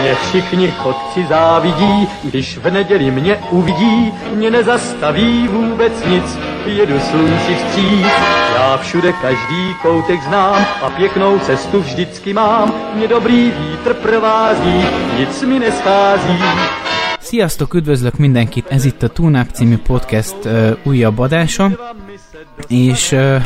[0.00, 7.54] Mě všichni chodci závidí, když v neděli mě uvidí, mě nezastaví vůbec nic, jedu slunci
[7.54, 8.06] vstříc.
[8.54, 14.84] Já všude každý koutek znám a pěknou cestu vždycky mám, mě dobrý vítr provází,
[15.18, 16.38] nic mi neschází.
[17.20, 20.52] Sziasztok, üdvözlök mindenkit, ez itt a Túnáp című podcast uh,
[20.84, 21.72] újabb adása,
[22.68, 23.42] és uh,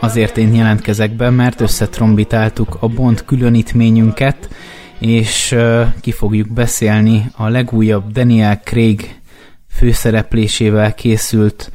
[0.00, 4.48] azért én jelentkezek be, mert összetrombitáltuk a Bond különítményünket,
[4.98, 9.20] és uh, ki fogjuk beszélni a legújabb Daniel Craig
[9.68, 11.72] főszereplésével készült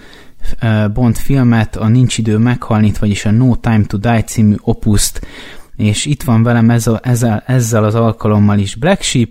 [0.62, 5.27] uh, Bond filmet, a Nincs idő meghalni, vagyis a No Time to Die című opuszt,
[5.76, 9.29] és itt van velem ez a, ezzel, ezzel az alkalommal is Black Sheep.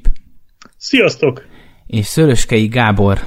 [0.76, 1.44] Sziasztok!
[1.86, 3.20] És Szöröskei Gábor.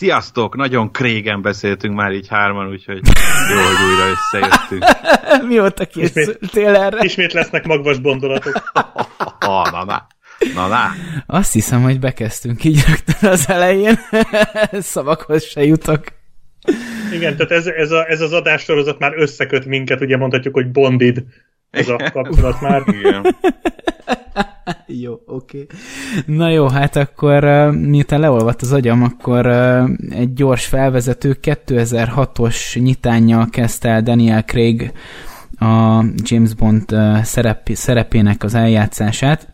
[0.00, 0.56] Sziasztok!
[0.56, 3.00] Nagyon krégen beszéltünk már így hárman, úgyhogy
[3.50, 4.84] jó, hogy újra összejöttünk.
[5.48, 7.04] Mióta készültél erre?
[7.04, 8.62] Ismét lesznek magvas gondolatok.
[9.40, 10.06] ha, na, na.
[10.54, 10.90] Na, na.
[11.26, 13.98] Azt hiszem, hogy bekezdtünk így rögtön az elején.
[14.92, 16.04] Szavakhoz se jutok.
[17.12, 21.24] Igen, tehát ez, ez, a, ez az adássorozat már összeköt minket, ugye mondhatjuk, hogy bondid
[21.70, 22.82] ez a kapcsolat már.
[22.86, 23.36] Igen.
[25.02, 25.60] jó, oké.
[25.60, 26.36] Okay.
[26.36, 29.46] Na jó, hát akkor miután leolvadt az agyam, akkor
[30.10, 34.92] egy gyors felvezető 2006-os nyitánnyal kezdte el Daniel Craig
[35.58, 39.52] a James Bond szerep, szerepének az eljátszását.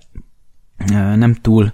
[1.16, 1.72] Nem túl,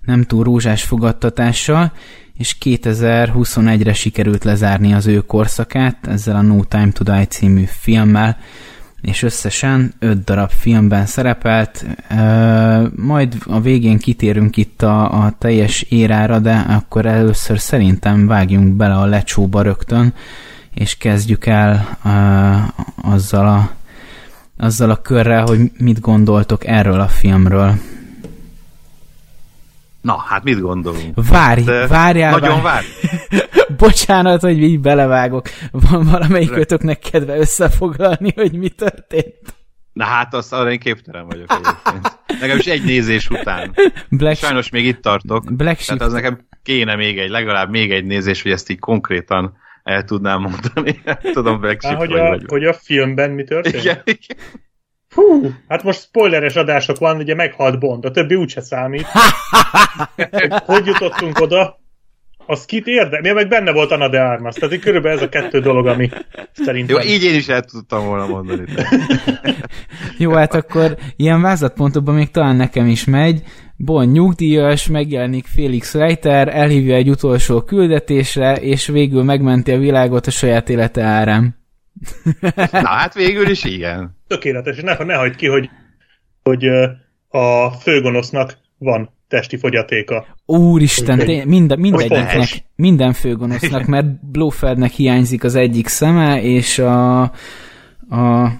[0.00, 1.92] nem túl rózsás fogadtatással,
[2.38, 8.36] és 2021-re sikerült lezárni az ő korszakát ezzel a No Time to Die című filmmel,
[9.02, 11.86] és összesen öt darab filmben szerepelt.
[12.96, 18.94] Majd a végén kitérünk itt a, a teljes érára, de akkor először szerintem vágjunk bele
[18.94, 20.14] a lecsóba rögtön,
[20.74, 21.98] és kezdjük el
[23.02, 23.70] azzal a,
[24.56, 27.74] azzal a körrel, hogy mit gondoltok erről a filmről.
[30.02, 31.28] Na, hát mit gondolunk?
[31.30, 32.86] Várj, hát, várjál, Nagyon várj.
[33.76, 35.48] Bocsánat, hogy így belevágok.
[35.70, 39.54] Van valamelyik ötöknek kedve összefoglalni, hogy mi történt.
[39.92, 42.18] Na hát, azt arra én képtelen vagyok egyébként.
[42.40, 43.74] Legalábbis egy nézés után.
[44.08, 45.54] Black Sajnos még itt tartok.
[45.54, 45.84] Black.
[45.84, 50.04] Tehát az nekem kéne még egy, legalább még egy nézés, hogy ezt így konkrétan el
[50.04, 51.02] tudnám mondani.
[51.32, 52.44] Tudom, Black Sheep hogy, vagy a, vagy.
[52.46, 53.84] hogy a filmben mi történt?
[53.84, 54.36] Igen, igen.
[55.14, 59.06] Hú, hát most spoileres adások van, ugye meghalt Bond, a többi úgyse számít.
[60.66, 61.80] hogy jutottunk oda?
[62.46, 63.20] Az kit érde?
[63.20, 64.54] Mi meg benne volt Anna de Armas.
[64.54, 66.10] Tehát körülbelül ez a kettő dolog, ami
[66.52, 66.96] szerintem...
[66.96, 68.64] Jó, így én is el tudtam volna mondani.
[70.18, 73.42] Jó, hát akkor ilyen vázlatpontokban még talán nekem is megy.
[73.76, 80.30] Bond nyugdíjas, megjelenik Felix Reiter, elhívja egy utolsó küldetésre, és végül megmenti a világot a
[80.30, 81.61] saját élete árán.
[82.72, 84.16] Na hát végül is igen.
[84.26, 85.70] Tökéletes, és ne, ne hagyd ki, hogy,
[86.42, 86.66] hogy
[87.28, 90.26] a főgonosznak van testi fogyatéka.
[90.46, 97.22] Úristen, Hogy- té- minden, mindegyiknek, minden főgonosznak, mert Blofeldnek hiányzik az egyik szeme, és a,
[98.10, 98.52] a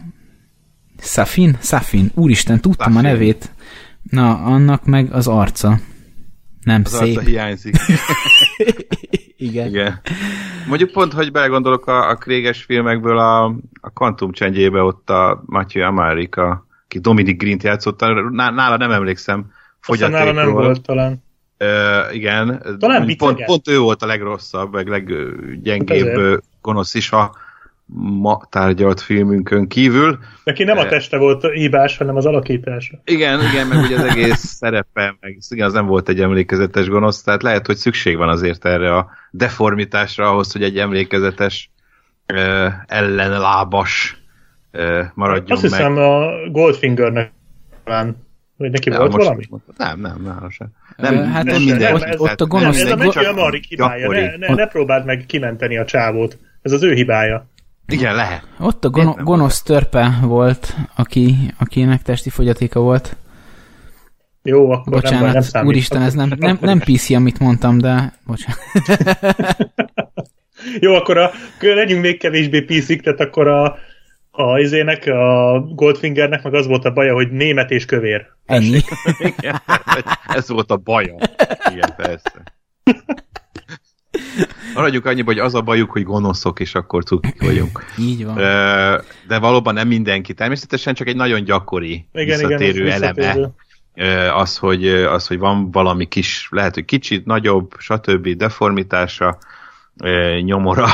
[0.98, 1.56] Safin?
[1.60, 2.10] Safin.
[2.14, 3.08] Úristen, tudtam Safin.
[3.08, 3.50] a nevét.
[4.02, 5.78] Na, annak meg az arca.
[6.64, 7.16] Nem Az szép.
[7.16, 7.76] arca hiányzik.
[9.36, 9.66] Igen.
[9.66, 10.00] Igen.
[10.68, 13.44] Mondjuk pont, hogy belegondolok a, a Kréges filmekből a,
[13.80, 19.50] a Quantum Change-ébe ott a Matthew Amerika, aki Dominic Green-t játszotta, ná- nála nem emlékszem
[19.86, 20.64] Aztán nála nem fogyatékról.
[20.64, 21.22] volt talán.
[21.56, 22.62] Ö, igen.
[22.78, 27.34] Talán pont, pont ő volt a legrosszabb, meg leggyengébb Hát gonosz is a
[27.94, 30.18] ma tárgyalt filmünkön kívül.
[30.44, 30.88] Neki nem a Eh.
[30.88, 32.98] teste volt hibás, hanem az alakítása.
[33.04, 37.22] Igen, igen, meg ugye az egész szerepe, meg igen, az nem volt egy emlékezetes gonosz,
[37.22, 41.70] tehát lehet, hogy szükség van azért erre a deformitásra ahhoz, hogy egy emlékezetes
[42.26, 44.16] ö, ellenlábas
[44.70, 46.02] ö, maradjon Azt hiszem meg.
[46.04, 47.32] a Goldfingernek
[47.84, 48.16] talán,
[48.56, 49.44] hogy neki volt most valami?
[49.76, 50.68] Nem, nem, nála sem.
[50.96, 51.94] Nem, hát nem minden.
[51.94, 54.08] ott- Tehát ott a nem- gonosz- Ez a nem Matthew Amarik hibája.
[54.10, 56.38] Ne, ne, ne próbáld meg kimenteni a csávót.
[56.62, 57.46] Ez az ő hibája.
[57.92, 58.42] Igen, lehet.
[58.60, 63.16] Ott a gono- nem gonosz törpe volt, aki, akinek testi fogyatéka volt.
[64.42, 65.68] Jó, akkor nem, baj, nem Bocsánat, számít.
[65.68, 68.58] úristen, ez nem, nem, nem PC, amit mondtam, de bocsánat.
[70.80, 71.30] Jó, akkor a,
[71.60, 73.76] legyünk még kevésbé piszik, tehát akkor a,
[74.30, 78.26] a izének, a Goldfingernek meg az volt a baja, hogy német és kövér.
[78.46, 78.80] Ennyi.
[79.38, 79.60] Igen,
[80.26, 81.14] ez volt a baja.
[81.72, 82.32] Igen, persze.
[84.74, 87.84] Maradjuk annyiba, hogy az a bajuk, hogy gonoszok, és akkor cukik vagyunk.
[87.98, 88.34] Így van.
[89.26, 90.34] De valóban nem mindenki.
[90.34, 93.14] Természetesen csak egy nagyon gyakori Igen, igen, visszatérő ez eleme.
[93.14, 93.50] visszatérő.
[94.30, 98.28] Az hogy, az, hogy van valami kis, lehet, hogy kicsit nagyobb, stb.
[98.28, 99.38] deformitása,
[100.42, 100.86] nyomora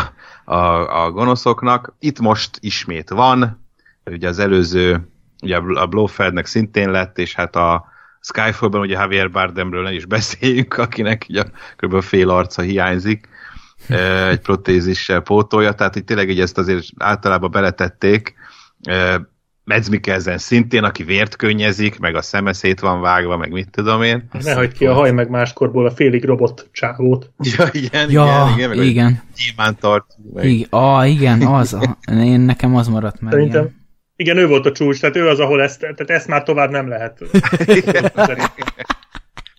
[0.45, 0.57] a,
[1.03, 1.95] a gonoszoknak.
[1.99, 3.67] Itt most ismét van,
[4.05, 5.09] ugye az előző
[5.43, 7.85] ugye a Blofeldnek szintén lett, és hát a
[8.21, 11.45] Skyfallban ugye Javier Bardemről ne is beszéljünk, akinek ugye
[11.77, 12.03] kb.
[12.03, 13.29] fél arca hiányzik,
[14.29, 18.35] egy protézissel pótolja, tehát itt tényleg így ezt azért általában beletették,
[19.69, 24.03] Mads Mikkelsen szintén, aki vért könnyezik, meg a szeme szét van vágva, meg mit tudom
[24.03, 24.29] én.
[24.43, 27.31] Ne hagyd ki a haj meg máskorból a félig robot csávót.
[27.57, 28.85] Ja, igen, Ja, igen, igen.
[28.85, 29.23] igen.
[29.37, 30.07] Gyémánt tart.
[30.35, 30.45] Meg.
[30.45, 31.73] Igen, ah, igen, az.
[31.73, 33.33] A, én nekem az maradt meg.
[33.33, 33.78] Szerintem, Igen.
[34.21, 36.89] Igen, ő volt a csúcs, tehát ő az, ahol ezt, tehát ezt már tovább nem
[36.89, 37.19] lehet.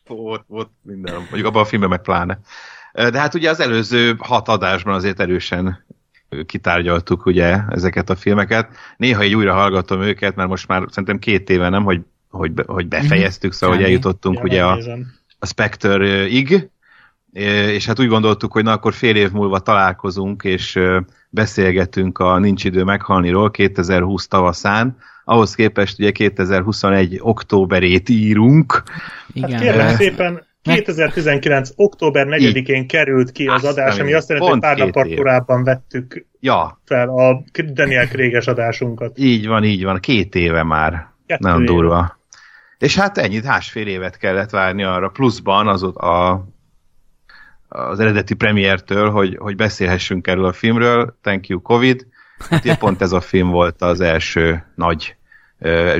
[0.07, 2.39] Volt, volt minden, mondjuk abban a filmben meg pláne.
[2.93, 5.85] De hát ugye az előző hat adásban azért erősen
[6.45, 8.69] kitárgyaltuk ugye ezeket a filmeket.
[8.97, 12.87] Néha így újra hallgatom őket, mert most már szerintem két éve nem, hogy, hogy, hogy
[12.87, 13.89] befejeztük, szóval hogy Kb.
[13.89, 14.79] eljutottunk Ja, ugye a,
[15.39, 16.69] a Spectre-ig,
[17.31, 20.79] és hát úgy gondoltuk, hogy na akkor fél év múlva találkozunk, és
[21.29, 24.97] beszélgetünk a Nincs idő meghalniról 2020 tavaszán.
[25.23, 28.83] Ahhoz képest ugye 2021 októberét írunk.
[29.33, 29.51] Igen.
[29.51, 31.69] Hát kérlek szépen, 2019.
[31.75, 36.81] október 4-én került ki az adás, ami azt jelenti, hogy pár nappal korábban vettük Ja,
[36.85, 37.43] fel a
[37.73, 39.17] Daniel Kréges adásunkat.
[39.19, 39.99] így van, így van.
[39.99, 41.07] Két éve már.
[41.25, 41.71] Kettő Nagyon éve.
[41.71, 42.19] durva.
[42.77, 46.47] És hát ennyit, másfél évet kellett várni arra, pluszban az ott a,
[47.69, 51.17] az eredeti premiértől, hogy, hogy beszélhessünk erről a filmről.
[51.21, 52.07] Thank you, Covid.
[52.49, 55.15] Hát pont ez a film volt az első nagy
[55.59, 55.99] ö,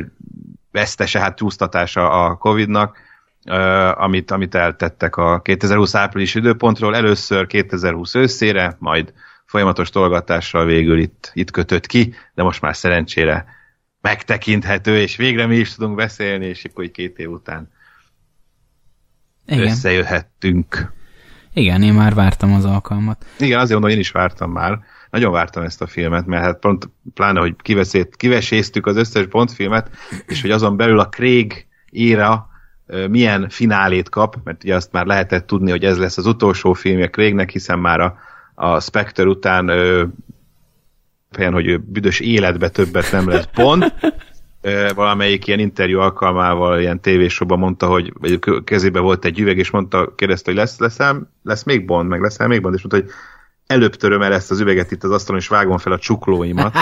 [0.72, 2.98] vesztese, hát csúsztatása a Covidnak,
[3.46, 9.14] ö, amit, amit eltettek a 2020 április időpontról, először 2020 őszére, majd
[9.46, 13.46] folyamatos tolgatással végül itt, itt kötött ki, de most már szerencsére
[14.02, 17.72] megtekinthető, és végre mi is tudunk beszélni, és akkor így két év után
[19.46, 19.64] Igen.
[19.64, 20.98] összejöhettünk.
[21.54, 23.26] Igen, én már vártam az alkalmat.
[23.40, 24.80] Igen, azért mondom, én is vártam már.
[25.10, 29.52] Nagyon vártam ezt a filmet, mert hát pont pláne, hogy kiveszét, kiveséztük az összes Bond
[29.52, 29.90] filmet,
[30.28, 32.50] és hogy azon belül a Craig éra
[33.10, 37.08] milyen finálét kap, mert ugye azt már lehetett tudni, hogy ez lesz az utolsó filmje
[37.08, 38.18] Craignek, hiszen már a,
[38.56, 40.06] a Spectre után ö,
[41.38, 43.94] olyan, hogy ő büdös életbe többet nem lesz Bond,
[44.96, 48.14] valamelyik ilyen interjú alkalmával, ilyen tévésóban mondta, hogy
[48.64, 52.48] kezébe volt egy üveg, és mondta, kérdezte, hogy lesz, leszel, lesz még Bond, meg leszel
[52.48, 53.16] még Bond, és mondta, hogy
[53.68, 56.76] előbb töröm el ezt az üveget itt az asztalon, és vágom fel a csuklóimat,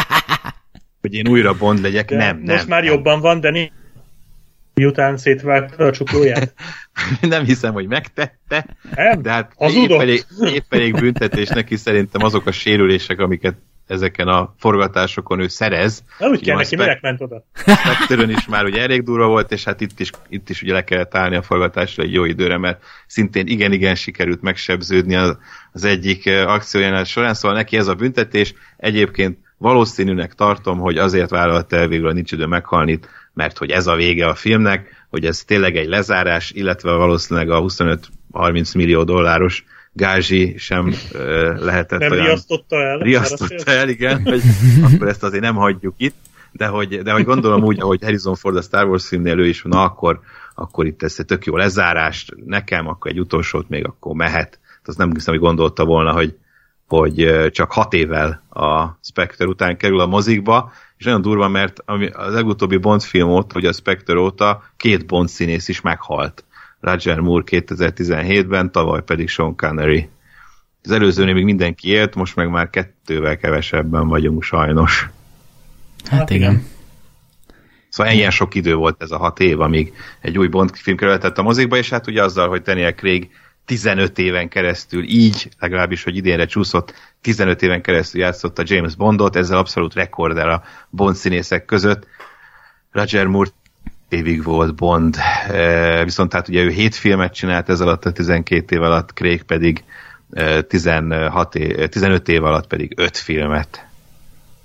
[1.01, 2.09] hogy én újra Bond legyek.
[2.09, 2.55] De nem, nem.
[2.55, 2.93] most már nem.
[2.93, 3.49] jobban van, de
[4.77, 6.53] miután szétvágta a csuklóját.
[7.21, 8.65] nem hiszem, hogy megtette,
[8.95, 9.21] Nem?
[9.21, 13.55] de hát épp elég, épp elég büntetés neki szerintem azok a sérülések, amiket
[13.87, 16.03] ezeken a forgatásokon ő szerez.
[16.19, 17.45] Na úgy kell neki, Spec- minek ment oda?
[17.53, 20.83] Spectre-ön is már ugye elég durva volt, és hát itt is, itt is ugye le
[20.83, 25.37] kellett állni a forgatásra egy jó időre, mert szintén igen-igen sikerült megsebződni az,
[25.71, 28.53] az egyik eh, akciójánál során, szóval neki ez a büntetés.
[28.77, 32.99] Egyébként valószínűnek tartom, hogy azért vállalta el végül a nincs idő meghalni,
[33.37, 37.61] mert hogy ez a vége a filmnek, hogy ez tényleg egy lezárás, illetve valószínűleg a
[37.61, 42.97] 25-30 millió dolláros gázsi sem ö, lehetett Nem olyan riasztotta el?
[42.97, 44.41] riasztotta el, igen, hogy
[44.93, 46.15] akkor ezt azért nem hagyjuk itt,
[46.51, 49.61] de hogy, de hogy gondolom úgy, ahogy Harrison Ford a Star Wars filmnél ő is,
[49.63, 50.19] na akkor,
[50.55, 54.59] akkor itt ez egy tök jó lezárás, nekem akkor egy utolsót még akkor mehet.
[54.61, 56.37] Tehát azt nem hiszem, hogy gondolta volna, hogy,
[56.87, 62.07] hogy csak hat évvel a Spectre után kerül a mozikba, és nagyon durva, mert ami
[62.07, 66.43] az legutóbbi Bond film óta, hogy a Spectre óta két Bond színész is meghalt.
[66.79, 70.09] Roger Moore 2017-ben, tavaly pedig Sean Connery.
[70.83, 75.09] Az előzőnél még mindenki élt, most meg már kettővel kevesebben vagyunk sajnos.
[76.09, 76.51] Hát, Hát igen.
[76.51, 76.65] igen.
[77.89, 81.37] Szóval ilyen sok idő volt ez a hat év, amíg egy új Bond film kerülhetett
[81.37, 83.29] a mozikba, és hát ugye azzal, hogy Daniel Craig
[83.67, 89.57] 15 éven keresztül így, legalábbis, hogy idénre csúszott, 15 éven keresztül játszotta James Bondot, ezzel
[89.57, 92.07] abszolút rekordel a Bond színészek között.
[92.91, 93.49] Roger Moore
[94.09, 95.15] évig volt Bond,
[95.47, 99.43] e, viszont hát ugye ő 7 filmet csinált ez alatt a 12 év alatt, Craig
[99.43, 99.83] pedig
[100.31, 103.87] e, 16 év, 15 év alatt pedig 5 filmet.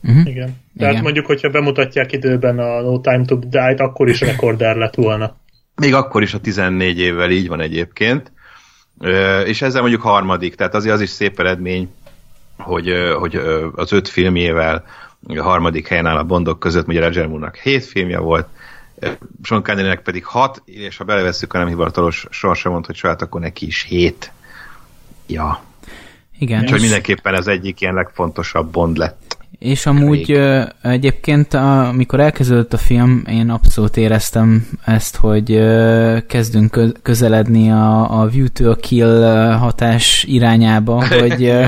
[0.03, 0.61] Igen.
[0.77, 1.03] Tehát Igen.
[1.03, 5.37] mondjuk, hogyha bemutatják időben a No Time to Die-t, akkor is rekorder lett volna.
[5.75, 8.33] Még akkor is a 14 évvel így van egyébként.
[9.45, 11.91] És ezzel mondjuk harmadik, tehát azért az is szép eredmény,
[12.59, 13.37] hogy, hogy
[13.75, 14.85] az öt filmjével
[15.29, 18.47] a harmadik helyen áll a Bondok között, ugye Roger Moore-nak hét filmje volt,
[19.43, 23.41] Sean Connery-nek pedig hat, és ha belevesszük a nem hivatalos sorsa mond, hogy saját, akkor
[23.41, 24.33] neki is hét.
[25.27, 25.63] Ja.
[26.39, 26.63] Igen.
[26.63, 29.32] Úgyhogy mindenképpen ez egyik ilyen legfontosabb Bond lett.
[29.59, 35.61] És amúgy ö, egyébként, amikor elkezdődött a film, én abszolút éreztem ezt, hogy
[36.27, 39.23] kezdünk kö- közeledni a, a View to a Kill
[39.59, 41.67] hatás irányába, hogy ö,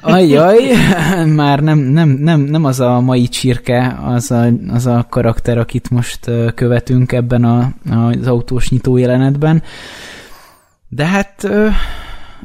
[0.00, 0.58] ajjaj,
[1.26, 5.90] már nem, nem, nem, nem az a mai csirke, az a, az a karakter, akit
[5.90, 9.62] most követünk ebben a, az autós nyitó jelenetben.
[10.88, 11.48] De hát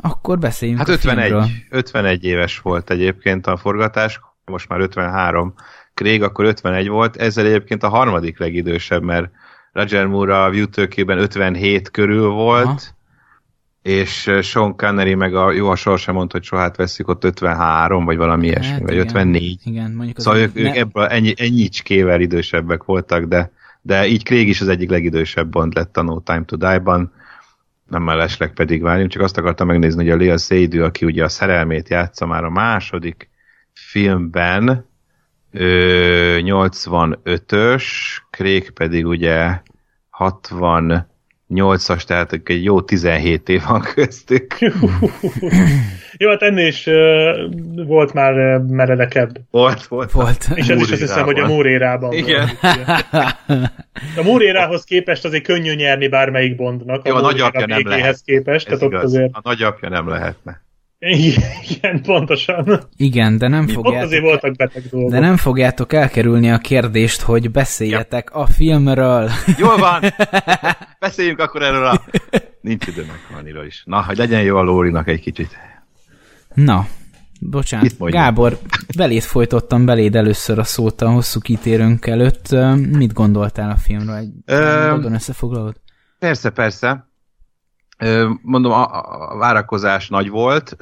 [0.02, 1.48] akkor beszéljünk Hát a 51, filmről.
[1.70, 4.20] 51 éves volt egyébként a forgatás,
[4.50, 5.54] most már 53.
[5.94, 9.30] Craig akkor 51 volt, ezzel egyébként a harmadik legidősebb, mert
[9.72, 12.80] Roger Moore a View tőkében 57 körül volt, Aha.
[13.82, 18.06] és eh, Sean Connery meg a jó, a sorsem mondta, hogy sohát veszik, ott 53,
[18.06, 19.06] vagy valami ilyesmi, Hát vagy igen.
[19.06, 19.60] 54.
[19.64, 23.52] Igen, mondjuk az Szóval ők, ne- ők ebből ennyi, ennyicskével idősebbek voltak, de,
[23.82, 27.12] de így Craig is az egyik legidősebb Bond lett a No Time to Die-ban,
[27.88, 31.30] nem mellesleg pedig várjunk, csak azt akartam megnézni, hogy a Lea Seydoux, aki ugye a
[31.30, 33.29] szerelmét játsza már a második
[33.88, 34.88] filmben,
[35.52, 37.84] ö, 85-ös,
[38.30, 39.62] Craig pedig ugye
[40.18, 44.58] 68-as, tehát egy jó 17 év van köztük.
[46.18, 46.96] Jó, hát ennél is uh,
[47.86, 49.40] volt már uh, meredekebb.
[49.52, 50.12] Volt, volt.
[50.12, 50.48] Volt.
[50.54, 52.50] És ez is azt hiszem, hogy a Múrérában Igen.
[54.18, 57.08] A Múrérához képest azért könnyű nyerni bármelyik Bondnak.
[57.08, 58.22] Jó, a Múréra nagyapja nem lehet.
[58.26, 59.04] képest, Ez tehát ott igaz.
[59.14, 59.30] azért...
[59.34, 60.62] A nagyapja nem lehetne.
[61.00, 62.80] Igen, pontosan.
[62.98, 65.12] Igen, de nem fogjátok, azért voltak beteg dolgok.
[65.12, 69.30] de nem fogjátok elkerülni a kérdést, hogy beszéljetek a filmről.
[69.58, 70.02] Jól van!
[71.00, 72.02] Beszéljünk akkor erről a...
[72.62, 73.84] Nincs idő meg is.
[73.86, 75.58] Na, hogy legyen jó a Lórinak egy kicsit.
[76.54, 76.88] Na,
[77.40, 77.96] bocsánat?
[78.00, 78.58] Gábor,
[78.98, 82.52] beléd folytottam beléd először a szót a hosszú kitérőnk előtt.
[82.52, 84.16] Ö, Mit gondoltál a filmről?
[84.16, 85.76] Egy röviden összefoglalod?
[86.20, 87.09] Persze, persze.
[88.42, 88.84] Mondom, a,
[89.32, 90.78] a várakozás nagy volt.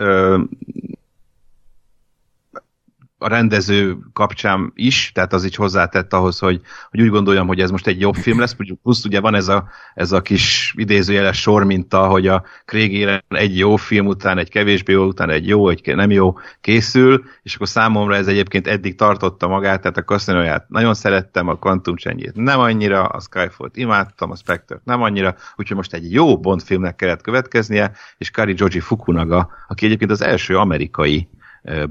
[3.19, 7.69] A rendező kapcsán is, tehát az így hozzátett ahhoz, hogy, hogy úgy gondoljam, hogy ez
[7.69, 11.63] most egy jobb film lesz, plusz ugye van ez a, ez a kis idézőjeles sor
[11.63, 15.95] minta, hogy a Craig egy jó film után, egy kevésbé jó után egy jó, egy
[15.95, 20.93] nem jó készül, és akkor számomra ez egyébként eddig tartotta magát, tehát a casino nagyon
[20.93, 25.93] szerettem, a Quantum Change-ét nem annyira, a Skyfall-t imádtam, a Spectre-t nem annyira, úgyhogy most
[25.93, 31.29] egy jó Bond filmnek kellett következnie, és Kari Joji Fukunaga, aki egyébként az első amerikai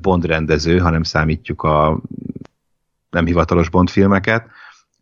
[0.00, 2.00] Bond rendező, ha nem számítjuk a
[3.10, 4.46] nem hivatalos Bond filmeket,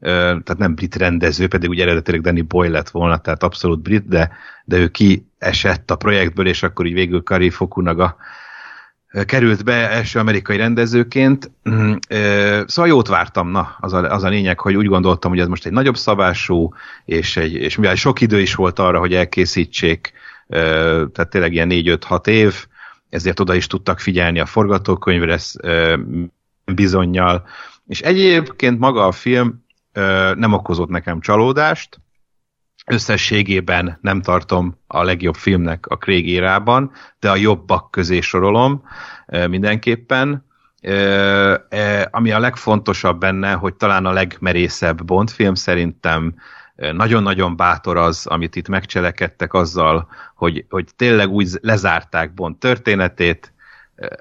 [0.01, 4.33] tehát nem brit rendező, pedig ugye eredetileg Danny Boyle lett volna, tehát abszolút brit, de,
[4.65, 8.17] de ő kiesett a projektből, és akkor így végül Kari Fukunaga
[9.13, 11.51] ö, került be első amerikai rendezőként.
[11.71, 11.93] Mm,
[12.67, 15.67] Szóval jót vártam, na, az a, az a lényeg, hogy úgy gondoltam, hogy ez most
[15.67, 20.13] egy nagyobb szabású, és, egy, és mivel sok idő is volt arra, hogy elkészítsék,
[20.49, 22.67] tehát tényleg ilyen 4-5-6 év,
[23.15, 25.97] ezért oda is tudtak figyelni a forgatókönyvre ö,
[26.65, 27.47] bizonyal,
[27.87, 29.63] és egyébként maga a film
[30.35, 32.01] nem okozott nekem csalódást,
[32.87, 38.83] összességében nem tartom a legjobb filmnek a Craig érában, de a jobbak közé sorolom
[39.49, 40.47] mindenképpen.
[40.83, 41.55] Ö,
[42.11, 46.35] ami a legfontosabb benne, hogy talán a legmerészebb Bond film szerintem
[46.75, 53.55] nagyon-nagyon bátor az, amit itt megcselekedtek azzal, hogy, hogy tényleg úgy lezárták Bond történetét,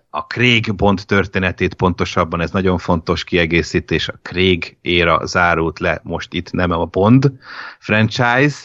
[0.10, 6.34] a Craig Bond történetét pontosabban, ez nagyon fontos kiegészítés, a Craig éra zárult le most
[6.34, 7.32] itt, nem a Bond
[7.80, 8.58] franchise,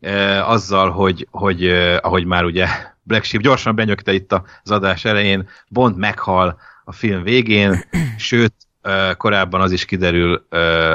[0.00, 2.66] eh, azzal, hogy, hogy eh, ahogy már ugye
[3.02, 7.84] Black Sheep gyorsan benyögte itt az adás elején, Bond meghal a film végén,
[8.16, 10.46] sőt, eh, korábban az is kiderül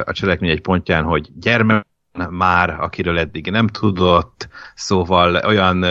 [0.06, 1.86] a cselekmény egy pontján, hogy gyermek
[2.30, 5.86] már, akiről eddig nem tudott, szóval olyan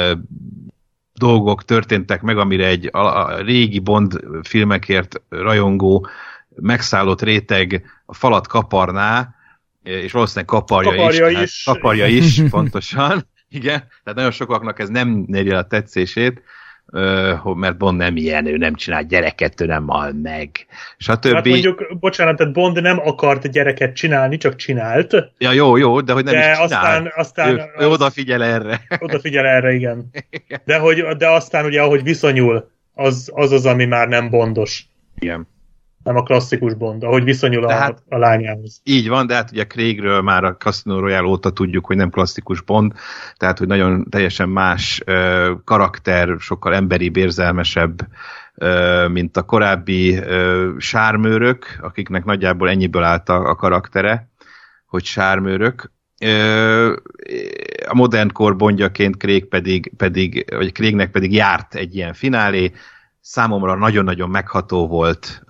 [1.15, 6.09] dolgok történtek meg, amire egy a, régi Bond filmekért rajongó
[6.55, 9.35] megszállott réteg a falat kaparná,
[9.83, 11.35] és valószínűleg kaparja, Kaparja is.
[11.35, 11.63] hát is.
[11.65, 13.29] kaparja is, pontosan.
[13.49, 16.43] Igen, tehát nagyon sokaknak ez nem el a tetszését,
[17.55, 20.51] mert Bond nem ilyen, ő nem csinál gyereket, ő nem hal meg.
[20.99, 25.15] A Hát mondjuk, bocsánat, tehát Bond nem akart gyereket csinálni, csak csinált.
[25.39, 26.63] Ja, jó, jó, de hogy nem De is csinál.
[26.65, 28.81] aztán- aztán ő, ő odafigyel erre.
[28.99, 30.11] Odafigyel erre, igen.
[30.65, 34.85] De, hogy, de aztán ugye, ahogy viszonyul, az, az az, ami már nem bondos.
[35.19, 35.49] Igen.
[36.07, 38.81] Nem a klasszikus Bond, ahogy viszonyul a, hát- a lányához.
[38.85, 42.61] Így van, de hát ugye Craigről már a Casino Royale óta tudjuk, hogy nem klasszikus
[42.61, 42.93] Bond,
[43.37, 48.09] tehát hogy nagyon teljesen más ö, karakter, sokkal emberibb, érzelmesebb,
[48.55, 54.29] ö, mint a korábbi ö, sármőrök, akiknek nagyjából ennyiből állt a, a karaktere,
[54.87, 55.93] hogy sármőrök.
[56.21, 56.97] Ö,
[57.89, 62.73] a modern kor bondjaként Craig pedig, pedig, vagy Craignek pedig járt egy ilyen finálé,
[63.29, 65.43] számomra nagyon-nagyon megható volt,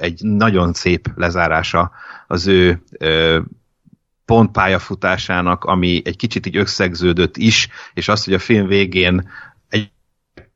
[0.00, 1.90] egy nagyon szép lezárása
[2.26, 2.82] az ő
[4.24, 9.30] pontpályafutásának, ami egy kicsit így összegződött is, és az, hogy a film végén
[9.68, 9.90] egy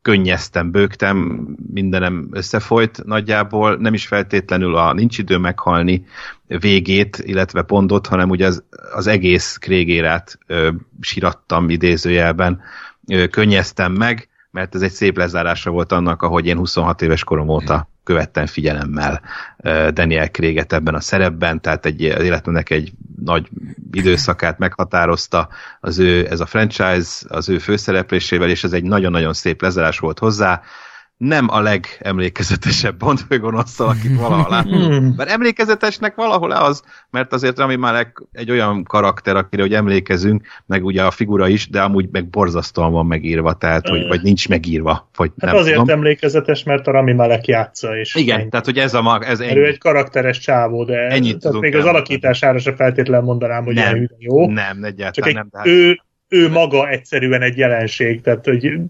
[0.02, 6.04] könnyeztem, bőgtem, mindenem összefolyt nagyjából, nem is feltétlenül a nincs idő meghalni
[6.46, 8.64] végét, illetve pontot, hanem ugye az,
[8.94, 12.60] az egész krégérát ö, sirattam idézőjelben,
[13.30, 17.88] könnyeztem meg, mert ez egy szép lezárása volt annak, ahogy én 26 éves korom óta
[18.04, 19.20] követtem figyelemmel
[19.90, 22.92] Daniel Kréget ebben a szerepben, tehát egy életemnek egy
[23.24, 23.48] nagy
[23.92, 25.48] időszakát meghatározta
[25.80, 30.18] az ő, ez a franchise az ő főszereplésével, és ez egy nagyon-nagyon szép lezárás volt
[30.18, 30.62] hozzá
[31.22, 35.16] nem a legemlékezetesebb Bond főgonoszszal, akit valaha láttunk.
[35.16, 40.84] Mert emlékezetesnek valahol az, mert azért Rami Malek egy olyan karakter, akire hogy emlékezünk, meg
[40.84, 45.08] ugye a figura is, de amúgy meg borzasztóan van megírva, tehát, hogy, vagy nincs megírva.
[45.16, 45.96] Vagy hát nem azért tudom.
[45.96, 47.96] emlékezetes, mert a Rami Malek játsza.
[47.96, 48.48] És Igen, ennyi.
[48.48, 49.58] tehát hogy ez a mag, ez ennyi.
[49.58, 54.10] Ő egy karakteres csávó, de ennyit tehát még az alakítására se feltétlenül mondanám, hogy nem,
[54.18, 54.50] jó.
[54.50, 55.48] Nem, egyáltalán Csak egy, nem.
[55.50, 55.66] Tehát...
[55.66, 58.80] Ő, ő maga egyszerűen egy jelenség, tehát hogy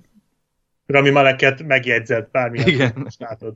[0.86, 2.68] Rami Maleket megjegyzett bármilyen.
[2.68, 3.06] Igen.
[3.18, 3.54] Látod.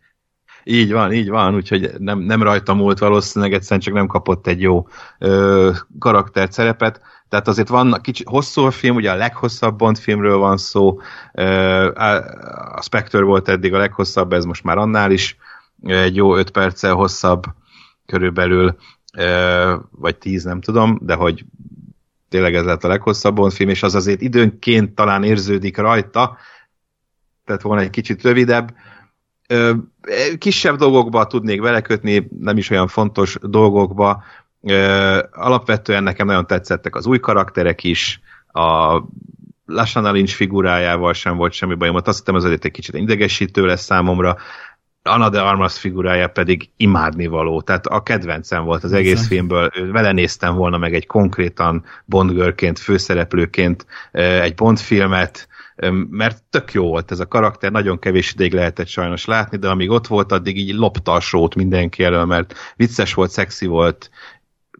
[0.68, 4.60] Így van, így van, úgyhogy nem, nem rajta múlt valószínűleg, egyszerűen csak nem kapott egy
[4.60, 4.86] jó
[5.18, 7.00] ö, karakter szerepet.
[7.28, 11.00] Tehát azért van kicsi, hosszú a film, ugye a leghosszabb Bond filmről van szó,
[11.32, 11.90] ö,
[12.74, 15.36] a Spectre volt eddig a leghosszabb, ez most már annál is
[15.82, 17.44] egy jó öt perccel hosszabb
[18.06, 18.76] körülbelül,
[19.18, 21.44] ö, vagy tíz, nem tudom, de hogy
[22.28, 26.36] tényleg ez lett a leghosszabb Bond film, és az azért időnként talán érződik rajta,
[27.46, 28.74] tehát volna egy kicsit rövidebb.
[30.38, 34.24] Kisebb dolgokba tudnék belekötni, nem is olyan fontos dolgokba.
[35.30, 38.20] Alapvetően nekem nagyon tetszettek az új karakterek is,
[38.52, 39.02] a
[39.66, 43.84] Lashana Lynch figurájával sem volt semmi bajom, azt hittem az azért egy kicsit idegesítő lesz
[43.84, 44.36] számomra,
[45.02, 49.28] Anna de Armas figurája pedig imádnivaló, tehát a kedvencem volt az egész Viszont.
[49.28, 55.48] filmből, vele néztem volna meg egy konkrétan Bondgörként, főszereplőként egy Bond filmet,
[56.10, 59.90] mert tök jó volt ez a karakter, nagyon kevés ideig lehetett sajnos látni, de amíg
[59.90, 64.10] ott volt, addig így lopta a sót mindenki elől, mert vicces volt, szexi volt,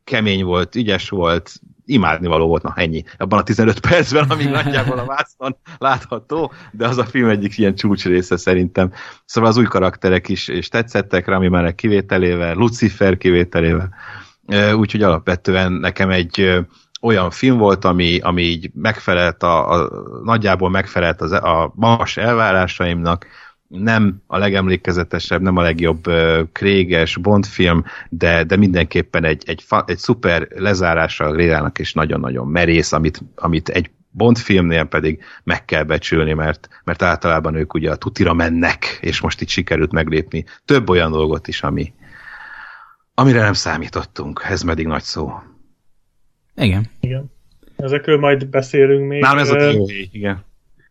[0.05, 1.53] kemény volt, ügyes volt,
[1.85, 6.99] imádnivaló volt, na ennyi, abban a 15 percben, amíg nagyjából a vászon látható, de az
[6.99, 8.93] a film egyik ilyen csúcs része szerintem.
[9.25, 13.95] Szóval az új karakterek is és tetszettek, Rami Malek kivételével, Lucifer kivételével,
[14.75, 16.65] úgyhogy alapvetően nekem egy
[17.07, 19.91] olyan film volt, ami, ami így megfelelt a, a
[20.25, 23.27] nagyjából megfelelt az, a magas elvárásaimnak,
[23.69, 29.65] nem a legemlékezetesebb, nem a legjobb uh, kréges Bond film, de, de mindenképpen egy, egy,
[29.87, 35.65] egy szuper lezárása a Grédának, és nagyon-nagyon merész, amit, amit egy Bond filmnél pedig meg
[35.65, 40.45] kell becsülni, mert, mert általában ők ugye a tutira mennek, és most itt sikerült meglépni
[40.65, 41.93] több olyan dolgot is, ami,
[43.15, 44.43] amire nem számítottunk.
[44.49, 45.33] Ez pedig nagy szó.
[46.57, 46.91] Igen.
[47.01, 47.33] Igen.
[47.77, 49.21] Ezekről majd beszélünk még.
[49.21, 50.45] Nálam ez a jó igen.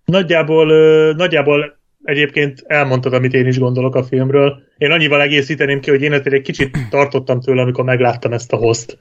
[0.06, 0.66] Nagyjából,
[1.14, 4.62] nagyjából egyébként elmondtad, amit én is gondolok a filmről.
[4.78, 8.98] Én annyival egészíteném ki, hogy én egy kicsit tartottam tőle, amikor megláttam ezt a host.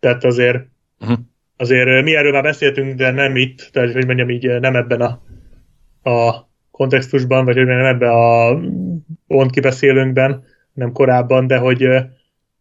[0.00, 0.66] Tehát azért,
[1.00, 1.18] uh-huh.
[1.56, 5.22] azért mi erről már beszéltünk, de nem itt, tehát hogy mondjam így, nem ebben a,
[6.10, 8.60] a kontextusban, vagy hogy nem ebben a
[9.26, 11.88] pont kibeszélőnkben, nem korábban, de hogy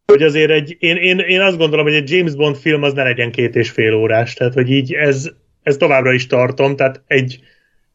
[0.10, 3.04] hogy azért egy, én, én, én azt gondolom, hogy egy James Bond film az ne
[3.04, 5.30] legyen két és fél órás, tehát hogy így ez,
[5.64, 7.40] ez továbbra is tartom, tehát egy...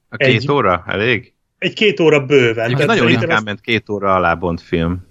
[0.08, 0.84] A két egy, óra?
[0.86, 1.32] Elég?
[1.58, 2.76] Egy két óra bőven.
[2.76, 5.06] Ez nagyon ritkán ment két óra alá Bond film.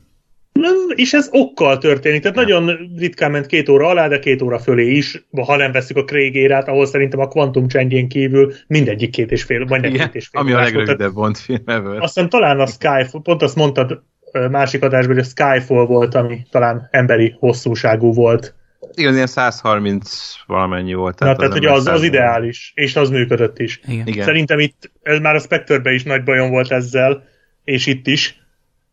[0.96, 2.60] És ez okkal történik, tehát ja.
[2.60, 6.04] nagyon ritkán ment két óra alá, de két óra fölé is, ha nem veszük a
[6.04, 10.16] Craig érát, ahol szerintem a Quantum Change-én kívül mindegyik két és fél, vagy nem két
[10.16, 10.42] és fél.
[10.42, 12.02] Ami a legrövidebb Bond film ever.
[12.02, 14.04] Aztán talán a Sky, pont azt mondtad
[14.50, 18.56] másik adásban, hogy a Skyfall volt, ami talán emberi hosszúságú volt.
[18.94, 21.16] Igen, ilyen 130 valamennyi volt.
[21.16, 23.80] Tehát, Na, tehát az, az, az ideális, és az működött is.
[23.88, 24.08] Igen.
[24.08, 24.26] Igen.
[24.26, 27.24] Szerintem itt, ez már a spectre is nagy bajom volt ezzel,
[27.64, 28.42] és itt is,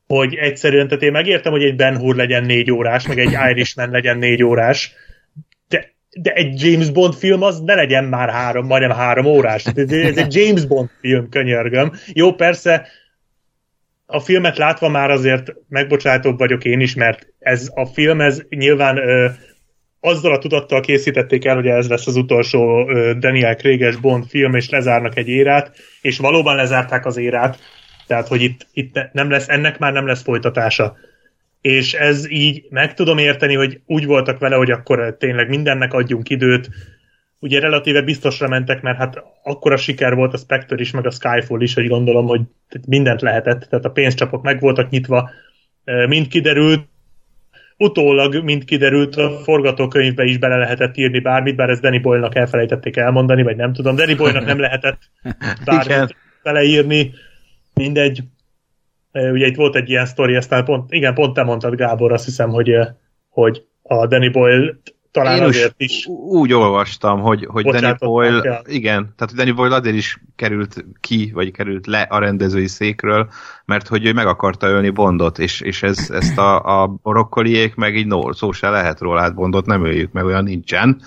[0.07, 3.91] hogy egyszerűen, tehát én megértem, hogy egy Ben Hur legyen négy órás, meg egy Irishman
[3.91, 4.93] legyen négy órás,
[5.69, 9.65] de, de egy James Bond film az ne legyen már három, majdnem három órás.
[9.65, 11.93] Ez egy James Bond film, könyörgöm.
[12.13, 12.87] Jó, persze,
[14.11, 18.97] a filmet látva már azért megbocsátóbb vagyok én is, mert ez a film, ez nyilván
[18.97, 19.27] ö,
[20.01, 24.55] azzal a tudattal készítették el, hogy ez lesz az utolsó ö, Daniel Craig-es Bond film,
[24.55, 27.59] és lezárnak egy érát, és valóban lezárták az érát,
[28.07, 30.97] tehát, hogy itt, itt nem lesz, ennek már nem lesz folytatása.
[31.61, 36.29] És ez így meg tudom érteni, hogy úgy voltak vele, hogy akkor tényleg mindennek adjunk
[36.29, 36.71] időt,
[37.41, 41.61] ugye relatíve biztosra mentek, mert hát akkora siker volt a Spectre is, meg a Skyfall
[41.61, 42.41] is, hogy gondolom, hogy
[42.87, 45.31] mindent lehetett, tehát a pénzcsapok meg voltak nyitva,
[46.07, 46.89] mind kiderült,
[47.77, 52.97] utólag, mint kiderült, a forgatókönyvbe is bele lehetett írni bármit, bár ezt Danny Boyle-nak elfelejtették
[52.97, 53.97] elmondani, vagy nem tudom.
[53.97, 54.99] Danny Boyle-nak nem lehetett
[55.65, 57.13] bármit beleírni,
[57.75, 58.23] mindegy.
[59.13, 62.51] Ugye itt volt egy ilyen sztori, aztán pont, igen, pont te mondtad, Gábor, azt hiszem,
[62.51, 62.79] hogy,
[63.29, 64.73] hogy a Danny Boyle
[65.11, 66.07] talán Én azért is.
[66.07, 68.63] Úgy olvastam, hogy, hogy Danny Boyle, el.
[68.67, 73.29] igen, tehát Danny Boyle azért is került ki, vagy került le a rendezői székről,
[73.65, 77.97] mert hogy ő meg akarta ölni Bondot, és, és ez, ezt a, a brokkoliék meg
[77.97, 81.03] így no, szó se lehet róla, hát Bondot nem öljük, meg olyan nincsen.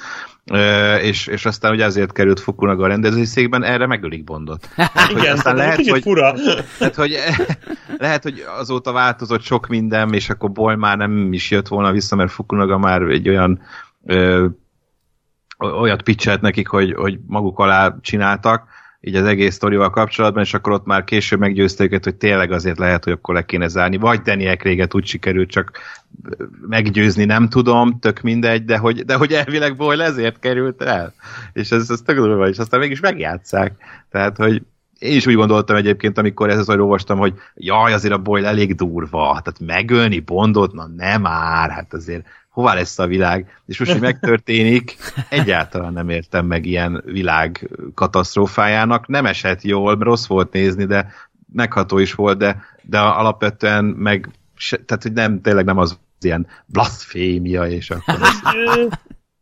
[0.52, 4.70] Uh, és, és aztán ugye azért került Fukunaga a rendezői székben, erre megölik Bondot.
[4.76, 6.34] Hát, Igen, aztán lehet, hogy, fura.
[6.78, 7.16] Tehát, hogy
[7.98, 12.16] lehet, hogy azóta változott sok minden, és akkor Boyle már nem is jött volna vissza,
[12.16, 13.62] mert Fukunaga már egy olyan
[14.06, 14.46] ö,
[15.58, 18.68] olyat pitchelt nekik, hogy, hogy maguk alá csináltak,
[19.06, 22.78] így az egész sztorival kapcsolatban, és akkor ott már később meggyőzte őket, hogy tényleg azért
[22.78, 23.98] lehet, hogy akkor le kéne zárni.
[23.98, 25.80] Vagy Daniel Craig-et úgy sikerült csak
[26.68, 31.14] meggyőzni, nem tudom, tök mindegy, de hogy, de hogy elvileg Boyle ezért került el.
[31.54, 33.74] És ez, ez tök durva, és aztán mégis megjátszák.
[34.10, 34.62] Tehát, hogy
[35.00, 38.76] én is úgy gondoltam egyébként, amikor ezt az olvastam, hogy jaj, azért a Boyle elég
[38.76, 43.92] durva, tehát megölni Bondot, na nem már, hát azért hová lesz a világ, és most,
[43.92, 44.96] hogy megtörténik,
[45.30, 49.08] egyáltalán nem értem meg ilyen világ katasztrófájának.
[49.08, 51.14] Nem esett jól, rossz volt nézni, de
[51.54, 54.30] megható is volt, de, de alapvetően meg,
[54.86, 58.20] tehát hogy nem, tényleg nem az ilyen blasfémia, és akkor...
[58.22, 58.88] Ez,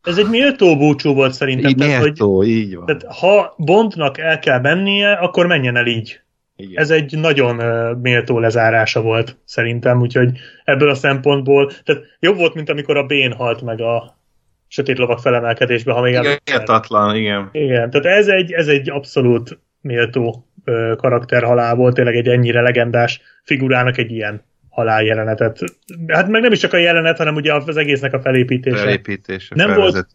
[0.12, 1.69] ez egy méltó búcsú volt szerintem.
[1.69, 2.86] Így tehát, méltó, hogy, így van.
[2.86, 6.21] Tehát, ha Bondnak el kell mennie, akkor menjen el így.
[6.62, 6.82] Igen.
[6.82, 7.56] Ez egy nagyon
[7.97, 10.30] méltó lezárása volt szerintem, úgyhogy
[10.63, 14.19] ebből a szempontból, tehát jobb volt, mint amikor a Bén halt meg a
[14.67, 17.50] sötét lovak felemelkedésbe, ha még igen, értatlan, igen.
[17.52, 23.21] Igen, tehát ez egy, ez egy abszolút méltó ö, karakterhalál volt, tényleg egy ennyire legendás
[23.43, 25.60] figurának egy ilyen haláljelentet.
[26.08, 28.78] Hát meg nem is csak a jelenet, hanem ugye az egésznek a felépítése.
[28.78, 30.08] Felépítése, nem volt,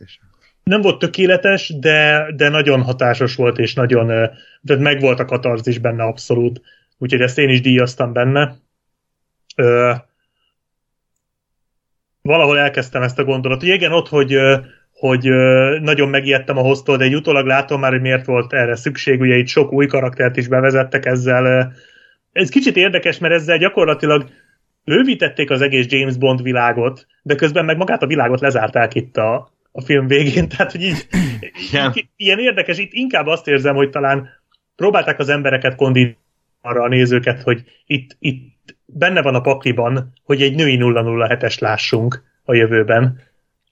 [0.70, 4.06] nem volt tökéletes, de, de nagyon hatásos volt, és nagyon,
[4.64, 6.60] tehát meg volt a katarzis benne abszolút.
[6.98, 8.56] Úgyhogy ezt én is díjaztam benne.
[9.56, 9.92] Ö,
[12.22, 13.68] valahol elkezdtem ezt a gondolatot.
[13.68, 14.38] Igen, ott, hogy,
[14.92, 15.24] hogy
[15.80, 19.20] nagyon megijedtem a hoztól, de egy utólag látom már, hogy miért volt erre szükség.
[19.20, 21.72] Ugye itt sok új karaktert is bevezettek ezzel.
[22.32, 24.30] Ez kicsit érdekes, mert ezzel gyakorlatilag
[24.84, 29.54] bővítették az egész James Bond világot, de közben meg magát a világot lezárták itt a,
[29.76, 31.06] a film végén, tehát hogy így,
[31.72, 34.28] így ilyen érdekes, itt inkább azt érzem, hogy talán
[34.76, 36.24] próbálták az embereket kondítani
[36.60, 42.22] arra a nézőket, hogy itt, itt benne van a pakliban, hogy egy női 007-es lássunk
[42.44, 43.20] a jövőben,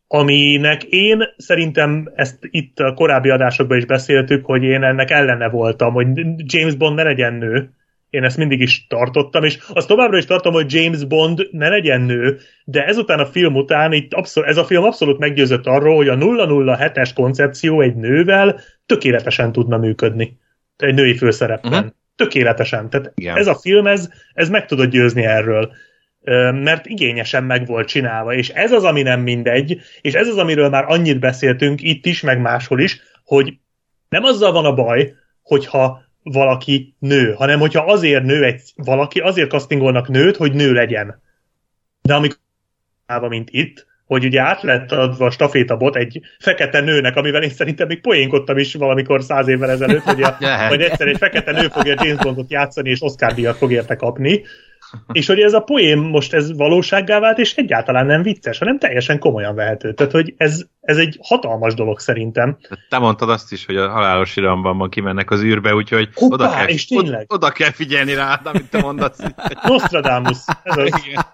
[0.07, 5.93] aminek én szerintem ezt itt a korábbi adásokban is beszéltük, hogy én ennek ellene voltam,
[5.93, 7.74] hogy James Bond ne legyen nő,
[8.15, 12.01] én ezt mindig is tartottam, és azt továbbra is tartom, hogy James Bond ne legyen
[12.01, 16.09] nő, de ezután a film után itt abszol- ez a film abszolút meggyőzött arról, hogy
[16.09, 20.39] a 007-es koncepció egy nővel tökéletesen tudna működni.
[20.77, 21.73] Egy női főszerepben.
[21.73, 21.93] Uh-huh.
[22.17, 22.91] Tökéletesen.
[22.91, 23.37] Tehát Igen.
[23.37, 25.73] ez a film, ez, ez meg tudod győzni erről
[26.53, 30.69] mert igényesen meg volt csinálva, és ez az, ami nem mindegy, és ez az, amiről
[30.69, 33.55] már annyit beszéltünk itt is, meg máshol is, hogy
[34.09, 39.51] nem azzal van a baj, hogyha valaki nő, hanem hogyha azért nő egy valaki, azért
[39.51, 41.23] castingolnak nőt, hogy nő legyen.
[42.03, 42.39] De amikor
[43.29, 47.87] mint itt, hogy ugye át lett adva a stafétabot egy fekete nőnek, amivel én szerintem
[47.87, 50.37] még poénkodtam is valamikor száz évvel ezelőtt, hogy, a,
[50.69, 54.43] hogy egyszer egy fekete nő fogja James Bondot játszani, és Oscar díjat fog érte kapni.
[55.13, 59.19] És hogy ez a poém most ez valósággá vált, és egyáltalán nem vicces, hanem teljesen
[59.19, 59.95] komolyan vehető.
[59.95, 62.57] Tehát, hogy ez, ez egy hatalmas dolog szerintem.
[62.89, 66.67] Te mondtad azt is, hogy a halálos iramban kimennek az űrbe, úgyhogy Hoppá, oda, kell,
[66.67, 67.25] és tényleg.
[67.29, 69.19] oda, oda kell figyelni rá, amit te mondasz.
[69.69, 70.39] Nostradamus.
[70.63, 71.03] Ez az.
[71.07, 71.25] Igen.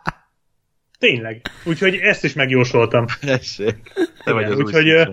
[0.98, 1.40] Tényleg.
[1.64, 3.04] Úgyhogy ezt is megjósoltam.
[3.20, 3.92] Tessék.
[4.24, 5.08] Te vagy az úgyhogy,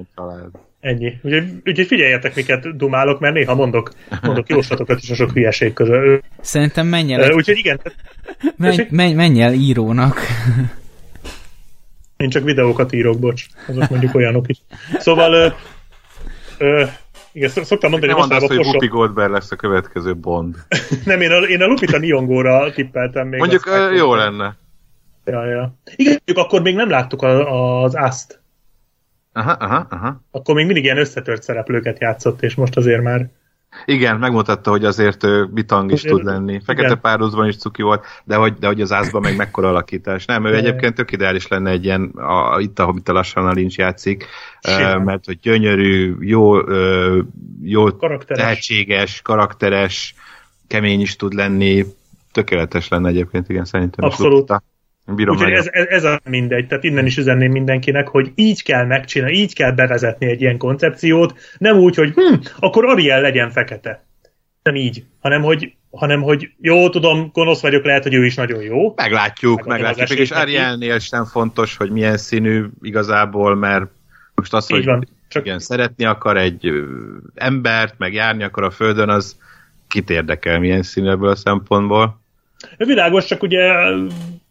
[0.88, 1.20] Ennyi.
[1.22, 6.22] Úgyhogy, úgyhogy figyeljetek, miket dumálok, mert néha mondok, mondok jóslatokat is a sok hülyeség közül.
[6.42, 7.32] Szerintem menj el.
[7.32, 7.80] Úgyhogy igen.
[8.56, 10.20] Menj, menj, menj el írónak.
[12.18, 13.46] Én csak videókat írok, bocs.
[13.68, 14.58] Azok mondjuk olyanok is.
[14.98, 15.48] Szóval ö,
[16.58, 16.84] ö,
[17.32, 20.56] igen, szoktam mondani, hogy mondasz, hogy Whoopi Goldberg lesz a következő Bond.
[21.06, 23.40] Nem, én a, én a Lupita Nyongóra tippeltem még.
[23.40, 24.56] Mondjuk ö, jó lenne.
[25.26, 25.74] Ja, ja.
[25.96, 28.42] Igen, akkor még nem láttuk a, az azt.
[29.38, 30.22] Aha, aha, aha.
[30.32, 33.30] Akkor még mindig ilyen összetört szereplőket játszott, és most azért már...
[33.86, 36.62] Igen, megmutatta, hogy azért ő bitang is tud lenni.
[36.66, 37.00] Fekete Igen.
[37.02, 40.26] párosban is cuki volt, de hogy, de hogy az ászban meg mekkora alakítás.
[40.26, 43.52] Nem, ő egyébként tök ideális lenne egy ilyen, a, itt, ahol itt a lassan a
[43.52, 44.26] lincs játszik,
[44.68, 46.56] uh, mert hogy gyönyörű, jó,
[47.62, 48.44] jó karakteres.
[48.44, 50.16] tehetséges, karakteres,
[50.68, 51.86] kemény is tud lenni,
[52.32, 54.06] tökéletes lenne egyébként, igen, szerintem.
[54.06, 54.52] Abszolút.
[55.16, 58.86] Bírom Úgyhogy ez, ez, ez a mindegy, tehát innen is üzenném mindenkinek, hogy így kell
[58.86, 64.06] megcsinálni, így kell bevezetni egy ilyen koncepciót, nem úgy, hogy hm, akkor Ariel legyen fekete.
[64.64, 68.62] Nem így, hanem hogy, hanem hogy jó, tudom, gonosz vagyok, lehet, hogy ő is nagyon
[68.62, 68.94] jó.
[68.96, 73.86] Meglátjuk, meg meglátjuk, és Arielnél sem fontos, hogy milyen színű igazából, mert
[74.36, 75.08] most az, így hogy van.
[75.28, 75.46] Csak...
[75.46, 76.72] igen, szeretni akar egy
[77.36, 79.38] embert, meg járni akar a földön, az
[79.88, 82.20] kit érdekel milyen színű ebből a szempontból.
[82.78, 83.74] Világos, csak ugye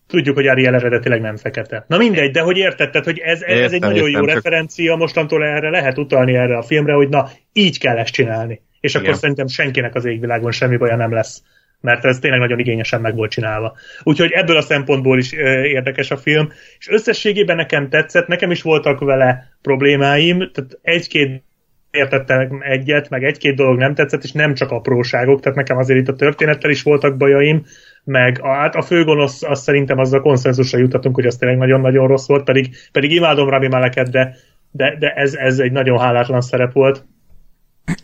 [0.06, 1.84] tudjuk, hogy Ariel eredetileg nem fekete.
[1.88, 4.34] Na mindegy, de hogy értetted, hogy ez, ez értem, egy nagyon értem, jó csak...
[4.34, 8.62] referencia, mostantól erre lehet utalni erre a filmre, hogy na, így kell ezt csinálni.
[8.80, 9.06] És Igen.
[9.06, 11.42] akkor szerintem senkinek az égvilágon semmi baja nem lesz
[11.80, 13.76] mert ez tényleg nagyon igényesen meg volt csinálva.
[14.02, 19.00] Úgyhogy ebből a szempontból is érdekes a film, és összességében nekem tetszett, nekem is voltak
[19.00, 21.42] vele problémáim, tehát egy-két
[21.90, 26.08] értettem egyet, meg egy-két dolog nem tetszett, és nem csak apróságok, tehát nekem azért itt
[26.08, 27.64] a történettel is voltak bajaim,
[28.06, 32.26] meg a, hát a főgonosz azt szerintem azzal konszenzusra juthatunk, hogy az tényleg nagyon-nagyon rossz
[32.26, 34.36] volt, pedig, pedig imádom Rami Maleket, de,
[34.70, 37.04] de, de ez, ez egy nagyon hálátlan szerep volt.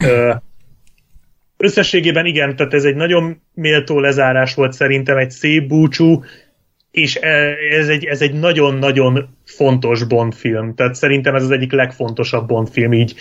[0.04, 0.34] Ö,
[1.56, 6.24] összességében igen, tehát ez egy nagyon méltó lezárás volt szerintem, egy szép búcsú,
[6.90, 10.74] és e, ez egy, ez egy nagyon-nagyon fontos Bond film.
[10.74, 13.14] Tehát szerintem ez az egyik legfontosabb Bond film így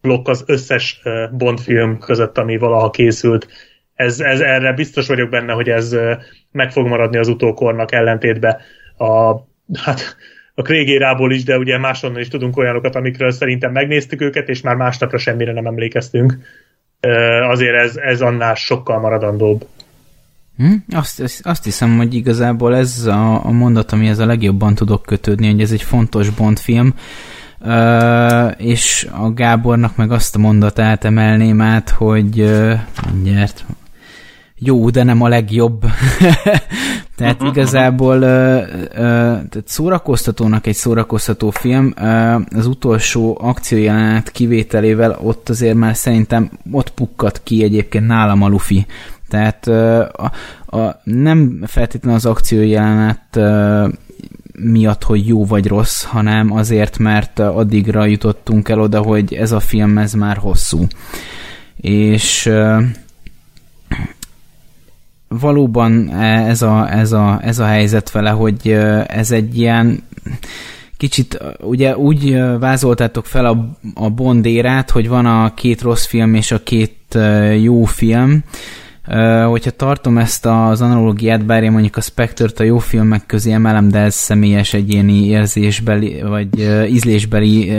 [0.00, 1.02] blokk az összes
[1.32, 3.48] Bond film között, ami valaha készült
[3.96, 5.96] ez, ez erre biztos vagyok benne, hogy ez
[6.52, 8.60] meg fog maradni az utókornak ellentétbe
[8.96, 9.34] a,
[9.84, 10.16] hát,
[10.54, 14.74] a Krégérából is, de ugye máshonnan is tudunk olyanokat, amikről szerintem megnéztük őket, és már
[14.74, 16.38] másnapra semmire nem emlékeztünk.
[17.48, 19.66] Azért ez, ez annál sokkal maradandóbb.
[20.56, 20.74] Hm?
[20.96, 25.60] Azt, azt hiszem, hogy igazából ez a, a mondat, amihez a legjobban tudok kötődni, hogy
[25.60, 26.94] ez egy fontos Bond film,
[27.60, 32.72] Uh, és a Gábornak meg azt a mondatát emelném át, hogy uh,
[33.12, 33.64] mindjárt
[34.58, 35.84] jó, de nem a legjobb.
[37.16, 45.48] tehát igazából uh, uh, tehát szórakoztatónak egy szórakoztató film, uh, az utolsó akciójelenet kivételével ott
[45.48, 48.86] azért már szerintem ott pukkat ki egyébként nálam a Luffy.
[49.28, 50.32] Tehát uh, a,
[50.76, 53.38] a, nem feltétlenül az akciójelenet
[54.58, 59.60] miatt, hogy jó vagy rossz, hanem azért, mert addigra jutottunk el oda, hogy ez a
[59.60, 60.86] film ez már hosszú.
[61.76, 62.82] És uh,
[65.40, 68.70] valóban ez a, ez, a, ez a helyzet vele, hogy
[69.06, 70.02] ez egy ilyen
[70.96, 76.50] kicsit ugye úgy vázoltátok fel a, a Bondérát, hogy van a két rossz film és
[76.52, 77.18] a két
[77.60, 78.44] jó film,
[79.46, 83.88] hogyha tartom ezt az analógiát, bár én mondjuk a Spectre-t a jó filmek közé emelem,
[83.88, 86.48] de ez személyes egyéni érzésbeli, vagy
[86.88, 87.72] ízlésbeli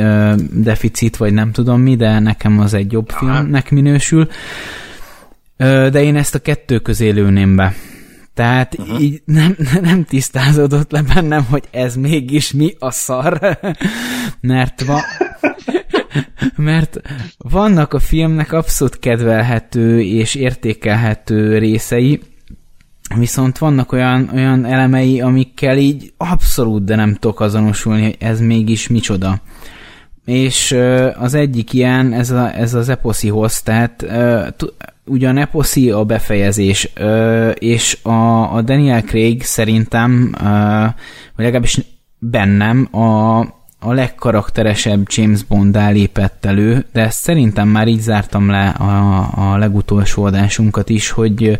[0.52, 4.28] deficit, vagy nem tudom mi, de nekem az egy jobb filmnek minősül
[5.58, 7.74] de én ezt a kettő közé lőném be.
[8.38, 9.02] Tehát uh-huh.
[9.02, 13.60] így nem, nem tisztázódott le bennem, hogy ez mégis mi a szar,
[14.42, 15.02] mert va,
[16.56, 17.02] mert
[17.38, 22.20] vannak a filmnek abszolút kedvelhető és értékelhető részei,
[23.16, 28.88] viszont vannak olyan, olyan elemei, amikkel így abszolút de nem tudok azonosulni, hogy ez mégis
[28.88, 29.42] micsoda.
[30.26, 30.76] És
[31.20, 34.06] az egyik ilyen, ez, a, ez az eposzihoz, tehát
[35.08, 36.90] ugyan eposzi a befejezés,
[37.54, 40.30] és a, a Daniel Craig szerintem,
[41.36, 41.80] vagy legalábbis
[42.20, 43.40] bennem a,
[43.80, 50.24] a legkarakteresebb James bond lépett elő, de szerintem már így zártam le a, a legutolsó
[50.24, 51.60] adásunkat is, hogy,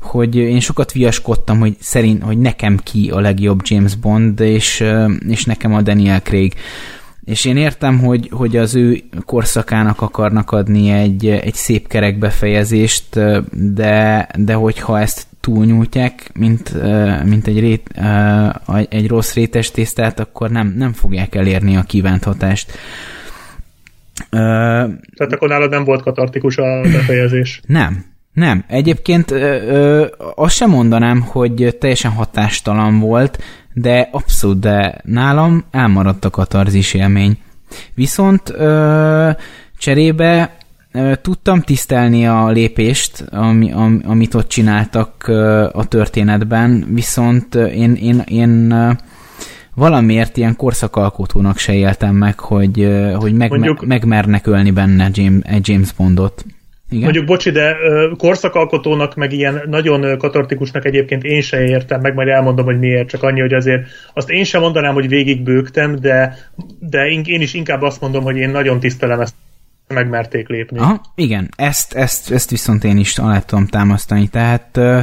[0.00, 4.84] hogy én sokat viaskodtam, hogy szerint, hogy nekem ki a legjobb James Bond, és,
[5.28, 6.54] és nekem a Daniel Craig.
[7.28, 13.20] És én értem, hogy, hogy az ő korszakának akarnak adni egy, egy szép kerek befejezést,
[13.52, 16.72] de, de hogyha ezt túlnyújtják, mint,
[17.24, 17.90] mint egy, rét,
[18.88, 22.72] egy rossz rétes tésztát, akkor nem, nem fogják elérni a kívánt hatást.
[24.30, 27.60] Tehát akkor nálad nem volt katartikus a befejezés?
[27.66, 28.64] Nem, nem.
[28.68, 29.36] Egyébként ö,
[29.66, 33.38] ö, azt sem mondanám, hogy teljesen hatástalan volt,
[33.80, 37.38] de abszolút, de nálam elmaradt a katarzis élmény.
[37.94, 39.30] Viszont ö,
[39.78, 40.56] cserébe
[40.92, 47.94] ö, tudtam tisztelni a lépést, ami, am, amit ott csináltak ö, a történetben, viszont én,
[47.94, 48.90] én, én ö,
[49.74, 53.86] valamiért ilyen korszakalkotónak se éltem meg, hogy, hogy meg, Mondjuk...
[53.86, 56.44] megmernek ölni benne James, egy James Bondot.
[56.90, 57.04] Igen?
[57.04, 57.76] Mondjuk, bocsi, de
[58.16, 63.22] korszakalkotónak, meg ilyen nagyon katartikusnak egyébként én se értem, meg majd elmondom, hogy miért, csak
[63.22, 66.36] annyi, hogy azért azt én sem mondanám, hogy végigbőgtem, de,
[66.78, 69.34] de én, én is inkább azt mondom, hogy én nagyon tisztelem ezt
[69.88, 70.78] megmerték lépni.
[70.78, 74.28] Aha, igen, ezt, ezt, ezt viszont én is alá tudom támasztani.
[74.28, 75.00] Tehát ö,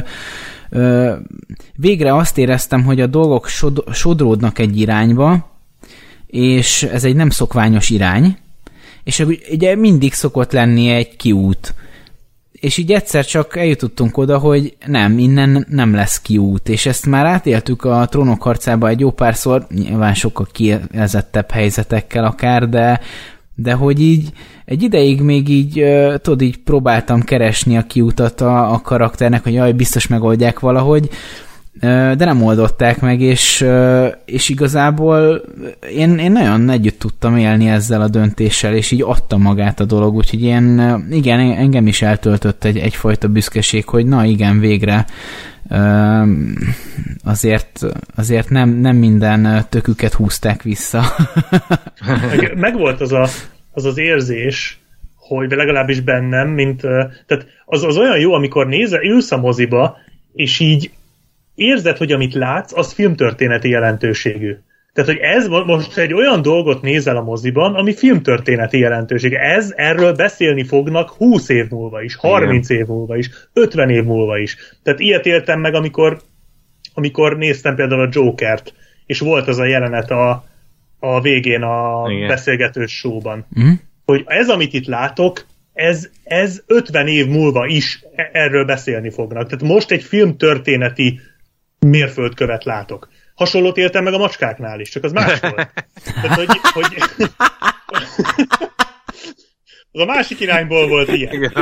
[0.70, 1.14] ö,
[1.76, 5.50] végre azt éreztem, hogy a dolgok sod, sodródnak egy irányba,
[6.26, 8.36] és ez egy nem szokványos irány,
[9.06, 11.74] és ugye mindig szokott lenni egy kiút.
[12.52, 17.26] És így egyszer csak eljutottunk oda, hogy nem, innen nem lesz kiút, és ezt már
[17.26, 23.00] átéltük a trónok harcába egy jó párszor, nyilván sokkal kielzettebb helyzetekkel akár, de,
[23.54, 24.32] de hogy így
[24.64, 25.84] egy ideig még így,
[26.22, 31.08] tudod, így próbáltam keresni a kiutat a, a karakternek, hogy jaj, biztos megoldják valahogy,
[31.80, 33.66] de nem oldották meg, és,
[34.24, 35.42] és igazából
[35.96, 40.14] én, én nagyon együtt tudtam élni ezzel a döntéssel, és így adta magát a dolog,
[40.14, 45.06] úgyhogy én, igen, engem is eltöltött egy, egyfajta büszkeség, hogy na igen, végre
[47.24, 47.80] azért,
[48.16, 51.02] azért nem, nem minden töküket húzták vissza.
[52.36, 53.28] meg, meg volt az, a,
[53.72, 54.78] az az érzés,
[55.16, 56.80] hogy legalábbis bennem, mint,
[57.26, 59.96] tehát az, az olyan jó, amikor nézel, ülsz a moziba,
[60.32, 60.90] és így
[61.56, 64.56] érzed, hogy amit látsz, az filmtörténeti jelentőségű.
[64.96, 69.32] Tehát, hogy ez most egy olyan dolgot nézel a moziban, ami filmtörténeti jelentőség.
[69.32, 72.82] Ez, erről beszélni fognak 20 év múlva is, 30 Igen.
[72.82, 74.56] év múlva is, 50 év múlva is.
[74.82, 76.20] Tehát ilyet éltem meg, amikor,
[76.94, 78.74] amikor néztem például a Jokert,
[79.06, 80.44] és volt az a jelenet a,
[80.98, 82.28] a végén a Igen.
[82.28, 83.46] beszélgetős showban.
[83.60, 83.72] Mm.
[84.04, 89.48] Hogy ez, amit itt látok, ez, ez 50 év múlva is e-, erről beszélni fognak.
[89.48, 91.20] Tehát most egy filmtörténeti
[91.90, 93.08] mérföldkövet látok.
[93.34, 95.72] Hasonlót éltem meg a macskáknál is, csak az más volt.
[96.22, 96.96] Tehát, hogy, hogy...
[99.92, 101.52] az a másik irányból volt ilyen.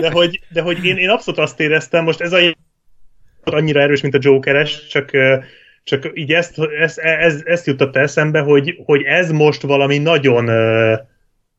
[0.00, 2.38] De hogy, de hogy én, én abszolút azt éreztem, most ez a
[3.42, 5.10] annyira erős, mint a Jokeres, csak,
[5.82, 10.50] csak így ezt, ezt, ezt, ezt jutott eszembe, hogy, hogy ez most valami nagyon,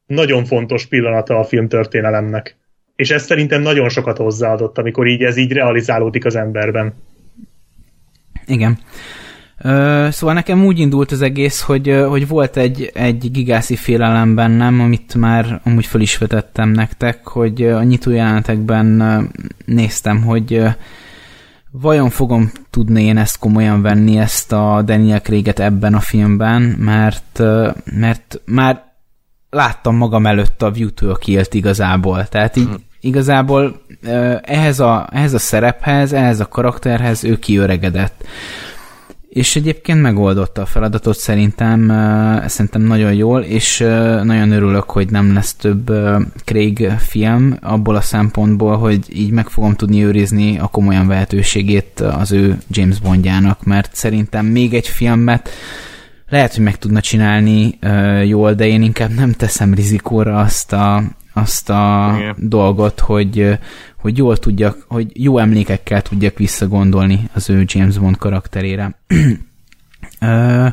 [0.05, 2.57] nagyon fontos pillanata a filmtörténelemnek.
[2.95, 6.93] És ez szerintem nagyon sokat hozzáadott, amikor így ez így realizálódik az emberben.
[8.51, 8.77] Igen.
[10.11, 15.15] Szóval nekem úgy indult az egész, hogy, hogy volt egy, egy gigászi félelem bennem, amit
[15.15, 19.29] már amúgy föl is vetettem nektek, hogy a nyitó jelenetekben
[19.65, 20.63] néztem, hogy
[21.71, 27.41] vajon fogom tudni én ezt komolyan venni, ezt a Daniel Craig-et ebben a filmben, mert,
[27.83, 28.83] mert már
[29.49, 31.17] láttam magam előtt a View to a
[31.51, 32.27] igazából.
[32.27, 32.73] Tehát így hm.
[33.01, 33.81] Igazából
[34.41, 38.23] ehhez a, ehhez a szerephez, ehhez a karakterhez ő kiöregedett.
[39.29, 41.87] És egyébként megoldotta a feladatot szerintem,
[42.47, 43.77] szerintem nagyon jól, és
[44.23, 45.91] nagyon örülök, hogy nem lesz több
[46.45, 52.31] Craig film abból a szempontból, hogy így meg fogom tudni őrizni a komolyan vehetőségét az
[52.31, 55.49] ő James Bondjának, mert szerintem még egy filmet
[56.29, 57.79] lehet, hogy meg tudna csinálni
[58.25, 61.03] jól, de én inkább nem teszem rizikóra azt a,
[61.41, 62.35] azt a Igen.
[62.37, 63.57] dolgot, hogy,
[63.97, 68.99] hogy jól tudjak, hogy jó emlékekkel tudjak visszagondolni az ő James Bond karakterére.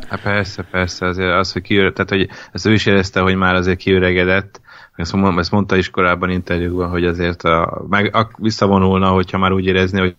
[0.09, 3.55] hát persze, persze, azért az, hogy kiöre, tehát hogy ezt ő is érezte, hogy már
[3.55, 4.61] azért kiöregedett,
[4.97, 9.67] ezt, ezt mondta is korábban interjúban, hogy azért a, meg a, visszavonulna, hogyha már úgy
[9.67, 10.17] érezni, hogy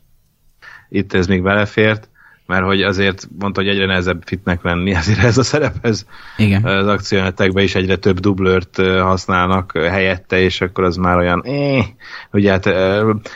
[0.90, 2.09] itt ez még belefért,
[2.50, 6.06] mert hogy azért mondta, hogy egyre nehezebb fitnek lenni ezért ez a szerephez.
[6.38, 6.64] Igen.
[6.64, 11.86] Az akciónetekben is egyre több dublőrt használnak helyette, és akkor az már olyan eh.
[12.32, 12.66] Ugye hát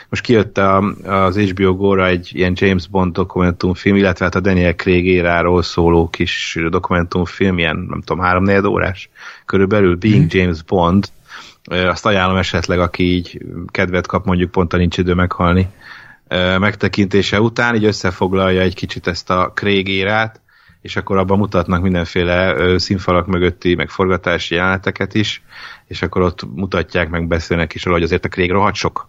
[0.08, 0.58] most kijött
[1.04, 6.08] az HBO Go-ra egy ilyen James Bond dokumentumfilm, illetve hát a Daniel Craig éráról szóló
[6.08, 9.10] kis dokumentumfilm, ilyen nem tudom, három órás
[9.46, 10.40] körülbelül Being hmm.
[10.40, 11.06] James Bond,
[11.64, 13.38] azt ajánlom esetleg, aki így
[13.70, 15.68] kedvet kap, mondjuk pont a nincs idő meghalni
[16.58, 20.40] megtekintése után, így összefoglalja egy kicsit ezt a Craig érát,
[20.80, 25.42] és akkor abban mutatnak mindenféle színfalak mögötti, meg forgatási jeleneteket is,
[25.86, 29.08] és akkor ott mutatják, meg beszélnek is róla, hogy azért a Craig rohadt sok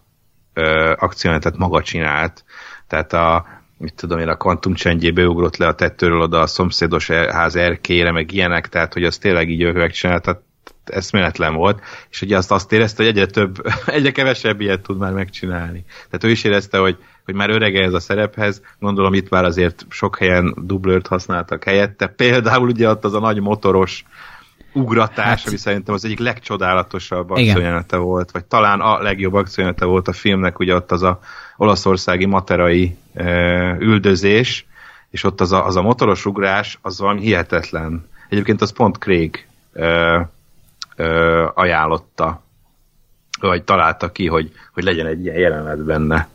[0.96, 2.44] akciónetet maga csinált,
[2.88, 3.46] tehát a
[3.78, 7.56] mit tudom én, a kvantum csendjébe ugrott le a tettőről oda a szomszédos e- ház
[7.56, 10.44] erkére, meg ilyenek, tehát hogy az tényleg így ő megcsinálta,
[10.84, 15.12] eszméletlen volt, és ugye azt, azt érezte, hogy egyre több, egyre kevesebb ilyet tud már
[15.12, 15.84] megcsinálni.
[15.86, 19.86] Tehát ő is érezte, hogy, hogy már örege ez a szerephez, gondolom itt már azért
[19.88, 24.04] sok helyen dublőrt használtak helyette, például ugye ott az a nagy motoros
[24.72, 30.08] ugratás, hát, ami szerintem az egyik legcsodálatosabb akciójelente volt, vagy talán a legjobb akciójelente volt
[30.08, 31.20] a filmnek, ugye ott az a
[31.56, 33.24] olaszországi materai e,
[33.78, 34.66] üldözés,
[35.10, 38.08] és ott az a, az a motoros ugrás, az valami hihetetlen.
[38.28, 40.30] Egyébként az pont Craig e,
[40.96, 42.44] ö, ajánlotta
[43.40, 46.28] vagy találta ki, hogy, hogy legyen egy ilyen jelenet benne,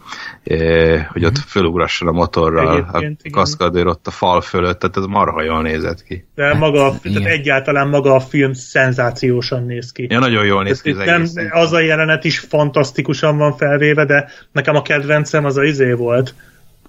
[0.43, 5.05] e, hogy ott fölugrasson a motorral, Egyébként, a kaszkadőr ott a fal fölött, tehát ez
[5.05, 6.25] marha jól nézett ki.
[6.35, 10.07] De maga, a, tehát egyáltalán maga a film szenzációsan néz ki.
[10.09, 10.97] Ja, nagyon jól néz ki az
[11.33, 15.91] nem, az a jelenet is fantasztikusan van felvéve, de nekem a kedvencem az a izé
[15.91, 16.33] volt,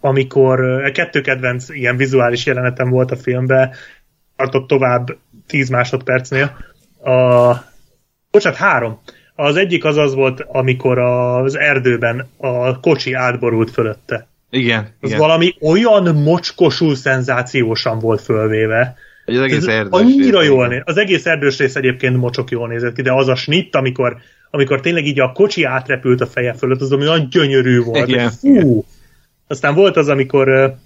[0.00, 3.74] amikor kettő kedvenc ilyen vizuális jelenetem volt a filmben,
[4.36, 6.56] tartott tovább 10 másodpercnél.
[7.04, 7.52] A,
[8.30, 9.00] bocsánat, három.
[9.34, 14.26] Az egyik az az volt, amikor az erdőben a kocsi átborult fölötte.
[14.50, 15.20] Igen, Az igen.
[15.20, 18.96] valami olyan mocskosul szenzációsan volt fölvéve.
[19.24, 20.68] Hogy az egész Ez erdős annyira rész, jól igen.
[20.68, 20.82] néz.
[20.84, 24.16] Az egész erdős rész egyébként mocsok jól nézett ki, de az a snitt, amikor,
[24.50, 28.08] amikor tényleg így a kocsi átrepült a feje fölött, az ami olyan gyönyörű volt.
[28.08, 28.84] Igen, Fú!
[29.46, 30.76] Aztán volt az, amikor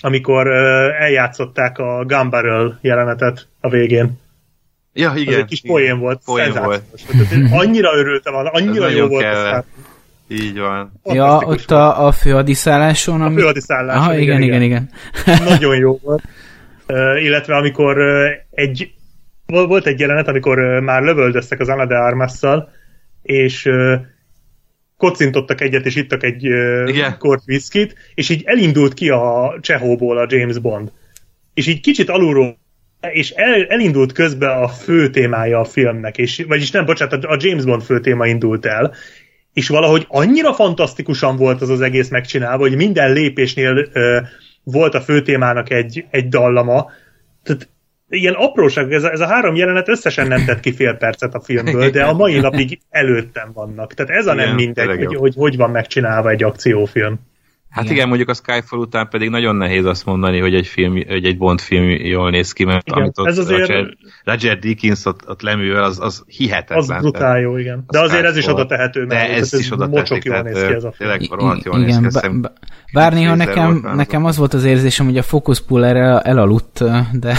[0.00, 0.46] amikor
[1.00, 4.18] eljátszották a Gun Barrel jelenetet a végén.
[4.98, 5.38] Ja, Az igen.
[5.38, 5.74] egy kis igen.
[5.76, 6.20] poén volt.
[6.24, 6.82] Poén volt.
[7.32, 9.22] Én annyira örültem, annyira Ez jó volt.
[9.22, 9.66] kellett.
[10.28, 10.92] Így van.
[11.04, 13.40] Ja, ott a, a főhadiszálláson, A ami...
[13.40, 14.90] főhadiszálláson, Aha, igen, igen, igen.
[15.48, 16.22] nagyon jó volt.
[16.88, 18.92] Uh, illetve amikor uh, egy
[19.46, 22.70] vol- volt egy jelenet, amikor uh, már lövöldöztek az Ana de Armasszal,
[23.22, 23.94] és uh,
[24.96, 27.18] kocintottak egyet, és ittak egy uh, Igen.
[27.18, 30.92] kort viszkit, és így elindult ki a Csehóból a James Bond.
[31.54, 32.58] És így kicsit alulról
[33.00, 37.64] és el, elindult közben a fő témája a filmnek, és, vagyis nem, bocsánat, a James
[37.64, 38.94] Bond fő téma indult el,
[39.52, 44.20] és valahogy annyira fantasztikusan volt az az egész megcsinálva, hogy minden lépésnél ö,
[44.62, 46.90] volt a főtémának egy, egy dallama,
[47.42, 47.68] tehát
[48.08, 51.40] ilyen apróság, ez a, ez a három jelenet összesen nem tett ki fél percet a
[51.40, 53.94] filmből, de a mai napig előttem vannak.
[53.94, 57.20] Tehát ez a nem Igen, mindegy, hogy, hogy hogy van megcsinálva egy akciófilm.
[57.70, 57.96] Hát Igen.
[57.96, 58.08] igen.
[58.08, 61.60] mondjuk a Skyfall után pedig nagyon nehéz azt mondani, hogy egy, film, hogy egy Bond
[61.60, 65.42] film jól néz ki, mert Igen, amit ott ez azért- Roger, Roger Deakins ott, ott
[65.42, 66.78] leművel, az, az hihetetlen.
[66.78, 67.84] Az brutál jó, igen.
[67.86, 70.42] De azért ez is oda tehető De mellé, ez tehát is oda mocsok tehetik, jól
[70.42, 71.10] néz ki ez a film.
[71.10, 72.04] Tényleg rohadt jól néz igen, ki.
[72.06, 72.52] bá- azt hiszem, bá-
[72.92, 76.84] bár néha nekem, volt nekem az volt az érzésem, hogy a Focus Puller el, elaludt,
[77.12, 77.38] de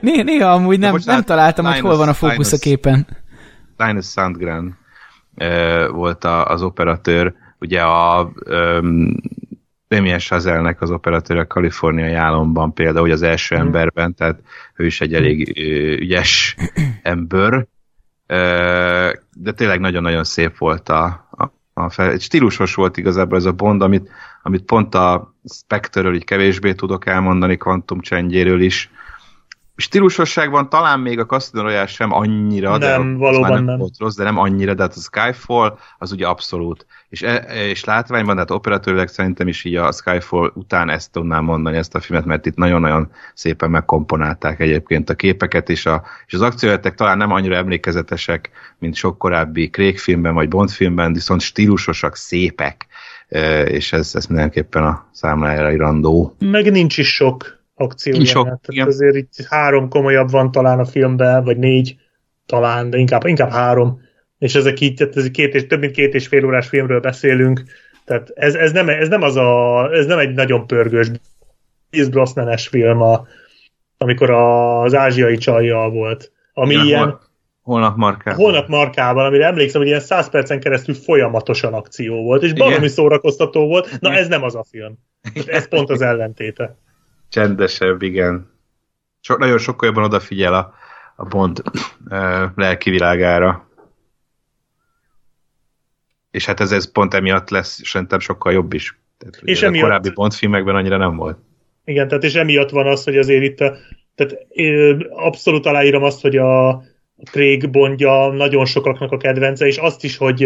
[0.00, 3.06] néha, néha amúgy nem, bocsánat, nem találtam, hogy hol van a fókusz a képen.
[3.76, 4.82] Linus Sandgren
[5.90, 9.16] volt a, az operatőr, ugye a um,
[9.88, 13.64] Damien Chazelnek az operatőr a kaliforniai álomban például, hogy az első Mhm.
[13.64, 14.40] emberben, tehát
[14.76, 15.58] ő is egy elég
[16.00, 16.56] ügyes
[17.02, 17.66] ember,
[19.36, 23.52] de tényleg nagyon-nagyon szép volt a, a, a fel, egy stílusos volt igazából ez a
[23.52, 24.10] Bond, amit,
[24.42, 28.90] amit pont a Spectre-ről így kevésbé tudok elmondani, Quantum csendjéről is,
[29.76, 33.78] stílusosságban talán még a Casino Royale sem annyira, de Nem, az valóban nem, nem.
[33.78, 36.86] volt rossz, de nem annyira, de hát a Skyfall az ugye abszolút.
[37.08, 37.36] És, e,
[37.68, 42.00] és látványban, tehát operatőrileg szerintem is így a Skyfall után ezt tudnám mondani, ezt a
[42.00, 47.16] filmet, mert itt nagyon-nagyon szépen megkomponálták egyébként a képeket, és, a, és az akcióletek talán
[47.16, 52.86] nem annyira emlékezetesek, mint sok korábbi Craig filmben vagy Bond filmben, viszont stílusosak, szépek,
[53.28, 56.36] E, és ez, ez mindenképpen a számlájára irandó.
[56.38, 58.60] Meg nincs is sok akció Nincs sok, igen.
[58.62, 61.96] Tehát azért itt három komolyabb van talán a filmben, vagy négy
[62.46, 64.00] talán, de inkább, inkább három.
[64.38, 67.62] És ezek így, tehát ez két és, több mint két és fél órás filmről beszélünk,
[68.04, 71.10] tehát ez, ez, nem, ez nem az a, ez nem egy nagyon pörgős
[71.90, 73.26] Pierce Brosnan-es film, a,
[73.98, 76.32] amikor az ázsiai csajjal volt.
[76.52, 78.40] Ami Igen, ilyen, hol- Holnap markában.
[78.40, 82.88] holnap markában, amire emlékszem, hogy ilyen 100 percen keresztül folyamatosan akció volt, és Igen.
[82.88, 84.00] szórakoztató volt.
[84.00, 84.22] Na Igen.
[84.22, 84.98] ez nem az a film.
[85.46, 86.76] Ez pont az ellentéte.
[87.34, 88.50] Csendesebb, igen.
[89.20, 90.74] So, nagyon sokkal jobban odafigyel a,
[91.16, 91.62] a Bond
[92.08, 93.68] ö, lelki világára.
[96.30, 98.98] És hát ez, ez pont emiatt lesz szerintem sokkal jobb is.
[99.18, 101.38] Tehát, És és a emiatt- korábbi Bond filmekben annyira nem volt.
[101.84, 103.76] Igen, tehát és emiatt van az, hogy azért itt a,
[104.14, 106.82] tehát ö, abszolút aláírom azt, hogy a
[107.30, 110.36] Craig Bondja nagyon sokaknak a kedvence, és azt is, hogy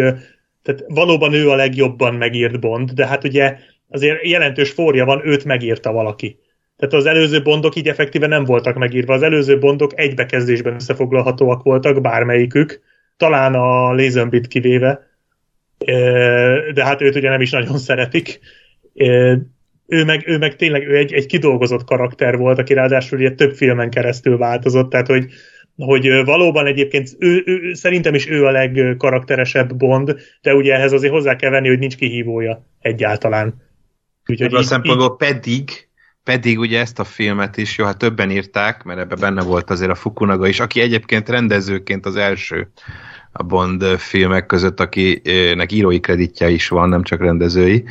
[0.63, 3.59] tehát valóban ő a legjobban megírt Bond, de hát ugye
[3.89, 6.39] azért jelentős forja van, őt megírta valaki.
[6.79, 9.15] Tehát az előző bondok így effektíve nem voltak megírva.
[9.15, 12.81] Az előző bondok egy bekezdésben összefoglalhatóak voltak, bármelyikük,
[13.17, 15.07] talán a Lazenbit kivéve,
[16.75, 18.41] de hát őt ugye nem is nagyon szeretik.
[19.87, 23.53] Ő meg, ő meg tényleg ő egy, egy kidolgozott karakter volt, aki ráadásul ugye több
[23.55, 25.27] filmen keresztül változott, tehát hogy,
[25.77, 31.13] hogy valóban egyébként ő, ő, szerintem is ő a legkarakteresebb Bond, de ugye ehhez azért
[31.13, 33.55] hozzá kell venni, hogy nincs kihívója egyáltalán.
[34.27, 35.88] Úgyhogy Ebből a így- szempontból pedig,
[36.29, 39.91] pedig ugye ezt a filmet is, jó, hát többen írták, mert ebben benne volt azért
[39.91, 42.71] a Fukunaga is, aki egyébként rendezőként az első
[43.33, 47.85] a Bond filmek között, akinek írói kreditje is van, nem csak rendezői,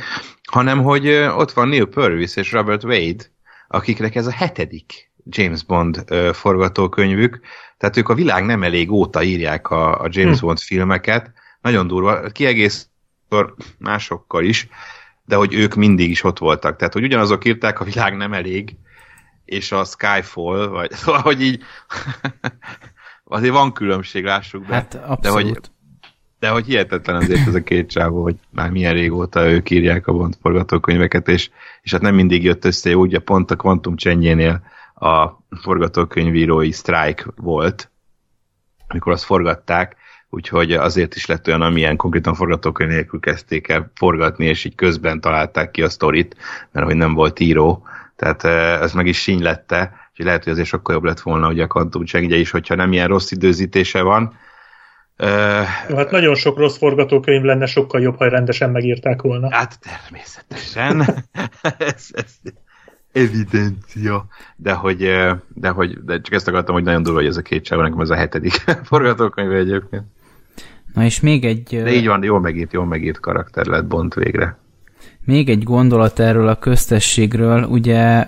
[0.50, 3.24] hanem hogy ott van Neil Purvis és Robert Wade,
[3.68, 7.40] akiknek ez a hetedik James Bond forgatókönyvük,
[7.78, 10.46] Tehát ők a világ nem elég óta írják a, a James hm.
[10.46, 12.88] Bond filmeket, nagyon durva, kiegész
[13.78, 14.68] másokkal is,
[15.28, 16.76] de hogy ők mindig is ott voltak.
[16.76, 18.76] Tehát, hogy ugyanazok írták, a világ nem elég,
[19.44, 21.62] és a Skyfall, vagy szóval, hogy így
[23.24, 24.74] azért van különbség, lássuk be.
[24.74, 25.20] Hát abszolút.
[25.22, 25.60] De hogy,
[26.38, 30.12] de hogy hihetetlen azért ez a két csávó, hogy már milyen régóta ők írják a
[30.12, 31.50] Bond forgatókönyveket, és,
[31.82, 34.62] és hát nem mindig jött össze úgy, a pont a Quantum Csenyénél
[34.94, 35.28] a
[35.60, 37.90] forgatókönyvírói sztrájk volt,
[38.86, 39.96] amikor azt forgatták,
[40.30, 45.20] úgyhogy azért is lett olyan, amilyen konkrétan forgatókönyv nélkül kezdték el forgatni, és így közben
[45.20, 46.36] találták ki a sztorit,
[46.72, 47.82] mert hogy nem volt író,
[48.16, 48.44] tehát
[48.82, 52.04] ez meg is lette, úgyhogy lehet, hogy azért sokkal jobb lett volna ugye a Quantum
[52.04, 54.38] Csengye is, hogyha nem ilyen rossz időzítése van.
[55.88, 59.54] Jó, hát nagyon sok rossz forgatókönyv lenne, sokkal jobb, ha rendesen megírták volna.
[59.54, 61.00] Hát természetesen.
[61.94, 62.34] ez, ez
[63.12, 64.26] evidencia.
[64.56, 64.98] De hogy,
[65.54, 68.00] de hogy de csak ezt akartam, hogy nagyon durva, hogy ez a két csáva, nekem
[68.00, 68.52] ez a hetedik
[68.90, 70.04] forgatókönyv egyébként.
[70.98, 71.80] Na és még egy...
[71.82, 74.56] De így van, jól megírt, jól megírt karakter lett Bont végre.
[75.24, 78.24] Még egy gondolat erről a köztességről, ugye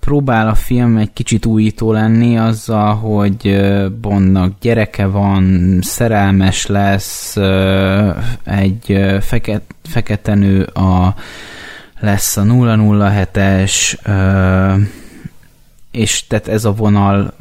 [0.00, 3.56] próbál a film egy kicsit újító lenni azzal, hogy
[4.00, 7.36] Bondnak gyereke van, szerelmes lesz,
[8.44, 11.14] egy feket, feketenő a,
[12.00, 13.98] lesz a 007-es,
[15.90, 17.34] és tehát ez a vonal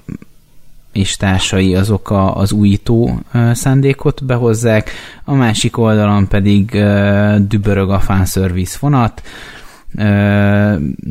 [0.96, 3.20] és társai azok a, az újító
[3.52, 4.91] szándékot behozzák,
[5.24, 6.70] a másik oldalon pedig
[7.48, 9.22] dübörög a fanservice vonat,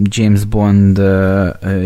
[0.03, 1.03] James Bond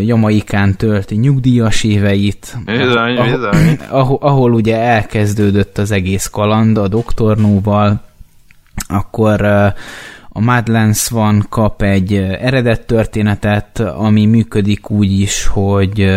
[0.01, 3.79] Jamaikán tölti nyugdíjas éveit, bizony, ahol, bizony.
[3.89, 8.01] Ahol, ahol ugye elkezdődött az egész kaland a doktornóval,
[8.87, 9.41] akkor
[10.29, 16.09] a Madlands van kap egy eredet történetet, ami működik úgy is, hogy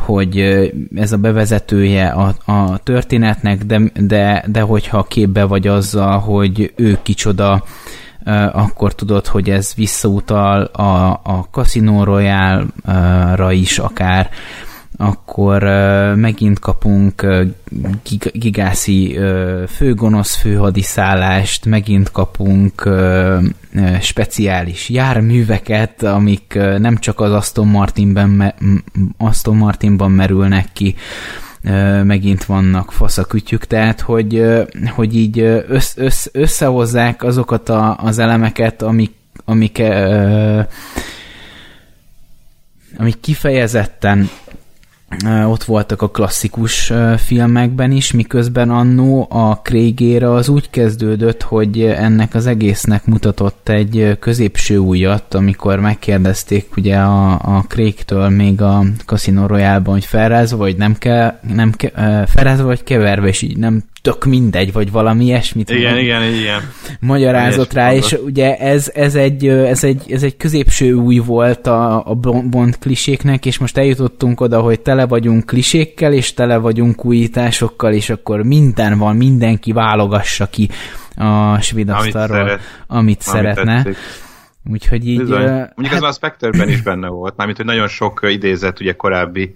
[0.00, 0.38] hogy
[0.94, 6.98] ez a bevezetője a, a történetnek, de, de, de hogyha képbe vagy azzal, hogy ő
[7.02, 7.64] kicsoda,
[8.52, 14.30] akkor tudod, hogy ez visszautal a, a Casino Royale-ra is akár,
[15.00, 15.62] akkor
[16.14, 17.26] megint kapunk
[18.32, 19.18] gigászi
[19.68, 22.88] főgonosz főhadiszállást, megint kapunk
[24.00, 28.54] speciális járműveket, amik nem csak az Aston Martinben,
[29.18, 30.94] Aston Martinban merülnek ki,
[32.02, 34.44] megint vannak faszakütyük, tehát hogy,
[34.94, 35.38] hogy így
[35.68, 39.12] össz, össz, összehozzák azokat a, az elemeket, amik,
[39.44, 39.82] amik,
[42.96, 44.28] amik kifejezetten
[45.46, 52.34] ott voltak a klasszikus filmekben is, miközben annó a Craigére az úgy kezdődött, hogy ennek
[52.34, 59.46] az egésznek mutatott egy középső újat, amikor megkérdezték ugye a, a Craig-től még a Casino
[59.46, 64.24] Royale-ban, hogy felrázva vagy nem kell, nem ke, felrázva vagy keverve, és így nem tök
[64.24, 65.70] mindegy, vagy valami ilyesmit.
[65.70, 66.60] Igen, mondom, igen, igen.
[67.00, 72.06] Magyarázott rá, és ugye ez, ez, egy, ez, egy, ez egy középső új volt a,
[72.06, 72.14] a
[72.50, 78.10] Bond kliséknek, és most eljutottunk oda, hogy tele vagyunk klisékkel, és tele vagyunk újításokkal, és
[78.10, 80.68] akkor minden van, mindenki válogassa ki
[81.16, 83.82] a svéd asztalról, amit, szeret, amit szeretne.
[83.82, 83.96] Tetszik.
[84.70, 85.18] Úgyhogy így...
[85.18, 85.42] Bizony.
[85.44, 85.94] Mondjuk hát...
[85.94, 89.54] az már a Spectre-ben is benne volt, mármint, hogy nagyon sok idézet ugye korábbi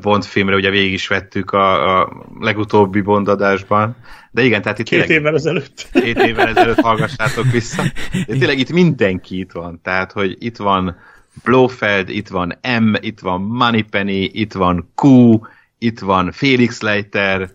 [0.00, 3.96] Bond filmre, ugye végig is vettük a, a legutóbbi Bond adásban,
[4.30, 5.88] de igen, tehát itt Két tényleg, évvel ezelőtt.
[5.92, 7.82] Két évvel ezelőtt hallgassátok vissza.
[8.26, 10.96] De tényleg itt mindenki itt van, tehát, hogy itt van
[11.44, 15.38] Blofeld, itt van M, itt van Moneypenny, itt van Q,
[15.78, 17.50] itt van Felix Leiter,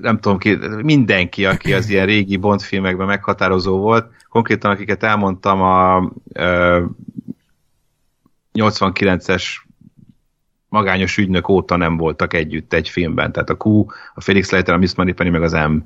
[0.00, 5.62] nem tudom ki, mindenki, aki az ilyen régi Bond filmekben meghatározó volt, konkrétan akiket elmondtam
[5.62, 6.10] a, a
[8.54, 9.44] 89-es
[10.68, 13.32] magányos ügynök óta nem voltak együtt egy filmben.
[13.32, 15.76] Tehát a Q, a Felix Leiter, a Miss Moneypenny, meg az M.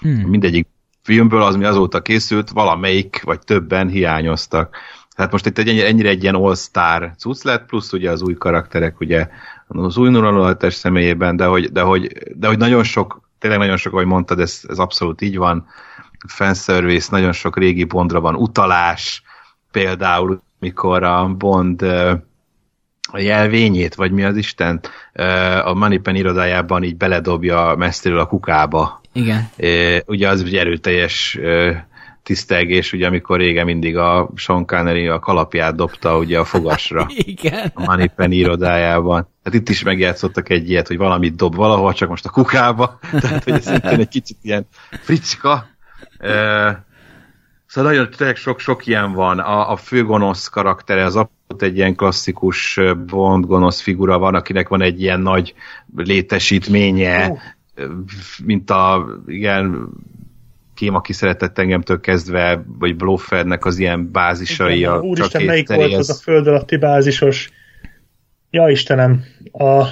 [0.00, 0.28] Hmm.
[0.28, 0.66] Mindegyik
[1.02, 4.76] filmből, az mi azóta készült, valamelyik, vagy többen hiányoztak.
[5.16, 9.00] Tehát most itt egy, ennyire egy ilyen all-star cucc lett, plusz ugye az új karakterek,
[9.00, 9.28] ugye
[9.66, 10.10] az új
[10.58, 14.40] 007 személyében, de hogy, de, hogy, de hogy nagyon sok, tényleg nagyon sok, ahogy mondtad,
[14.40, 15.66] ez, ez abszolút így van.
[16.28, 19.22] Fanservice, nagyon sok régi Bondra van utalás,
[19.70, 21.84] például mikor a Bond
[23.12, 24.80] a jelvényét, vagy mi az Isten,
[25.64, 29.00] a Moneypen irodájában így beledobja messziről a kukába.
[29.12, 29.48] Igen.
[30.06, 31.38] Ugye az egy erőteljes
[32.22, 37.06] tisztelgés, ugye amikor régen mindig a Sean Connery a kalapját dobta ugye a fogasra.
[37.34, 37.70] Igen.
[37.74, 39.28] A Moneypen irodájában.
[39.44, 42.98] Hát itt is megjátszottak egy ilyet, hogy valamit dob valahol, csak most a kukába.
[43.20, 45.66] Tehát, hogy ez egy kicsit ilyen fricska.
[47.72, 49.38] Szóval nagyon tényleg sok-sok ilyen van.
[49.38, 54.82] A, a főgonosz karaktere az abszolút egy ilyen klasszikus Bond gonosz figura van, akinek van
[54.82, 55.54] egy ilyen nagy
[55.96, 57.38] létesítménye, oh.
[58.44, 59.88] mint a igen,
[60.74, 64.76] kém, aki szeretett engemtől kezdve, vagy Bloffernek az ilyen bázisai.
[64.76, 67.50] Igen, a úristen, melyik volt az a föld alatti bázisos?
[68.50, 69.84] Ja Istenem, a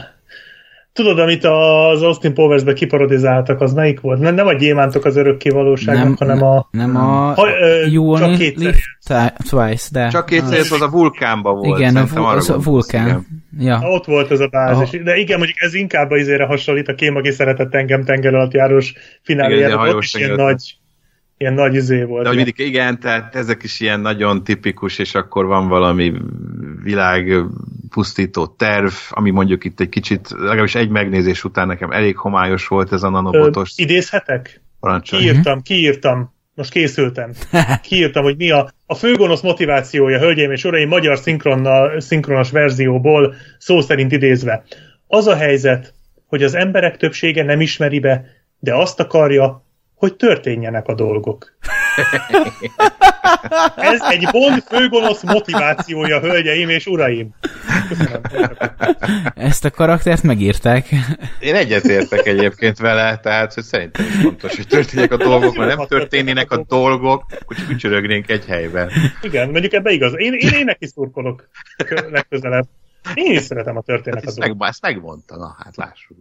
[0.92, 4.20] Tudod, amit az Austin Powers-be kiparodizáltak, az melyik volt?
[4.20, 6.68] Nem, nem a gyémántok az örökké valóságnak, nem, hanem a...
[6.70, 7.32] Nem a...
[7.34, 10.08] Ha, ö, you csak kétszer twice, de...
[10.08, 11.78] Csak kétszer, ez az a vulkánban volt.
[11.78, 13.06] Igen, a, az a vulkán.
[13.06, 13.26] Igen.
[13.58, 13.76] Ja.
[13.76, 14.92] Ha, ott volt ez a bázis.
[14.92, 15.04] Oh.
[15.04, 18.52] De igen, mondjuk ez inkább az izére hasonlít, a kém, aki szeretett engem tenger alatt
[18.52, 19.94] járós fináléjára.
[19.94, 20.78] Ott is ilyen nagy
[21.40, 22.22] ilyen nagy izé volt.
[22.22, 26.12] De hogy mindig, igen, tehát ezek is ilyen nagyon tipikus, és akkor van valami
[26.82, 27.44] világ
[27.90, 32.92] pusztító terv, ami mondjuk itt egy kicsit, legalábbis egy megnézés után nekem elég homályos volt
[32.92, 33.70] ez a nanobotos.
[33.76, 34.62] Ö, idézhetek?
[34.80, 35.22] Parancsolj.
[35.22, 36.32] Kiírtam, kiírtam.
[36.54, 37.32] Most készültem.
[37.88, 43.80] Kiírtam, hogy mi a, a főgonosz motivációja, hölgyeim és uraim, magyar szinkronnal, szinkronos verzióból szó
[43.80, 44.64] szerint idézve.
[45.06, 45.94] Az a helyzet,
[46.26, 48.24] hogy az emberek többsége nem ismeri be,
[48.58, 49.64] de azt akarja,
[50.00, 51.52] hogy történjenek a dolgok.
[53.76, 57.34] Ez egy Bond főgonosz motivációja, hölgyeim és uraim.
[57.88, 58.20] Köszönöm.
[59.34, 60.88] Ezt a karaktert megírták.
[61.40, 65.86] Én egyetértek egyébként vele, tehát hogy szerintem is fontos, hogy történjenek a dolgok, mert nem
[65.86, 68.90] történnének a dolgok, hogy ücsörögnénk egy helyben.
[69.22, 70.12] Igen, mondjuk ebbe igaz.
[70.16, 71.48] Én, én, én neki szurkolok
[72.10, 72.66] legközelebb.
[73.14, 74.58] Én is szeretem a történet hát a dolgok.
[74.58, 76.16] Meg, ezt megmondta, na hát lássuk.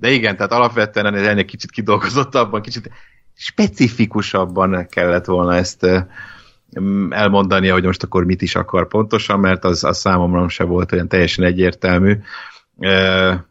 [0.00, 2.90] De igen, tehát alapvetően ennél kicsit kidolgozottabban, kicsit
[3.36, 5.86] specifikusabban kellett volna ezt
[7.10, 11.08] elmondania, hogy most akkor mit is akar pontosan, mert az, az számomra se volt olyan
[11.08, 12.18] teljesen egyértelmű,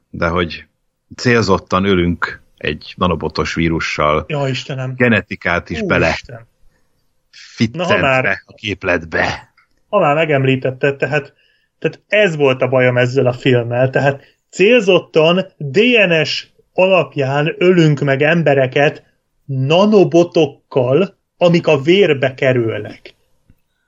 [0.10, 0.66] de hogy
[1.16, 4.26] célzottan ölünk egy nanobotos vírussal.
[4.28, 4.93] Ja, Istenem.
[4.95, 6.47] Genetikát is Ú, bele Isten.
[8.02, 9.54] már, a képletbe.
[9.89, 11.34] Ha már megemlítetted, tehát,
[11.80, 19.04] tehát ez volt a bajom ezzel a filmmel, tehát célzottan DNS alapján ölünk meg embereket
[19.45, 23.16] nanobotokkal, amik a vérbe kerülnek.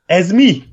[0.05, 0.64] Ez mi?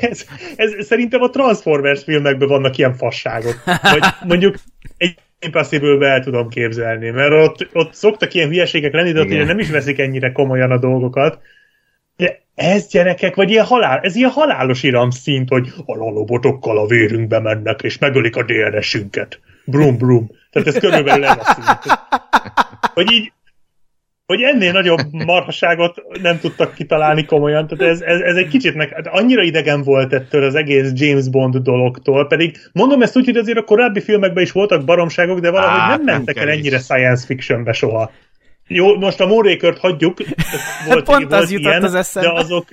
[0.00, 0.26] Ez,
[0.56, 3.62] ez, szerintem a Transformers filmekben vannak ilyen fasságok.
[3.82, 4.56] Vagy mondjuk
[4.96, 9.58] egy impossible el tudom képzelni, mert ott, ott szoktak ilyen hülyeségek lenni, de ott nem
[9.58, 11.38] is veszik ennyire komolyan a dolgokat.
[12.16, 16.86] De ez gyerekek, vagy ilyen halál, ez ilyen halálos iram szint, hogy a lalobotokkal a
[16.86, 19.40] vérünkbe mennek, és megölik a DNS-ünket.
[19.64, 20.30] Brum, brum.
[20.50, 21.98] Tehát ez körülbelül ez a szint.
[22.94, 23.32] Hogy így,
[24.26, 28.92] hogy ennél nagyobb marhaságot nem tudtak kitalálni komolyan, tehát ez, ez, ez egy kicsit meg,
[28.92, 33.36] hát annyira idegen volt ettől az egész James Bond dologtól, pedig mondom ezt úgy, hogy
[33.36, 36.78] azért a korábbi filmekben is voltak baromságok, de valahogy Á, nem mentek nem el ennyire
[36.78, 38.10] science fictionbe soha.
[38.66, 40.18] Jó, most a Moonraker-t hagyjuk.
[40.86, 42.32] Volt, Pont volt az jutott ilyen, az eszembe.
[42.32, 42.68] De azok...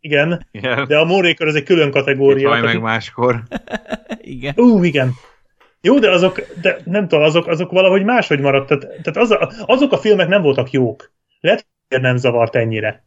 [0.00, 0.86] Igen, igen.
[0.86, 2.56] de a Moonraker az egy külön kategória.
[2.56, 3.42] Itt meg máskor.
[4.20, 4.52] igen.
[4.56, 5.12] Ú, uh, igen.
[5.80, 8.66] Jó, de azok, de nem tudom, azok, azok valahogy máshogy maradt.
[8.66, 11.12] Tehát, tehát az a, azok a filmek nem voltak jók.
[11.40, 13.02] Lehet, hogy nem zavart ennyire.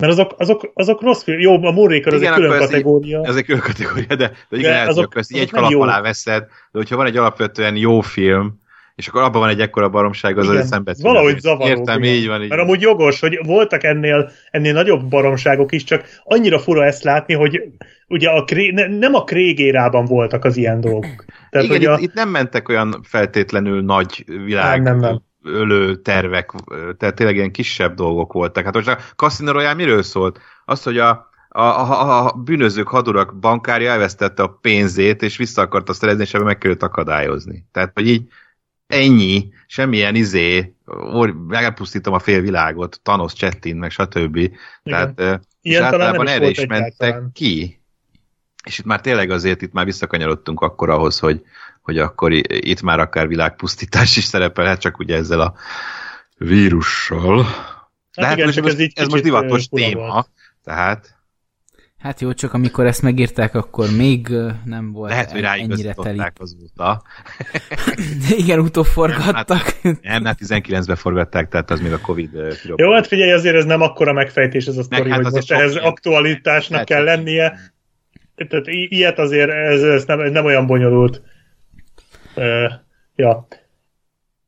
[0.00, 1.40] Mert azok, azok, azok rossz film.
[1.40, 3.24] Jó, a Moonraker az egy külön kategória.
[3.24, 6.42] Ez egy külön kategória, de, de igen, de azok, azok, ezt egy kalap alá veszed,
[6.42, 8.60] de hogyha van egy alapvetően jó film,
[8.96, 11.70] és akkor abban van egy ekkora baromság, az az szembe Valahogy zavaró.
[11.70, 12.14] Értem, igen.
[12.14, 12.42] így van.
[12.42, 17.02] Így Mert amúgy jogos, hogy voltak ennél, ennél nagyobb baromságok is, csak annyira fura ezt
[17.02, 17.62] látni, hogy
[18.08, 21.24] ugye a kré, ne, nem a krégérában voltak az ilyen dolgok.
[21.50, 21.98] Tehát, igen, hogy itt, a...
[21.98, 25.22] itt nem mentek olyan feltétlenül nagy világ nem, nem, nem.
[25.54, 26.50] ölő tervek,
[26.98, 28.64] tehát tényleg ilyen kisebb dolgok voltak.
[28.64, 30.40] Hát most a Casino Royale miről szólt?
[30.64, 35.92] Az, hogy a, a, a, a bűnözők hadurak bankárja elvesztette a pénzét, és vissza akarta
[35.92, 37.64] szerezni, és ebben meg kellett akadályozni.
[37.72, 38.28] Tehát, hogy így
[38.86, 40.74] ennyi, semmilyen izé,
[41.48, 44.36] megpusztítom a fél világot, Thanos, Csettin, meg stb.
[44.36, 44.54] Igen.
[44.82, 47.30] Tehát, Ilyen és általában erre is, mentek egyáltalán.
[47.32, 47.80] ki.
[48.64, 51.42] És itt már tényleg azért itt már visszakanyarodtunk akkor ahhoz, hogy,
[51.82, 55.54] hogy akkor itt már akár világpusztítás is szerepelhet, csak ugye ezzel a
[56.36, 57.42] vírussal.
[57.42, 60.30] Hát De hát igen, most, ez, ez, ez most divatos téma, volt.
[60.64, 61.15] tehát
[61.98, 64.28] Hát jó, csak amikor ezt megírták, akkor még
[64.64, 66.20] nem volt Lehet, hogy ennyire teli.
[66.36, 67.02] azóta.
[68.42, 69.82] Igen, utóforgattak.
[69.82, 72.30] Nem, nem, nem 19-ben forgatták, tehát az még a Covid
[72.62, 72.84] pilóta.
[72.84, 75.72] Jó, hát figyelj, azért ez nem akkora megfejtés ez a sztori, hát hogy most ehhez
[75.72, 75.84] ilyen.
[75.84, 77.58] aktualitásnak hát, kell lennie.
[78.48, 81.22] Tehát ilyet azért ez, ez nem, nem olyan bonyolult.
[82.34, 82.72] Uh,
[83.14, 83.46] ja.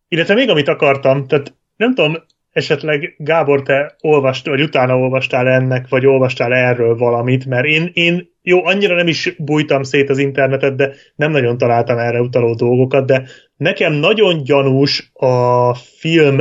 [0.09, 2.16] Illetve még amit akartam, tehát nem tudom,
[2.59, 8.28] esetleg Gábor, te olvast, vagy utána olvastál ennek, vagy olvastál erről valamit, mert én, én
[8.42, 13.06] jó, annyira nem is bújtam szét az internetet, de nem nagyon találtam erre utaló dolgokat,
[13.06, 13.22] de
[13.56, 16.40] nekem nagyon gyanús a film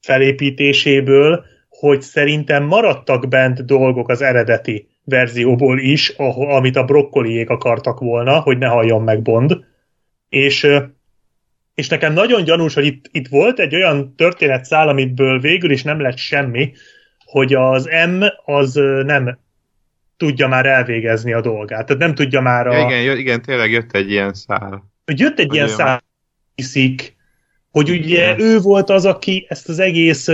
[0.00, 6.08] felépítéséből, hogy szerintem maradtak bent dolgok az eredeti verzióból is,
[6.56, 9.64] amit a brokkoliék akartak volna, hogy ne halljon meg Bond.
[10.28, 10.66] És,
[11.76, 16.00] és nekem nagyon gyanús, hogy itt, itt volt egy olyan történetszál, amiből végül is nem
[16.00, 16.72] lett semmi,
[17.24, 18.74] hogy az M az
[19.04, 19.38] nem
[20.16, 21.86] tudja már elvégezni a dolgát.
[21.86, 22.72] Tehát nem tudja már a...
[22.72, 24.84] Ja, igen, igen, tényleg jött egy ilyen szál.
[25.04, 26.02] Hogy jött egy hogy ilyen szál,
[26.54, 27.16] hiszik,
[27.70, 28.40] hogy ugye igen.
[28.40, 30.28] ő volt az, aki ezt az egész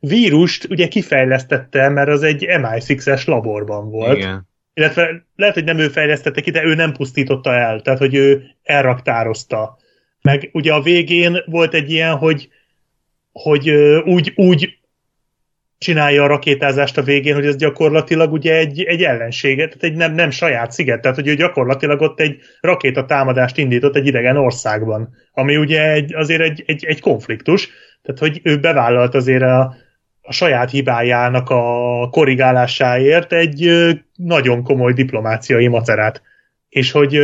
[0.00, 4.16] vírust ugye kifejlesztette, mert az egy MI6-es laborban volt.
[4.16, 4.48] Igen.
[4.74, 8.42] Illetve lehet, hogy nem ő fejlesztette ki, de ő nem pusztította el, tehát hogy ő
[8.62, 9.78] elraktározta.
[10.22, 12.48] Meg ugye a végén volt egy ilyen, hogy,
[13.32, 13.70] hogy
[14.04, 14.78] úgy, úgy
[15.78, 20.14] csinálja a rakétázást a végén, hogy ez gyakorlatilag ugye egy, egy ellenséget, tehát egy nem,
[20.14, 25.56] nem saját sziget, tehát hogy ő gyakorlatilag ott egy rakétatámadást indított egy idegen országban, ami
[25.56, 27.68] ugye egy, azért egy, egy, egy konfliktus,
[28.02, 29.74] tehát hogy ő bevállalt azért a,
[30.20, 36.22] a saját hibájának a korrigálásáért egy nagyon komoly diplomáciai macerát.
[36.68, 37.20] És hogy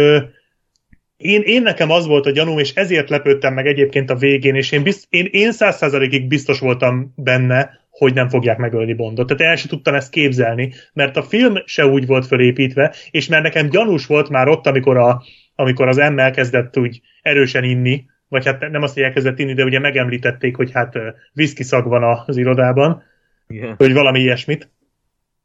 [1.17, 4.73] én, én nekem az volt a gyanúm, és ezért lepődtem meg egyébként a végén, és
[4.73, 9.27] én, bizt, én, én száz százalékig biztos voltam benne, hogy nem fogják megölni Bondot.
[9.27, 13.43] Tehát el sem tudtam ezt képzelni, mert a film se úgy volt fölépítve, és mert
[13.43, 15.23] nekem gyanús volt már ott, amikor, a,
[15.55, 19.65] amikor az M elkezdett úgy erősen inni, vagy hát nem azt, hogy elkezdett inni, de
[19.65, 20.95] ugye megemlítették, hogy hát
[21.33, 23.03] viszki szag van az irodában,
[23.49, 23.77] yeah.
[23.77, 24.71] hogy valami ilyesmit.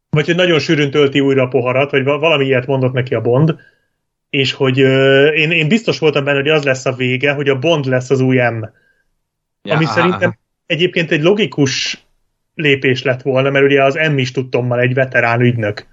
[0.09, 3.55] Vagy hogy nagyon sűrűn tölti újra a poharat, vagy valami ilyet mondott neki a Bond,
[4.31, 7.59] és hogy euh, én, én biztos voltam benne, hogy az lesz a vége, hogy a
[7.59, 8.69] Bond lesz az új M.
[9.63, 12.05] Ja, ami szerintem egyébként egy logikus
[12.55, 15.87] lépés lett volna, mert ugye az M is tudtommal egy veterán ügynök.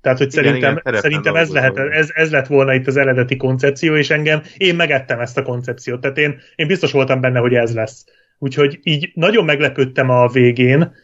[0.00, 3.36] Tehát, hogy igen, szerintem, igen, szerintem ez, lehet, ez, ez lett volna itt az eredeti
[3.36, 6.00] koncepció, és engem, én megettem ezt a koncepciót.
[6.00, 8.04] Tehát én, én biztos voltam benne, hogy ez lesz.
[8.38, 10.94] Úgyhogy így nagyon meglepődtem a végén,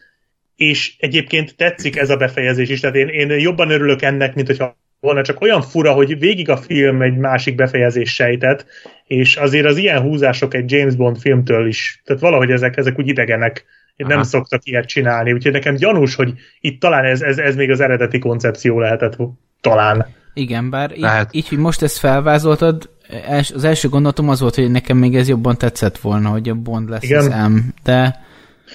[0.55, 2.79] és egyébként tetszik ez a befejezés is.
[2.79, 6.57] Tehát én, én jobban örülök ennek, mint hogyha volna csak olyan fura, hogy végig a
[6.57, 8.65] film egy másik befejezés sejtett,
[9.07, 13.07] és azért az ilyen húzások egy James Bond filmtől is, tehát valahogy ezek, ezek úgy
[13.07, 17.55] idegenek én nem szoktak ilyet csinálni, úgyhogy nekem gyanús, hogy itt talán ez, ez, ez
[17.55, 19.17] még az eredeti koncepció lehetett
[19.61, 20.05] talán.
[20.33, 22.89] Igen, bár így, így, hogy most ezt felvázoltad,
[23.53, 26.89] az első gondolatom az volt, hogy nekem még ez jobban tetszett volna, hogy a Bond
[26.89, 27.31] lesz igen.
[27.31, 28.23] az M, de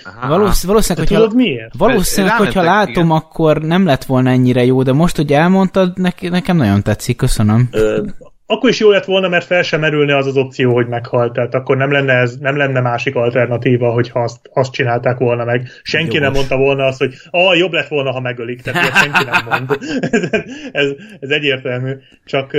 [0.04, 0.28] Aha.
[0.28, 1.74] Valósz, valószínűleg, hogyha, tudod miért?
[1.78, 3.10] valószínűleg hogyha látom, igen.
[3.16, 7.68] akkor nem lett volna ennyire jó, de most, hogy elmondtad, nekem nagyon tetszik, köszönöm.
[7.70, 8.02] Ö,
[8.50, 11.32] akkor is jó lett volna, mert fel sem merülne az az opció, hogy meghalt.
[11.32, 15.68] Tehát akkor nem lenne, ez, nem lenne másik alternatíva, hogyha azt, azt csinálták volna meg.
[15.82, 16.20] Senki Jogos.
[16.20, 18.62] nem mondta volna azt, hogy ah, jobb lett volna, ha megölik.
[18.62, 19.78] Tehát ilyet senki nem mond.
[20.10, 20.28] ez,
[20.72, 20.90] ez,
[21.20, 21.92] ez egyértelmű.
[22.24, 22.56] Csak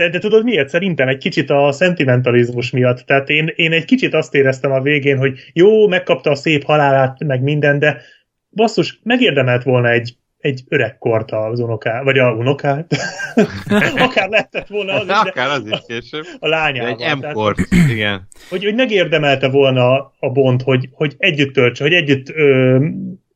[0.00, 0.68] de, de tudod miért?
[0.68, 2.98] Szerintem egy kicsit a szentimentalizmus miatt.
[2.98, 7.24] Tehát én, én egy kicsit azt éreztem a végén, hogy jó, megkapta a szép halálát,
[7.24, 8.02] meg minden, de
[8.50, 12.94] basszus, megérdemelt volna egy egy öregkort az unoká, vagy a unokát.
[14.06, 16.24] Akár lehetett volna az, de Akár az is később.
[16.38, 16.96] A lányával.
[16.98, 18.28] Egy M-kort, igen.
[18.48, 22.78] Hogy, hogy megérdemelte volna a Bond, hogy, hogy együtt töltse, hogy együtt ö,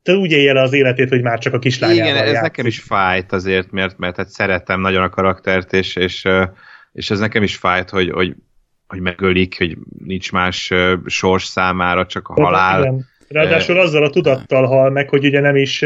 [0.04, 2.42] te úgy élje le az életét, hogy már csak a kislányával Igen, ez játszik.
[2.42, 6.28] nekem is fájt azért, mert, mert hát szeretem nagyon a karaktert, és, és,
[6.92, 8.34] és ez nekem is fájt, hogy, hogy,
[8.86, 10.72] hogy megölik, hogy nincs más
[11.06, 12.80] sors számára, csak a halál.
[12.80, 13.06] Igen.
[13.28, 15.84] Ráadásul azzal a tudattal hal meg, hogy ugye nem is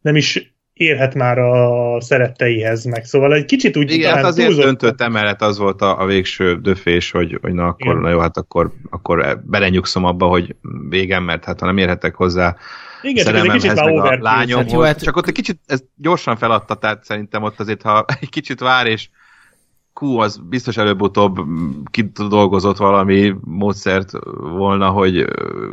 [0.00, 0.51] nem is
[0.84, 3.04] érhet már a szeretteihez meg.
[3.04, 3.90] Szóval egy kicsit úgy...
[3.90, 4.64] Igen, hát azért túlzott...
[4.64, 8.02] döntött emellett az volt a, a végső döfés, hogy, hogy na akkor, Igen.
[8.02, 10.54] na jó, hát akkor, akkor belenyugszom abba, hogy
[10.88, 12.56] végem, mert hát ha nem érhetek hozzá
[13.02, 15.02] igen, csak ez egy kicsit már a lányomhoz, hát jó, hát...
[15.02, 18.86] csak ott egy kicsit ez gyorsan feladta, tehát szerintem ott azért, ha egy kicsit vár,
[18.86, 19.08] és
[20.00, 21.38] Q az biztos előbb-utóbb
[21.90, 25.26] kidolgozott valami módszert volna, hogy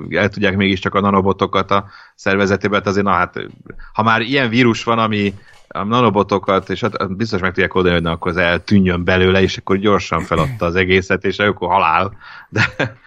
[0.10, 3.48] el tudják mégiscsak a nanobotokat a szervezetébe, azért na hát,
[3.94, 5.34] ha már ilyen vírus van, ami
[5.68, 9.58] a nanobotokat, és hát biztos meg tudják oldani, hogy na, akkor az eltűnjön belőle, és
[9.58, 12.18] akkor gyorsan feladta az egészet, és akkor halál.
[12.50, 12.98] De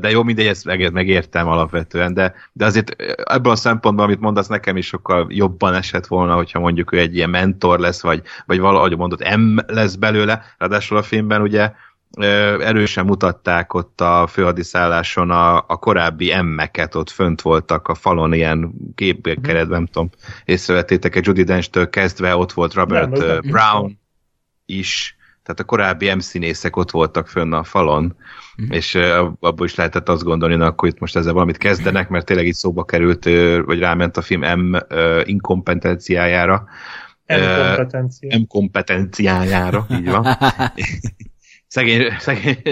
[0.00, 4.76] de jó, mindegy, ezt megértem alapvetően, de, de azért ebből a szempontból, amit mondasz, nekem
[4.76, 8.96] is sokkal jobban esett volna, hogyha mondjuk ő egy ilyen mentor lesz, vagy, vagy valahogy
[8.96, 11.72] mondott, M lesz belőle, ráadásul a filmben ugye
[12.60, 18.72] erősen mutatták ott a főhadiszálláson a, a korábbi emmeket, ott fönt voltak a falon ilyen
[18.94, 20.10] képkeret, nem tudom,
[20.44, 23.98] észrevettétek egy Judy Dench-től kezdve, ott volt Robert nem, Brown
[24.66, 25.16] is,
[25.50, 28.16] tehát a korábbi M-színészek ott voltak fönn a falon,
[28.62, 28.70] mm.
[28.70, 28.94] és
[29.40, 32.54] abból is lehetett azt gondolni, hogy akkor itt most ezzel valamit kezdenek, mert tényleg itt
[32.54, 33.24] szóba került,
[33.64, 34.76] vagy ráment a film M
[35.24, 36.68] inkompetenciájára.
[37.26, 38.38] M-kompetencia.
[38.38, 40.26] M-kompetenciájára, így van.
[41.66, 42.62] szegény, szegény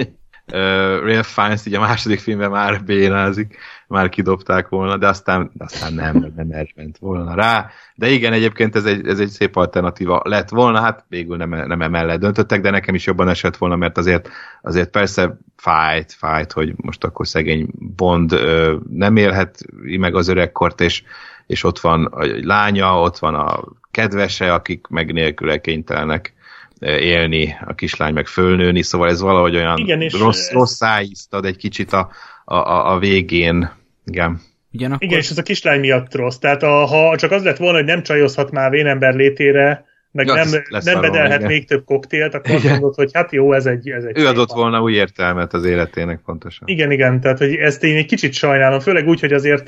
[0.51, 3.57] uh, Real Fiennes így a második filmben már bénázik.
[3.89, 7.69] Már kidobták volna, de aztán, aztán nem, nem ment volna rá.
[7.95, 11.81] De igen, egyébként ez egy, ez egy szép alternatíva lett volna, hát végül nem, nem
[11.81, 14.29] emellett döntöttek, de nekem is jobban esett volna, mert azért,
[14.61, 19.65] azért persze fájt, fájt, hogy most akkor szegény Bond ö, nem élhet
[19.99, 21.03] meg az öregkort, és,
[21.47, 26.33] és ott van a lánya, ott van a kedvese, akik meg nélküle kénytelenek
[26.79, 30.81] élni, a kislány meg fölnőni, szóval ez valahogy olyan Igen, és rossz, rossz
[31.29, 32.09] ad egy kicsit a,
[32.55, 33.69] a, a végén.
[34.05, 34.39] Igen.
[34.71, 35.07] Ugyanakkor...
[35.07, 36.37] Igen, és ez a kislány miatt rossz.
[36.37, 40.33] Tehát a, ha csak az lett volna, hogy nem csajozhat már vénember létére, meg ja,
[40.33, 40.49] nem,
[40.83, 43.89] nem bedelhet még több koktélt, akkor azt mondod, hogy hát jó, ez egy...
[43.89, 46.67] Ez egy ő adott volna új értelmet az életének pontosan.
[46.67, 49.67] Igen, igen, tehát hogy ezt én egy kicsit sajnálom, főleg úgy, hogy azért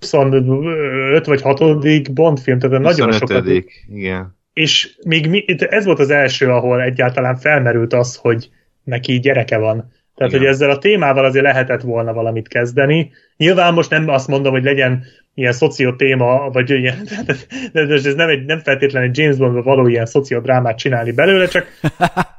[0.00, 2.12] 25 vagy 6.
[2.12, 3.46] Bond film, tehát nagyon sokat...
[3.88, 8.50] igen és még mi, ez volt az első, ahol egyáltalán felmerült az, hogy
[8.84, 9.92] neki gyereke van.
[10.16, 10.44] Tehát, Igen.
[10.44, 13.10] hogy ezzel a témával azért lehetett volna valamit kezdeni.
[13.36, 15.04] Nyilván most nem azt mondom, hogy legyen
[15.34, 15.54] ilyen
[15.96, 17.08] téma, vagy ilyen,
[17.72, 21.66] de ez nem, egy, nem feltétlenül egy James Bondba való ilyen szociodrámát csinálni belőle, csak,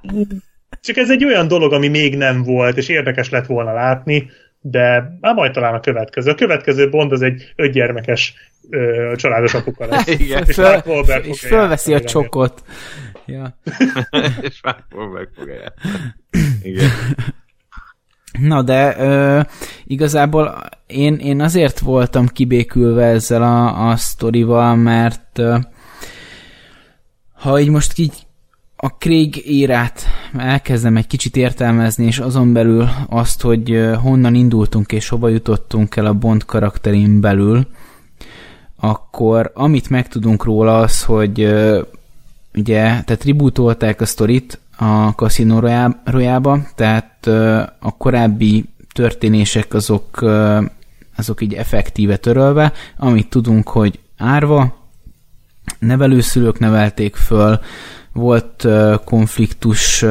[0.85, 4.29] csak ez egy olyan dolog, ami még nem volt, és érdekes lett volna látni,
[4.61, 6.31] de már majd talán a következő.
[6.31, 8.33] A következő Bond az egy ötgyermekes
[8.69, 10.07] ö, családos apuka lesz.
[10.19, 10.43] Igen.
[10.47, 10.81] És, Föl,
[11.23, 12.63] és fölveszi a csokot.
[13.25, 13.57] Ja.
[14.41, 15.73] és Mark Wahlberg fogja
[16.61, 16.89] Igen.
[18.39, 19.41] Na de ö,
[19.85, 20.55] igazából
[20.87, 25.57] én, én azért voltam kibékülve ezzel a, a sztorival, mert ö,
[27.33, 28.27] ha így most így
[28.75, 30.05] a Craig érát
[30.37, 36.05] elkezdem egy kicsit értelmezni, és azon belül azt, hogy honnan indultunk és hova jutottunk el
[36.05, 37.67] a Bond karakterén belül,
[38.79, 41.39] akkor amit megtudunk róla az, hogy
[42.55, 45.59] ugye, tehát rebootolták a sztorit a Casino
[46.05, 47.27] Royale-ba, tehát
[47.79, 50.25] a korábbi történések azok,
[51.15, 54.75] azok így effektíve törölve, amit tudunk, hogy árva,
[55.79, 57.59] nevelőszülők nevelték föl,
[58.13, 58.67] volt
[59.03, 60.03] konfliktus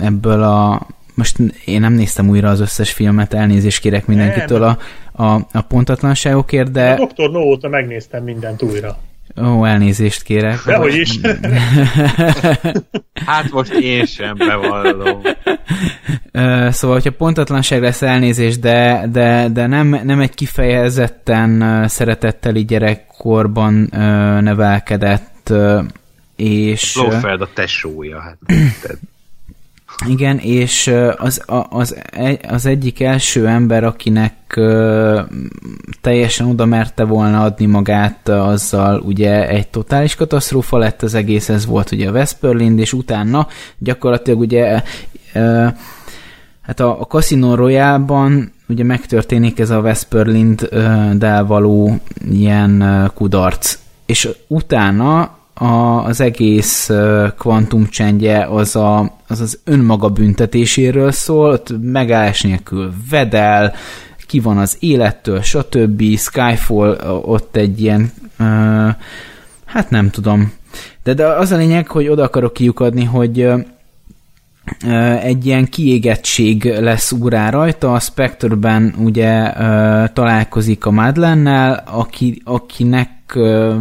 [0.00, 4.78] ebből a most én nem néztem újra az összes filmet, elnézést kérek mindenkitől a,
[5.12, 6.90] a, a pontatlanságokért, de...
[6.90, 7.30] A Dr.
[7.30, 8.98] No óta megnéztem mindent újra.
[9.36, 10.62] Ó, elnézést kérek.
[10.64, 11.20] Dehogy is.
[13.26, 15.22] hát most én sem bevallom.
[16.70, 23.88] Szóval, hogyha pontatlanság lesz elnézést, de, de, de nem, nem egy kifejezetten szeretetteli gyerekkorban
[24.40, 25.52] nevelkedett
[26.36, 26.98] és...
[27.00, 28.38] Blofeld a tesója, hát.
[30.06, 31.96] Igen, és az, az,
[32.48, 34.60] az egyik első ember, akinek
[36.00, 41.66] teljesen oda merte volna adni magát azzal, ugye egy totális katasztrófa lett az egész, ez
[41.66, 43.46] volt ugye a Vesperlind, és utána
[43.78, 44.82] gyakorlatilag ugye
[46.60, 50.68] hát a, a Casino Royale-ban ugye megtörténik ez a Vesperlind
[51.12, 51.98] del való
[52.30, 56.90] ilyen kudarc, és utána a, az egész
[57.38, 63.74] kvantumcsendje az, a, az az önmaga büntetéséről szól, ott megállás nélkül vedel,
[64.26, 66.16] ki van az élettől, stb.
[66.16, 68.46] Skyfall ott egy ilyen, uh,
[69.64, 70.52] hát nem tudom.
[71.02, 73.64] De, de az a lényeg, hogy oda akarok kiukadni, hogy uh,
[75.24, 83.19] egy ilyen kiégettség lesz úrá rajta, a Spectre-ben ugye uh, találkozik a Madlennel, aki, akinek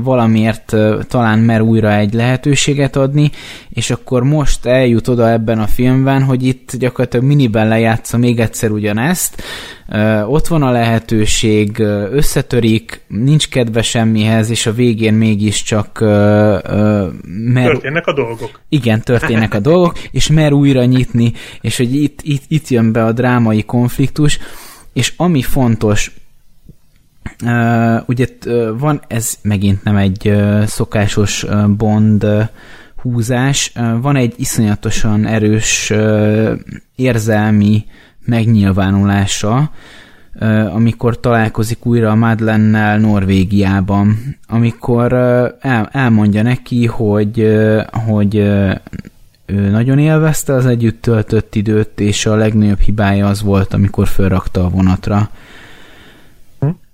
[0.04, 0.76] valamiért
[1.08, 3.32] talán mer újra egy lehetőséget adni,
[3.70, 8.72] és akkor most eljut oda ebben a filmben, hogy itt gyakorlatilag miniben lejátsza még egyszer
[8.72, 9.44] ugyanezt,
[10.26, 11.80] ott van a lehetőség,
[12.12, 16.00] összetörik, nincs kedve semmihez, és a végén mégiscsak
[17.24, 17.66] mer...
[17.66, 18.60] Történnek a dolgok.
[18.70, 23.06] Igen, történnek a dolgok, és mer újra nyitni, és hogy itt, itt, itt jön be
[23.06, 24.40] a drámai konfliktus,
[24.94, 26.12] és ami fontos,
[27.46, 28.28] Uh, ugye
[28.78, 30.34] van, ez megint nem egy
[30.66, 31.46] szokásos
[31.78, 32.26] Bond
[33.02, 33.72] húzás,
[34.02, 35.94] van egy iszonyatosan erős
[36.96, 37.86] érzelmi
[38.26, 39.72] megnyilvánulása,
[40.74, 47.58] amikor találkozik újra a Madlennel Norvégiában, amikor el, elmondja neki, hogy,
[48.06, 48.36] hogy
[49.46, 54.66] ő nagyon élvezte az együtt töltött időt, és a legnagyobb hibája az volt, amikor felrakta
[54.66, 55.30] a vonatra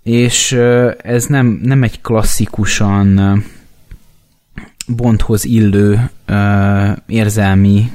[0.06, 0.52] és
[0.98, 3.44] ez nem, nem egy klasszikusan
[4.88, 6.10] Bondhoz illő
[7.06, 7.92] érzelmi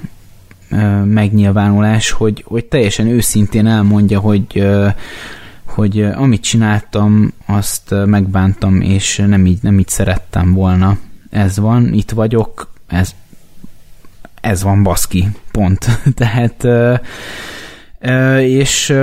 [1.05, 4.69] megnyilvánulás, hogy, hogy teljesen őszintén elmondja, hogy,
[5.65, 10.99] hogy amit csináltam, azt megbántam, és nem így, nem így szerettem volna.
[11.31, 13.15] Ez van, itt vagyok, ez,
[14.41, 15.87] ez van baszki, pont.
[16.15, 16.67] Tehát
[18.41, 18.95] és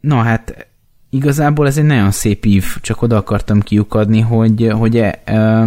[0.00, 0.65] na hát
[1.16, 5.64] igazából ez egy nagyon szép ív, csak oda akartam kiukadni, hogy, hogy e, e,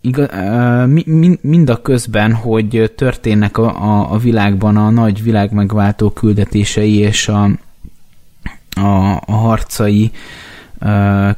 [0.00, 6.10] igaz, e, mi, mind a közben, hogy történnek a, a, a világban a nagy világmegváltó
[6.10, 7.44] küldetései és a,
[8.76, 10.10] a, a harcai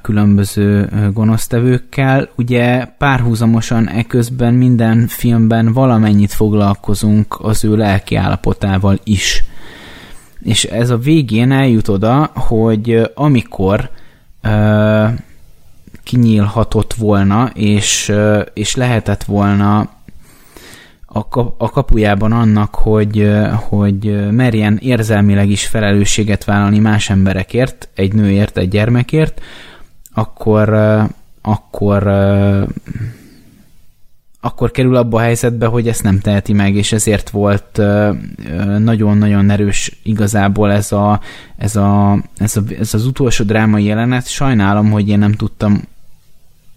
[0.03, 2.29] különböző gonosztevőkkel.
[2.37, 9.45] Ugye párhuzamosan eközben minden filmben valamennyit foglalkozunk az ő lelki állapotával is.
[10.47, 13.91] És ez a végén eljut oda, hogy amikor
[16.03, 18.13] kinyílhatott volna, és,
[18.55, 19.91] és lehetett volna
[21.59, 23.33] a kapujában annak, hogy,
[23.69, 29.41] hogy merjen érzelmileg is felelősséget vállalni más emberekért, egy nőért, egy gyermekért,
[30.15, 30.75] akkor,
[31.43, 32.03] akkor
[34.47, 37.81] akkor kerül abba a helyzetbe, hogy ezt nem teheti meg, és ezért volt
[38.79, 41.21] nagyon-nagyon erős igazából ez, a,
[41.57, 44.29] ez, a, ez, a, ez az utolsó drámai jelenet.
[44.29, 45.83] Sajnálom, hogy én nem tudtam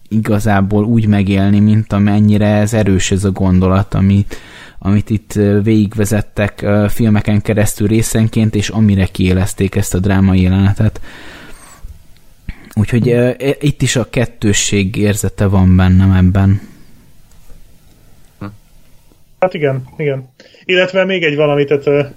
[0.08, 4.36] igazából úgy megélni, mint amennyire ez erős ez a gondolat, amit,
[4.80, 11.02] amit itt végigvezettek filmeken keresztül részenként, és amire kiélezték ezt a drámai jelenetet.
[12.74, 13.16] Úgyhogy
[13.60, 16.69] itt is a kettősség érzete van bennem ebben.
[19.40, 20.30] Hát igen, igen.
[20.64, 22.14] Illetve még egy valamit, tehát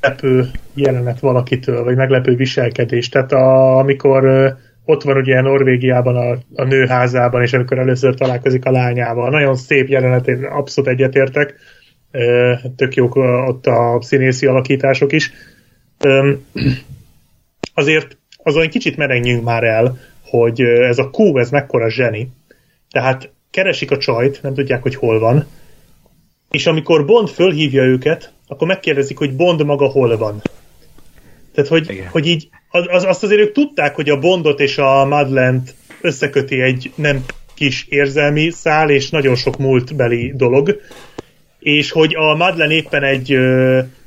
[0.00, 3.08] meglepő jelenet valakitől, vagy meglepő viselkedés.
[3.08, 4.24] Tehát a, amikor
[4.84, 9.30] ott van ugye Norvégiában a, a nőházában, és amikor először találkozik a lányával.
[9.30, 11.54] Nagyon szép jelenet, én abszolút egyetértek.
[12.76, 15.32] Tök jók ott a színészi alakítások is.
[17.74, 22.30] Azért azon kicsit merengjünk már el, hogy ez a Q, ez mekkora zseni.
[22.90, 25.46] Tehát keresik a csajt, nem tudják, hogy hol van,
[26.50, 30.42] és amikor Bond fölhívja őket, akkor megkérdezik, hogy Bond maga hol van.
[31.54, 35.74] Tehát, hogy, hogy így az, azt azért ők tudták, hogy a Bondot és a Madlent
[36.00, 37.24] összeköti egy nem
[37.54, 40.80] kis érzelmi szál, és nagyon sok múltbeli dolog,
[41.58, 43.32] és hogy a Madlen éppen egy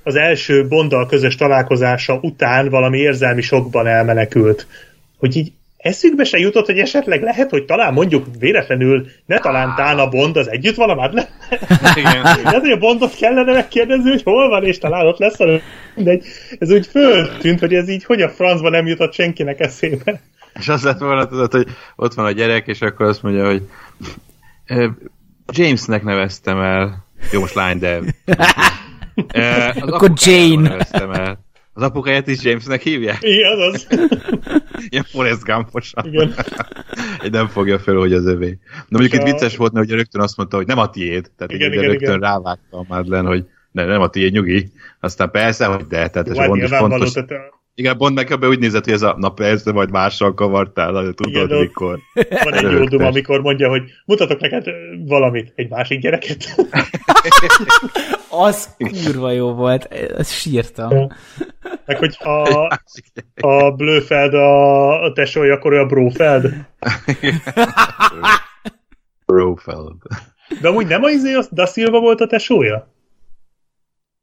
[0.04, 4.68] az első Bonddal közös találkozása után valami érzelmi sokban elmenekült.
[5.18, 10.00] Hogy így eszükbe se jutott, hogy esetleg lehet, hogy talán mondjuk véletlenül ne talán tán
[10.00, 11.26] a Bond az együtt van a Madlen.
[11.96, 12.22] Igen.
[12.44, 15.60] lehet, hogy a Bondot kellene megkérdezni, hogy hol van, és talán ott lesz a
[15.96, 16.20] de
[16.60, 20.22] ez úgy föltűnt, hogy ez így hogy a francba nem jutott senkinek eszébe.
[20.60, 23.62] És az lett volna, tudod, hogy ott van a gyerek, és akkor azt mondja, hogy
[25.54, 27.06] Jamesnek neveztem el.
[27.32, 28.00] Jó, most lány, de...
[29.82, 30.70] Az akkor Jane.
[30.70, 31.40] Neveztem el.
[31.74, 33.18] Az apukáját is Jamesnek hívják?
[33.22, 33.88] Igen, az.
[34.90, 36.06] Ilyen Forrest Gumposan.
[36.06, 36.34] Igen.
[37.24, 38.60] Egy nem fogja fel, hogy az övé.
[38.88, 41.32] Na mondjuk itt vicces volt, mert ugye rögtön azt mondta, hogy nem a tiéd.
[41.38, 42.20] Tehát igen, igen, rögtön igen.
[42.20, 44.72] rávágta a Madlen, hogy ne, nem a tiéd, nyugi.
[45.00, 47.14] Aztán persze, hogy de, tehát ez Bond is fontos.
[47.14, 47.60] Való, tehát...
[47.76, 51.44] Igen, Bond meg ebbe úgy nézett, hogy ez a, na persze, majd mással kavartál, tudod
[51.44, 52.00] Igen, mikor.
[52.44, 54.66] Van egy jó duma, amikor mondja, hogy mutatok neked
[55.06, 56.56] valamit, egy másik gyereket.
[58.30, 59.86] az kurva jó volt,
[60.18, 61.12] ezt sírtam.
[61.86, 62.68] Meg hogy a,
[63.36, 66.54] a Blöfeld a, a tesója, akkor a Brofeld.
[69.26, 70.02] Brofeld.
[70.62, 72.94] De amúgy nem az izé, az Da Silva volt a tesója?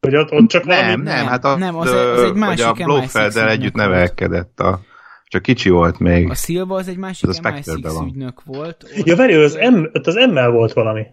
[0.00, 1.02] Hogy ott, ott csak nem, valami...
[1.02, 4.80] nem, hát a, nem, az, az egy másik a Blofelddel együtt nevelkedett a
[5.24, 6.30] csak kicsi volt még.
[6.30, 8.84] A Silva az egy másik az MI6 ügynök volt.
[9.04, 11.06] Ja, várj, az, M, az M-mel volt valami.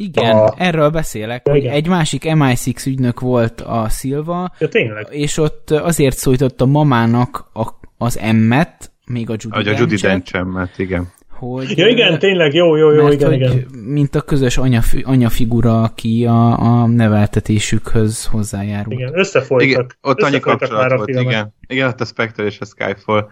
[0.00, 0.54] Igen, a...
[0.56, 1.74] erről beszélek, ja, hogy igen.
[1.74, 5.06] egy másik MI6 ügynök volt a Silva, ja, tényleg.
[5.10, 7.68] és ott azért szólított a mamának a,
[7.98, 11.78] az M-et, még a Judy A Judy Dench-et, igen hogy...
[11.78, 13.66] Ja igen, tényleg, jó, jó, jó, mert, igen, hogy igen.
[13.84, 18.92] Mint a közös anyafi, anyafigura, aki a, a neveltetésükhöz hozzájárul.
[18.92, 19.68] Igen, összefolytak.
[19.68, 21.54] Igen, ott annyi kapcsolat volt, igen.
[21.66, 23.28] Igen, ott a Spectre és a Skyfall,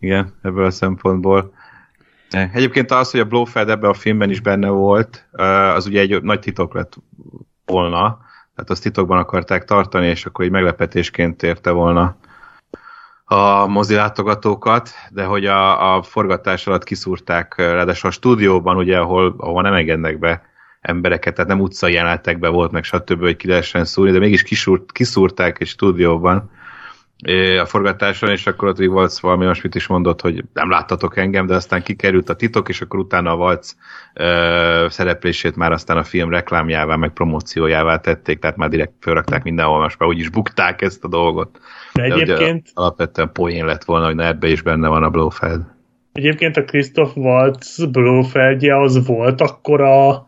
[0.00, 1.52] igen, ebből a szempontból.
[2.30, 5.28] Egyébként az, hogy a Blofeld ebben a filmben is benne volt,
[5.74, 6.96] az ugye egy nagy titok lett
[7.64, 8.18] volna,
[8.54, 12.16] tehát azt titokban akarták tartani, és akkor egy meglepetésként érte volna
[13.24, 19.62] a mozilátogatókat, de hogy a, a forgatás alatt kiszúrták, ráadásul a stúdióban, ugye, ahol, ahol
[19.62, 20.42] nem engednek be
[20.80, 24.92] embereket, tehát nem utcai jelenetekben volt, meg stb., hogy ki lehessen szúrni, de mégis kiszúrt,
[24.92, 26.50] kiszúrták egy stúdióban
[27.60, 31.54] a forgatáson, és akkor ott Valc valami olyasmit is mondott, hogy nem láttatok engem, de
[31.54, 33.74] aztán kikerült a titok, és akkor utána a Valc
[34.14, 39.78] ö, szereplését már aztán a film reklámjává, meg promóciójává tették, tehát már direkt felrakták mindenhol,
[39.78, 41.60] most már úgyis bukták ezt a dolgot.
[41.92, 42.62] De egyébként...
[42.62, 45.62] De alapvetően poén lett volna, hogy ebbe is benne van a Blofeld.
[46.12, 50.26] Egyébként a Christoph Waltz Blofeldje az volt akkor a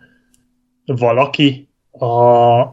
[0.84, 2.64] valaki a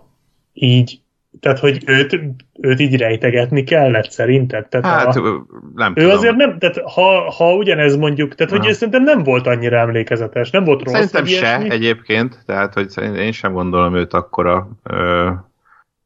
[0.53, 1.01] így
[1.39, 2.19] tehát, hogy őt,
[2.61, 4.67] őt így rejtegetni kellett szerinted?
[4.67, 6.17] Tehát Hát, a, nem ő tudom.
[6.17, 8.73] azért nem, tehát ha, ha ugyanez mondjuk, tehát hogy Aha.
[8.73, 10.93] szerintem nem volt annyira emlékezetes, nem volt rossz.
[10.93, 11.69] Szerintem se ilyesmi.
[11.69, 15.29] egyébként, tehát hogy én sem gondolom őt akkora ö,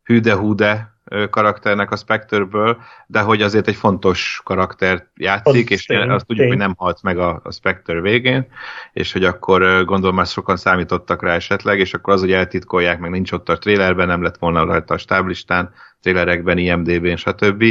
[0.03, 0.90] hűde-húde ö,
[1.29, 6.37] karakternek a Spectreből, de hogy azért egy fontos karakter játszik, Az és tény, azt tudjuk,
[6.47, 6.47] tény.
[6.47, 8.47] hogy nem halt meg a, a Spectre végén,
[8.93, 13.09] és hogy akkor gondolom már sokan számítottak rá esetleg, és akkor az, hogy eltitkolják, meg
[13.09, 17.63] nincs ott a trailerben, nem lett volna rajta a stáblistán, trailerekben, IMDB-n, stb.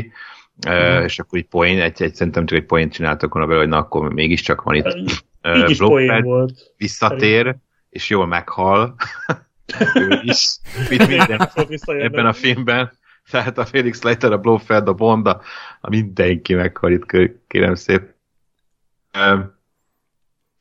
[0.66, 3.74] Uh, és akkor egy poén, egy, egy, szerintem csak egy poént csináltak volna belőle, hogy
[3.74, 4.96] na akkor mégiscsak van itt
[5.42, 6.72] ö, Így is poén volt.
[6.76, 7.56] visszatér,
[7.90, 8.94] és jól meghal.
[9.94, 11.50] ő is, mint minden
[11.84, 12.98] ebben a filmben.
[13.30, 15.40] Tehát a Felix Leiter, a Blofeld, a Bonda,
[15.80, 17.06] a mindenki meghal itt,
[17.46, 18.02] kérem szép.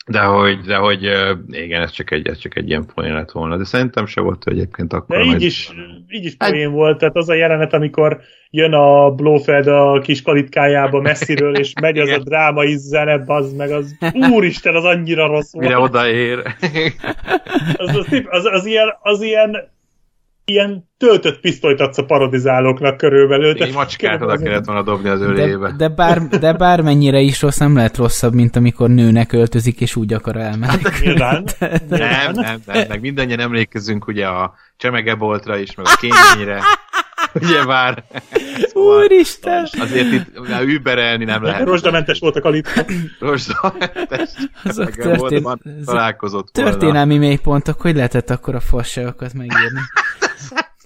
[0.05, 1.03] De hogy, de hogy
[1.49, 3.57] igen, ez csak egy, ez csak egy ilyen poén lett volna.
[3.57, 5.17] De szerintem se volt ő egyébként akkor.
[5.17, 5.71] De így is,
[6.09, 11.01] így is poén volt, tehát az a jelenet, amikor jön a Blofeld a kis kalitkájába
[11.01, 13.95] messziről, és megy az a drámai zene, az meg az,
[14.31, 15.65] úristen, az annyira rossz volt.
[15.65, 16.39] Mire odaér.
[17.77, 19.71] Az, az, az, az, ilyen, az ilyen,
[20.49, 23.63] ilyen töltött pisztolyt adsz a parodizálóknak körülbelül.
[23.63, 25.73] Egy macskát oda az- kellett volna dobni az De, ölébe.
[25.77, 30.13] de, bár, de bármennyire is rossz, nem lehet rosszabb, mint amikor nőnek öltözik, és úgy
[30.13, 30.81] akar elmenni.
[31.01, 31.43] Nyilván.
[31.89, 36.61] Nem, nem, nem, meg mindannyian emlékezünk ugye a csemegeboltra is, meg a kényre.
[37.41, 38.03] Ugye már.
[38.73, 39.67] Úristen!
[39.79, 41.67] Azért itt már überelni nem lehet.
[41.67, 42.85] Rozsdamentes volt a kalitka.
[43.19, 44.29] Rozsdamentes
[44.63, 45.47] Azok történ-
[45.85, 46.69] találkozott volna.
[46.71, 49.79] Történelmi mélypontok, hogy lehetett akkor a fasságokat megírni?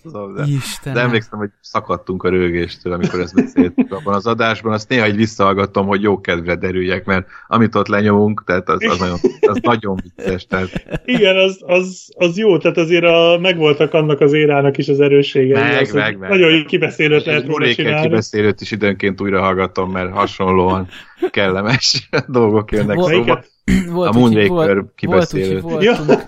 [0.04, 0.94] Tudom, De, Isten.
[0.94, 4.74] de emlékszem, hogy szakadtunk a rögéstől, amikor ezt beszéltük abban az adásban.
[4.74, 9.00] Azt néha így visszahallgattam, hogy jó kedvre derüljek, mert amit ott lenyomunk, tehát az, az,
[9.00, 10.46] nagyon, az nagyon vicces.
[10.46, 10.70] Tehát
[11.06, 15.62] Igen, az, az, az jó, tehát azért a, megvoltak annak az érának is az erősségei.
[15.62, 16.30] Meg, az, meg, meg.
[16.30, 18.08] Nagyon jó kibeszélőt lehet Muréker csinálni.
[18.08, 20.88] kibeszélőt is időnként újra hallgatom, mert hasonlóan
[21.32, 23.44] kellemes dolgok jönnek Volt- szóba.
[23.92, 25.62] Volt, A Moonraker volt, volt, kibeszélőt.
[25.62, 26.22] voltunk,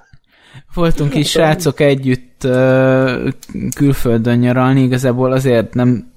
[0.73, 3.27] voltunk is srácok együtt uh,
[3.75, 6.11] külföldön nyaralni, igazából azért nem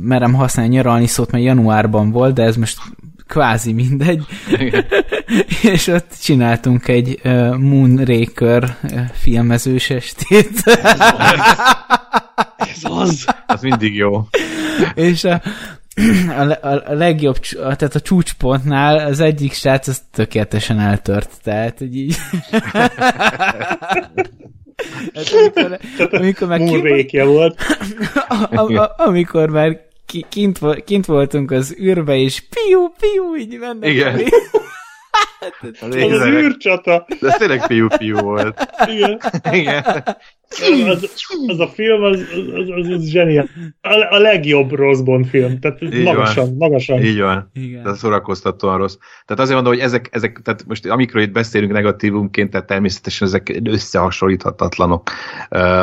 [0.00, 2.78] merem használni nyaralni szót, mert januárban volt, de ez most
[3.26, 4.24] kvázi mindegy.
[5.72, 8.76] és ott csináltunk egy uh, Moonraker
[9.12, 10.62] filmezős estét.
[12.56, 13.24] Ez az.
[13.46, 14.26] Az mindig jó.
[14.94, 15.42] és a,
[16.28, 21.78] a, a, a legjobb, a- tehát a csúcspontnál az egyik srác az tökéletesen eltört, tehát
[21.78, 22.16] hogy így...
[25.14, 25.78] hát amikor,
[26.10, 27.60] amikor már ki, Múlrékje volt.
[28.54, 33.90] a, a, amikor már ki, kint, kint voltunk az űrbe, és piu, piu, így mennek.
[33.90, 34.20] Igen.
[35.80, 37.06] Az az űrcsata.
[37.20, 38.70] De ez tényleg fiú-fiú volt.
[38.86, 39.20] Igen.
[39.52, 39.84] Igen.
[40.86, 41.10] Az,
[41.46, 42.20] az a film, az,
[42.54, 43.48] az, az, az zseniál.
[43.80, 45.60] A, a legjobb Rose Bond film.
[45.60, 46.54] Tehát Így magasan, van.
[46.56, 47.02] magasan.
[47.02, 47.50] Így van.
[47.54, 47.82] Igen.
[47.82, 48.96] De szórakoztatóan rossz.
[49.24, 53.60] Tehát azért mondom, hogy ezek, ezek tehát most amikről itt beszélünk negatívumként, tehát természetesen ezek
[53.64, 55.10] összehasonlíthatatlanok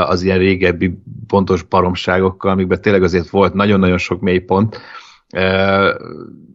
[0.06, 0.98] az ilyen régebbi
[1.28, 4.82] pontos baromságokkal, amikben tényleg azért volt nagyon-nagyon sok mélypont.
[5.36, 5.94] Uh,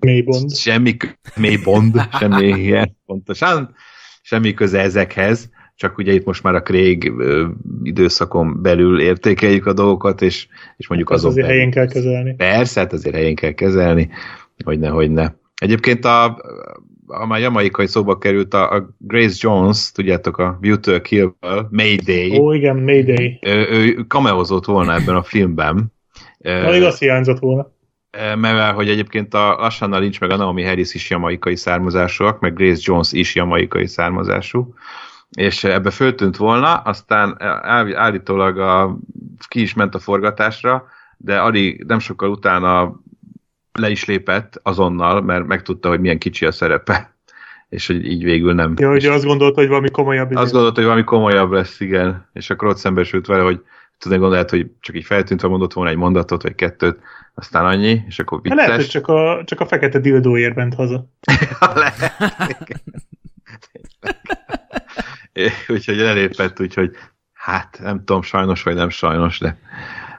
[0.00, 0.54] Mély Bond.
[0.54, 3.74] semmi kö- mély bond, semmi ilyen pontosan,
[4.22, 7.46] semmi köze ezekhez, csak ugye itt most már a Craig ö,
[7.82, 10.46] időszakon belül értékeljük a dolgokat, és,
[10.76, 11.60] és mondjuk Az azon azért belül.
[11.60, 12.34] helyén kell kezelni.
[12.34, 14.10] Persze, hát azért helyén kell kezelni,
[14.64, 15.32] hogy ne, hogy ne.
[15.60, 16.24] Egyébként a,
[17.06, 22.38] a már jamaikai szóba került a, a Grace Jones, tudjátok, a Beauty a Kill-ből, Mayday,
[22.38, 23.38] Ó, igen, Mayday.
[23.42, 25.92] ő, ő cameozott volna ebben a filmben.
[26.38, 27.72] Alig azt hiányzott volna.
[28.20, 32.80] Mivel hogy egyébként a Lashana Lynch meg a Naomi Harris is jamaikai származásúak, meg Grace
[32.84, 34.74] Jones is jamaikai származású,
[35.30, 38.98] és ebbe föltűnt volna, aztán áll- állítólag a,
[39.48, 40.86] ki is ment a forgatásra,
[41.16, 43.00] de alig nem sokkal utána
[43.72, 47.14] le is lépett azonnal, mert megtudta, hogy milyen kicsi a szerepe,
[47.68, 48.74] és hogy így végül nem.
[48.76, 50.34] Ja, és azt gondolta, hogy valami komolyabb.
[50.34, 53.62] azt gondolta, hogy valami komolyabb lesz, igen, és akkor ott szembesült vele, hogy
[53.98, 56.98] tudni gondolt, hogy csak így feltűntve mondott volna egy mondatot, vagy kettőt,
[57.34, 58.92] aztán annyi, és akkor Hát Lehet, hogy vicces.
[59.00, 61.06] csak a, csak a fekete dildóért ment haza.
[61.74, 62.12] Lehet.
[65.68, 66.90] úgyhogy elépett, úgyhogy
[67.32, 69.58] hát nem tudom, sajnos vagy nem sajnos, de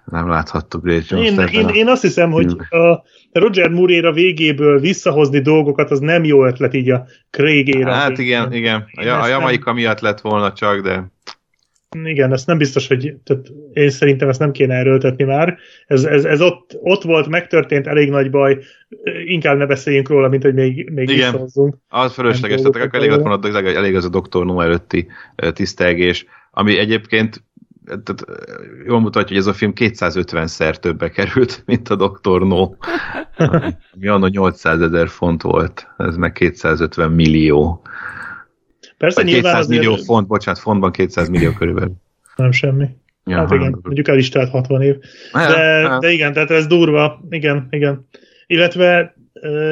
[0.06, 4.80] nem láthattuk Grace Jones-t Én, én, a- én azt hiszem, hogy a Roger Moore-éra végéből
[4.80, 7.94] visszahozni dolgokat, az nem jó ötlet így a Craig-éra.
[7.94, 8.76] Hát igen, igen.
[8.94, 11.12] A, a ezt nem- Jamaika miatt lett volna csak, de
[12.04, 15.58] Igen, ezt nem biztos, hogy tehát én szerintem ezt nem kéne erőltetni már.
[15.88, 18.58] Ez, ez, ez ott, ott volt, megtörtént, elég nagy baj.
[19.26, 21.36] Inkább ne beszéljünk róla, mint hogy még, még Igen.
[21.88, 24.46] az fölösleges, tehát akkor elég dolgok volna, elég, elég az a Dr.
[24.46, 25.08] No előtti
[25.54, 27.44] tisztelgés, ami egyébként
[27.86, 28.26] tehát
[28.86, 32.42] jól mutatja, hogy ez a film 250-szer többe került, mint a Dr.
[32.42, 32.70] No.
[34.00, 37.82] Mi annak 800 ezer font volt, ez meg 250 millió.
[39.04, 41.94] Persze Vagy nyilván 200 azért millió font, bocsánat, fontban 200 millió körülbelül.
[42.36, 42.86] nem semmi.
[43.26, 44.96] Ja, hát igen, mondjuk el is telt 60 év.
[45.34, 47.22] De, de igen, tehát ez durva.
[47.30, 48.08] Igen, igen.
[48.48, 49.16] Illetve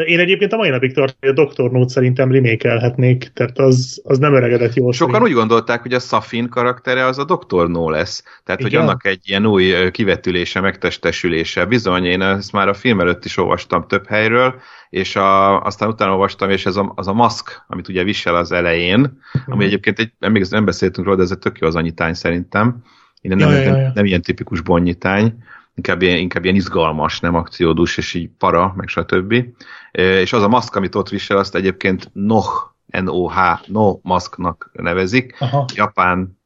[0.06, 1.72] én egyébként a mai napig tartom, hogy a Dr.
[1.72, 4.94] Note szerintem remékelhetnék, tehát az, az nem öregedett jól.
[4.94, 5.30] Sokan szerint.
[5.30, 7.70] úgy gondolták, hogy a Safin karaktere az a Dr.
[7.70, 8.24] No lesz.
[8.44, 8.82] Tehát, hogy Igen?
[8.82, 11.66] annak egy ilyen új kivetülése, megtestesülése.
[11.66, 14.56] Bizony, én ezt már a film előtt is olvastam több helyről,
[14.92, 18.52] és a, aztán utána olvastam, és ez a, az a maszk, amit ugye visel az
[18.52, 19.52] elején, Mhm.
[19.52, 22.14] ami egyébként egy, nem, még nem beszéltünk róla, de ez egy tök jó az anyitány
[22.14, 22.84] szerintem.
[23.22, 23.92] Én nem, Ja, nem, ja, ja.
[23.96, 25.44] nem ilyen tipikus bonnyitány,
[25.76, 29.46] inkább ilyen, inkább ilyen izgalmas, nem akciódús, és így para, meg stb.
[29.92, 33.36] És az a maszk, amit ott visel, azt egyébként NOH, N-O-H,
[33.68, 35.66] no maszknak nevezik, Aha.
[35.76, 36.40] japán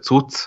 [0.00, 0.46] cucc,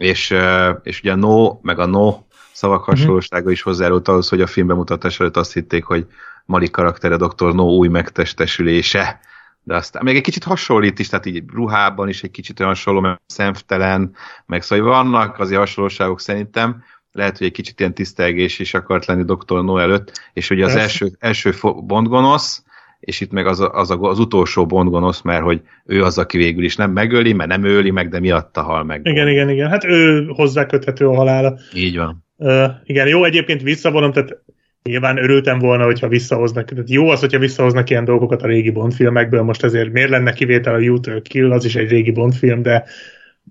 [0.00, 0.34] és,
[0.82, 2.18] és ugye a no, meg a no
[2.52, 6.06] szavak hasonlósága is hozzájárult ahhoz, hogy a film bemutatás előtt azt hitték, hogy
[6.50, 7.54] Mali karaktere Dr.
[7.54, 9.20] No új megtestesülése.
[9.62, 13.00] De aztán még egy kicsit hasonlít is, tehát így ruhában is egy kicsit olyan hasonló,
[13.00, 14.14] meg szemtelen,
[14.46, 16.82] meg szóval vannak azért hasonlóságok szerintem,
[17.12, 19.64] lehet, hogy egy kicsit ilyen tisztelgés is akart lenni Dr.
[19.64, 20.86] No előtt, és ugye az Persze.
[20.86, 21.54] első, első
[21.86, 22.64] bondgonosz,
[23.00, 26.36] és itt meg az, a, az, a, az utolsó bondgonosz, mert hogy ő az, aki
[26.36, 29.00] végül is nem megöli, mert nem öli meg, de miatta hal meg.
[29.06, 29.68] Igen, igen, igen.
[29.68, 31.58] Hát ő hozzá köthető a halála.
[31.74, 32.24] Így van.
[32.36, 34.42] Uh, igen, jó, egyébként visszavonom, tehát
[34.82, 36.64] nyilván örültem volna, hogyha visszahoznak.
[36.64, 40.32] Tehát jó az, hogyha visszahoznak ilyen dolgokat a régi Bond filmekből, most ezért miért lenne
[40.32, 42.84] kivétel a You Kill, az is egy régi Bond film, de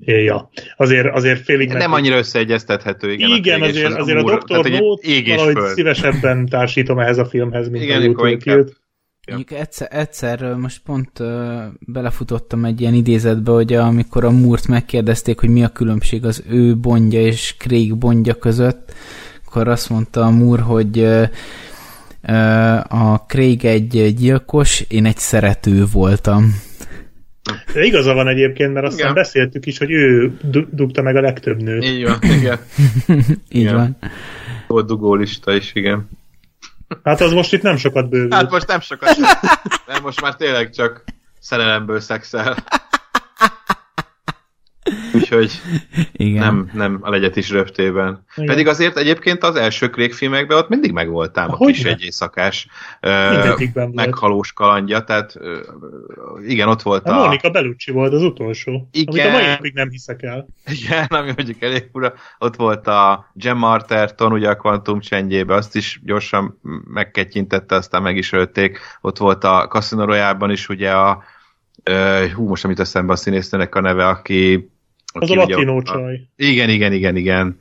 [0.06, 3.30] ja, azért, azért félig Nem annyira összeegyeztethető, igen.
[3.30, 4.82] igen, a azért, az azért a Dr.
[5.02, 5.74] és valahogy föld.
[5.74, 8.28] szívesebben társítom ehhez a filmhez, mint Igen, a.
[8.28, 9.36] Ja.
[9.36, 11.28] Mondjuk egyszer, egyszer ö, most pont uh,
[11.80, 16.78] belefutottam egy ilyen idézetbe, hogy amikor a Múrt megkérdezték, hogy mi a különbség az ő
[16.78, 18.94] bondja és Craig bondja között,
[19.50, 21.04] akkor azt mondta a Moore, hogy
[22.88, 26.62] a Craig egy gyilkos, én egy szerető voltam.
[27.74, 29.14] De igaza van egyébként, mert aztán Igen.
[29.14, 31.84] beszéltük is, hogy ő du- dugta meg a legtöbb nőt.
[31.86, 32.58] Így van, igen.
[33.18, 33.76] Így Igen.
[33.76, 33.98] van.
[34.68, 36.10] Volt dugólista is, igen.
[37.04, 38.34] Hát az most itt nem sokat bővült.
[38.34, 39.18] Hát most nem sokat,
[39.88, 41.04] nem, most már tényleg csak
[41.40, 42.56] szerelemből szexel.
[45.14, 45.52] Úgyhogy
[46.12, 46.44] Igen.
[46.44, 48.24] nem, nem a legyet is röptében.
[48.36, 48.50] Igen.
[48.50, 51.74] Pedig azért egyébként az első Craig filmekben ott mindig megvoltám a Hogyne?
[51.74, 52.68] kis egy éjszakás
[53.02, 53.96] ö, Mindegyikben volt.
[53.96, 55.60] meghalós kalandja, tehát ö,
[56.48, 57.26] igen, ott volt A a...
[57.26, 59.26] Monika Bellucci volt az utolsó, Igen.
[59.26, 60.48] amit a mai napig nem hiszek el.
[60.66, 62.14] Igen, ami mondjuk elég fura.
[62.40, 66.60] Ott volt a Gem Arterton, ugye a Quantum csendjébe, azt is gyorsan
[66.94, 68.80] megkettyintette, aztán meg is ölték.
[69.02, 71.24] Ott volt a Casino Royale-ban is ugye a
[72.36, 74.70] hú, most amit eszembe a színésznőnek a neve, aki...
[75.14, 76.22] Az a ugye latinó ott- csaj.
[76.36, 77.60] Igen, igen, igen, igen.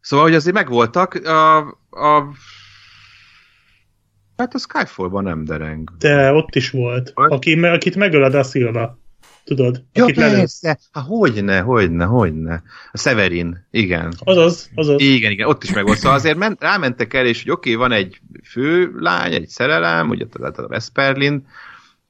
[0.00, 1.58] Szóval, hogy azért megvoltak, a,
[1.90, 2.34] a
[4.36, 5.90] hát a Skyfall-ban nem dereng.
[5.98, 7.12] De ott is volt.
[7.14, 7.32] Volt?
[7.32, 9.00] Aki, akit megöl a Silva.
[9.44, 9.82] Tudod?
[9.92, 10.78] Ja, akit persze.
[10.92, 12.62] Há, hogyne, hogyne, hogyne.
[12.92, 14.12] A Severin, igen.
[14.18, 15.00] Azaz, azaz.
[15.00, 15.98] Igen, igen, ott is megvolt.
[15.98, 20.24] Szóval azért ment, rámentek el, és hogy oké, okay, van egy főlány, egy szerelem, ugye
[20.40, 21.46] a Vesperlin,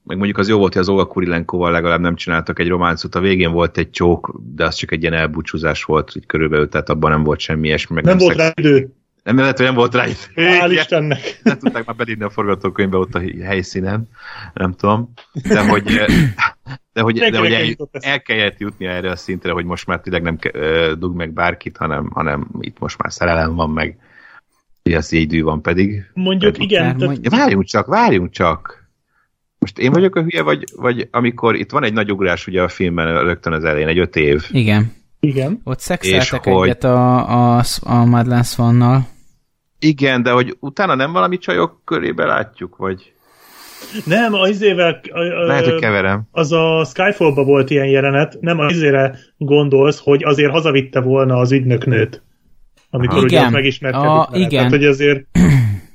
[0.05, 3.21] meg mondjuk az jó volt, hogy az Olga Kurilenkoval legalább nem csináltak egy románcot, a
[3.21, 7.11] végén volt egy csók, de az csak egy ilyen elbúcsúzás volt, így körülbelül, tehát abban
[7.11, 7.95] nem volt semmi ilyesmi.
[7.95, 8.93] Meg Nem volt szex- rá idő.
[9.23, 10.17] Nem, lehet, hogy nem volt rá idő.
[10.35, 10.71] Hál'.
[10.71, 11.21] Istennek.
[11.43, 14.09] Nem tudták már belírni a forgatókönyvbe ott a helyszínen,
[14.55, 15.13] nem tudom.
[15.49, 15.83] De hogy,
[16.93, 20.01] de hogy, de hogy nem el, el kellett jutni erre a szintre, hogy most már
[20.01, 23.97] tényleg nem ö, dug meg bárkit, hanem, hanem itt most már szerelem van meg.
[24.83, 26.11] Ez jégydű van pedig.
[26.15, 28.82] Mondjuk Akár igen, tehát várjunk csak, várjunk csak.
[29.63, 32.69] Most én vagyok a hülye, vagy, vagy amikor itt van egy nagy ugrás ugye a
[32.69, 34.43] filmben rögtön az elején, egy öt év.
[34.51, 34.93] Igen.
[35.21, 35.61] igen.
[35.65, 39.07] Ott szexeltek És hogy- egyet a, a, a Madeleine Swannal.
[39.79, 43.13] Igen, de hogy utána nem valami csajok körébe látjuk, vagy
[44.05, 45.01] Nem, az izével,
[45.47, 46.23] lehet, hogy keverem.
[46.31, 51.53] az a Skyfall-ba volt ilyen jelenet, nem az izére gondolsz, hogy azért hazavitte volna az
[51.53, 52.23] ügynöknőt,
[52.91, 53.25] amikor Aha.
[53.27, 54.45] ugye megismerkedik A- vele.
[54.45, 54.49] igen.
[54.51, 55.25] Tehát, hogy azért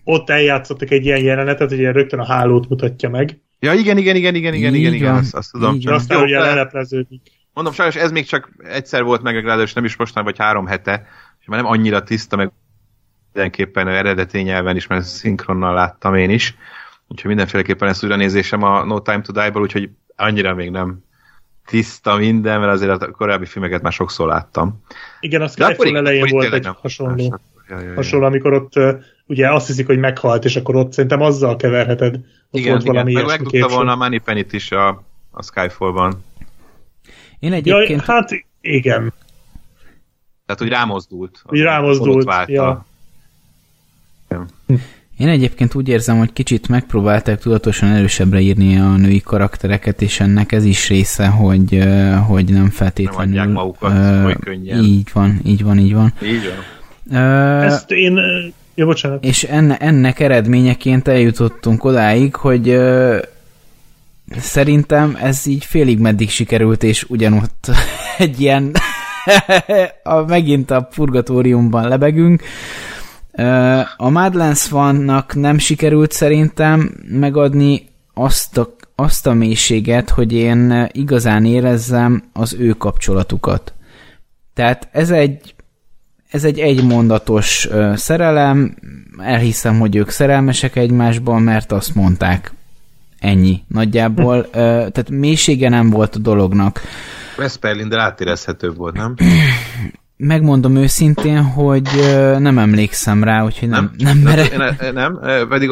[0.04, 4.16] ott eljátszottak egy ilyen jelenetet, hogy ilyen rögtön a hálót mutatja meg, Ja, igen, igen,
[4.16, 5.80] igen, igen, igen, igen, igen, azt, azt tudom.
[5.84, 5.94] Van.
[5.94, 7.22] aztán Jó, ugye lelepleződik.
[7.54, 11.08] Mondom, sajnos ez még csak egyszer volt meg, ráadásul nem is mostan, vagy három hete,
[11.40, 12.52] és már nem annyira tiszta, meg
[13.34, 16.56] mindenképpen eredeti nyelven is, mert szinkronnal láttam én is.
[17.08, 21.04] Úgyhogy mindenféleképpen ezt újra nézésem a No Time to Die-ból, úgyhogy annyira még nem
[21.66, 24.84] tiszta minden, mert azért a korábbi filmeket már sokszor láttam.
[25.20, 27.40] Igen, a De akkor Skyfall igen, elején volt egy hasonló, más.
[27.70, 27.94] Ja, ja, ja.
[27.94, 32.16] hasonló, amikor ott uh, ugye azt hiszik, hogy meghalt, és akkor ott szerintem azzal keverheted.
[32.16, 35.44] Ott Igen, volt igen, valami meg ilyesmi megtudta volna a Money Penny-t is a, a
[35.44, 36.24] Skyfall-ban.
[37.40, 38.06] Én Ja, egyébként...
[38.06, 38.30] hát
[38.62, 39.14] igen.
[40.46, 41.42] Tehát, hogy rámozdult.
[41.46, 42.86] Úgy rámozdult, ja.
[45.18, 50.52] Én egyébként úgy érzem, hogy kicsit megpróbálták tudatosan erősebbre írni a női karaktereket, és ennek
[50.52, 51.84] ez is része, hogy,
[52.28, 53.36] hogy nem feltétlenül...
[53.36, 54.84] Nem adják magukat ö, oly könnyen.
[54.84, 56.14] Így van, így van, így van.
[56.24, 56.77] Így van.
[57.12, 58.20] Ezt én...
[58.76, 59.24] Ja, bocsánat.
[59.24, 63.18] és enne, ennek eredményeként eljutottunk odáig, hogy ö,
[64.40, 67.68] szerintem ez így félig meddig sikerült, és ugyanott
[68.18, 68.72] egy ilyen
[70.04, 72.42] a, megint a purgatóriumban lebegünk.
[73.98, 81.46] A Madlands vannak nem sikerült szerintem megadni azt a, azt a mélységet, hogy én igazán
[81.46, 83.74] érezzem az ő kapcsolatukat.
[84.54, 85.56] Tehát ez egy
[86.30, 88.76] ez egy egymondatos szerelem,
[89.18, 92.52] elhiszem, hogy ők szerelmesek egymásban, mert azt mondták.
[93.20, 93.62] Ennyi.
[93.68, 96.82] Nagyjából, tehát mélysége nem volt a dolognak.
[97.38, 99.16] Vesperlinder átérezhetőbb volt, nem?
[100.18, 101.90] Megmondom őszintén, hogy
[102.40, 104.58] nem emlékszem rá, úgyhogy nem, nem, nem merek.
[104.58, 105.70] Nem, nem, pedig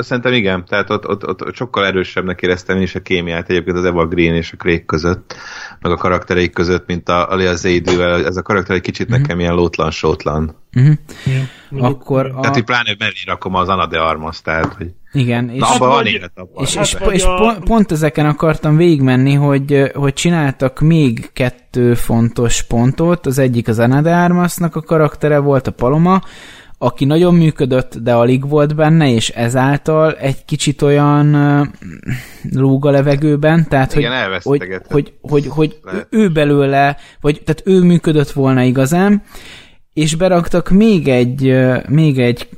[0.00, 3.84] szerintem igen, tehát ott, ott, ott, sokkal erősebbnek éreztem én is a kémiát egyébként az
[3.84, 5.36] Eva Green és a Craig között,
[5.80, 9.20] meg a karaktereik között, mint a Alia Zaydűvel, ez a karakter egy kicsit Mhm.
[9.20, 10.61] nekem ilyen lótlan-sótlan.
[10.76, 10.94] Uh-huh.
[11.70, 11.84] Ja.
[11.86, 15.58] Akkor Tehát így a, pláne mellé rakom az Ana de Armas, tehát, hogy igen, és,
[15.60, 16.64] na, abban Hát van vagy- élet abban.
[16.64, 21.94] és, Hát és, és a- pont, pont ezeken akartam végigmenni, hogy, hogy csináltak még kettő
[21.94, 23.26] fontos pontot.
[23.26, 26.20] Az egyik az Ana de Armasnak a karaktere volt, a Paloma,
[26.78, 31.62] aki nagyon működött, de alig volt benne, és ezáltal egy kicsit olyan ö,
[32.52, 34.12] lúg a levegőben, tehát Igen,
[34.42, 39.22] hogy, hogy, hogy, hogy, hogy ő belőle, vagy tehát ő működött volna igazán,
[39.92, 41.56] és beraktak még egy,
[41.88, 42.48] még egy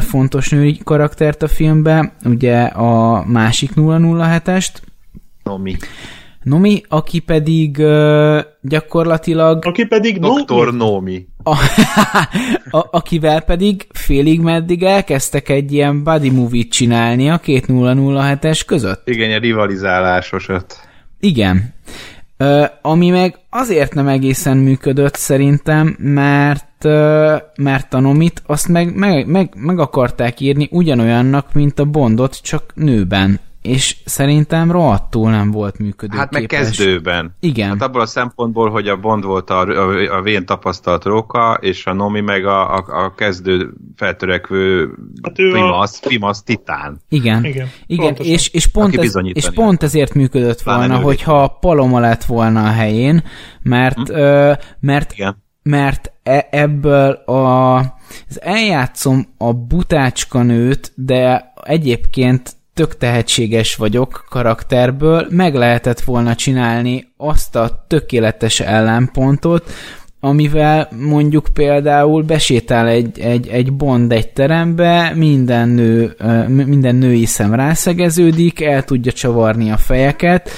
[0.00, 4.74] fontos női karaktert a filmbe, ugye a másik 007-est,
[5.46, 5.76] Nomi.
[6.42, 7.76] Nomi, aki pedig
[8.60, 10.18] gyakorlatilag Aki pedig...
[10.20, 11.26] Doktor Nomi.
[11.42, 11.56] a,
[12.78, 19.08] a, akivel pedig félig meddig elkezdtek egy ilyen buddy movie-t csinálni a két 007-es között.
[19.08, 20.80] Igen, egy rivalizálásosat.
[21.20, 21.74] Igen.
[22.82, 26.84] Ami meg azért nem egészen működött szerintem, mert,
[27.56, 32.72] mert a Nomit azt meg, meg, meg, meg akarták írni ugyanolyannak, mint a Bondot, csak
[32.74, 33.40] nőben.
[33.66, 36.18] És szerintem rohadtul nem volt működőképes.
[36.18, 37.36] Hát meg kezdőben.
[37.40, 37.68] Igen.
[37.68, 41.86] Hát abból a szempontból, hogy a Bond volt a, a, a vén tapasztalt róka, és
[41.86, 44.90] a Nomi meg a, a, a kezdő feltörekvő
[45.22, 47.00] Hát ő a- primasz, primasz titán.
[47.08, 48.32] Igen, Igen, Igen pontosan.
[48.32, 51.06] és, és, pont ez, és pont ezért működött Pláne volna, nővér.
[51.06, 53.22] hogyha a Paloma lett volna a helyén,
[53.62, 55.44] mert, ö, mert Igen.
[55.62, 57.76] mert e- ebből a,
[58.28, 67.12] az eljátszom a butácska nőt, de egyébként tök tehetséges vagyok karakterből, meg lehetett volna csinálni
[67.16, 69.70] azt a tökéletes ellenpontot,
[70.20, 76.16] amivel mondjuk például besétál egy, egy, egy bond egy terembe, minden, nő,
[76.46, 80.50] minden női szem rászegeződik, el tudja csavarni a fejeket,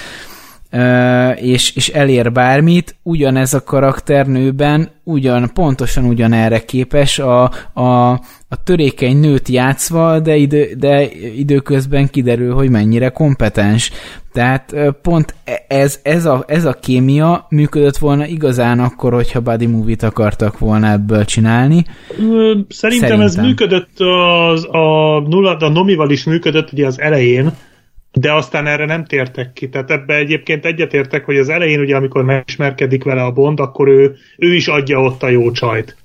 [1.37, 7.43] és, és elér bármit, ugyanez a karakternőben ugyan, pontosan ugyanerre képes a,
[7.73, 8.11] a,
[8.49, 13.91] a törékeny nőt játszva, de, idő, de időközben kiderül, hogy mennyire kompetens.
[14.33, 19.67] Tehát pont e- ez, ez, a, ez a kémia működött volna igazán akkor, hogyha body
[19.67, 21.85] movie-t akartak volna ebből csinálni.
[22.17, 23.21] Szerintem, Szerintem.
[23.21, 27.53] ez működött az, a, nulla, a Nomival is működött ugye az elején,
[28.21, 29.69] de aztán erre nem tértek ki.
[29.69, 34.17] Tehát ebbe egyébként egyetértek, hogy az elején ugye amikor megismerkedik vele a Bond, akkor ő,
[34.37, 35.97] ő is adja ott a jó csajt.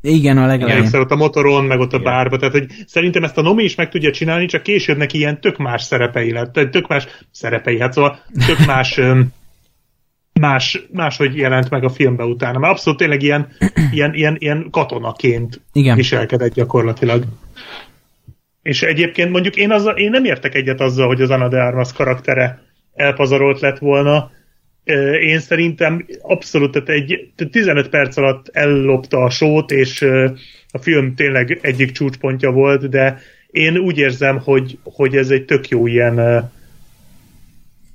[0.00, 0.76] Igen, a legelején.
[0.76, 2.36] Emlékszel, ott a motoron, meg ott a bárba.
[2.36, 5.58] Tehát, hogy szerintem ezt a Nomi is meg tudja csinálni, csak később neki ilyen tök
[5.58, 6.52] más szerepei lett.
[6.70, 9.00] Tök más szerepei, hát szóval tök más
[10.40, 12.58] más, máshogy jelent meg a filmbe utána.
[12.58, 13.48] Mert abszolút tényleg ilyen,
[13.90, 15.96] ilyen, ilyen, ilyen katonaként Igen.
[15.96, 17.24] viselkedett gyakorlatilag.
[18.62, 21.92] És egyébként mondjuk én, azzal, én nem értek egyet azzal, hogy az Ana de Armas
[21.92, 22.62] karaktere
[22.94, 24.30] elpazarolt lett volna.
[25.20, 30.02] Én szerintem abszolút, tehát egy tehát 15 perc alatt ellopta a sót, és
[30.70, 33.18] a film tényleg egyik csúcspontja volt, de
[33.50, 36.50] én úgy érzem, hogy, hogy ez egy tök jó ilyen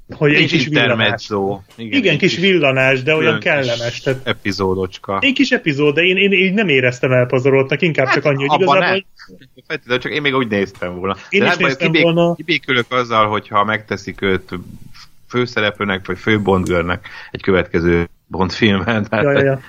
[0.09, 0.89] hogy egy kis villanás.
[0.91, 1.59] intermezzo.
[1.75, 3.99] Igen, egy kis villanás, de olyan kis kellemes.
[4.01, 5.19] Tehát Epizódocska.
[5.21, 8.59] egy kis epizód, de én, én, én nem éreztem elpazaroltnak, inkább csak annyi, hogy Hát,
[8.59, 9.05] igazából nem.
[9.67, 11.15] Feltétlenül, csak én még úgy néztem volna.
[11.29, 12.35] Én De is hát néztem kibék, volna.
[12.35, 14.53] Kibékülök azzal, hogyha megteszik őt
[15.29, 19.05] főszereplőnek, vagy fő Bondgörnek egy következő Bond filmben.
[19.09, 19.59] Tehát, Ja, ja, ja.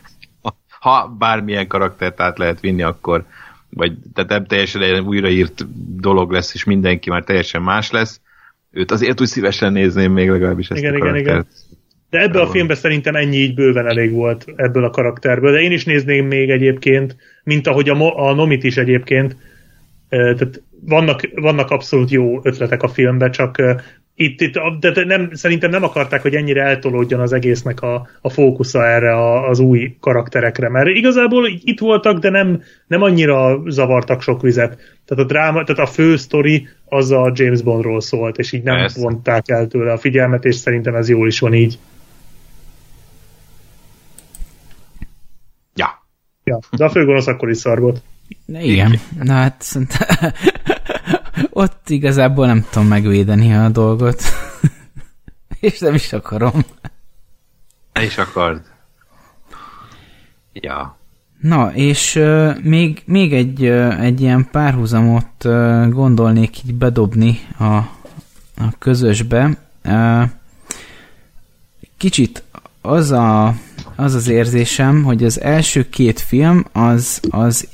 [0.80, 3.24] Ha bármilyen karaktert át lehet vinni, akkor
[3.70, 5.64] vagy tehát nem teljesen egy újraírt
[6.00, 8.20] dolog lesz, és mindenki már teljesen más lesz.
[8.70, 11.48] Őt azért úgy szívesen nézném még legalábbis ezt Igen, a igen, karaktert.
[12.10, 15.52] De ebből a filmben szerintem ennyi így bőven elég volt ebből a karakterből.
[15.52, 19.36] De én is nézném még egyébként, mint ahogy a, Mo- a Nomit is egyébként.
[20.08, 23.62] Tehát vannak, vannak abszolút jó ötletek a filmben, csak
[24.20, 28.86] itt, itt de nem, szerintem nem akarták, hogy ennyire eltolódjon az egésznek a, a fókusza
[28.86, 34.42] erre a, az új karakterekre, mert igazából itt voltak, de nem, nem annyira zavartak sok
[34.42, 34.98] vizet.
[35.04, 38.76] Tehát a dráma, tehát a fő sztori az a James Bondról szólt, és így nem
[38.76, 38.96] Ezt.
[38.96, 41.78] vonták el tőle a figyelmet, és szerintem ez jól is van így.
[45.74, 46.06] Ja.
[46.44, 48.02] Ja, de a főgonosz akkor is szar volt.
[48.46, 50.06] Igen, na hát szerintem
[51.50, 54.22] ott igazából nem tudom megvédeni a dolgot.
[55.60, 56.64] És nem is akarom.
[57.92, 58.62] Ne is akard.
[60.52, 60.96] Ja.
[61.40, 67.74] Na, és uh, még, még egy, uh, egy ilyen párhuzamot uh, gondolnék így bedobni a,
[68.56, 69.58] a közösbe.
[71.96, 72.42] Kicsit
[72.80, 73.54] az, a,
[73.96, 77.68] az az érzésem, hogy az első két film az, az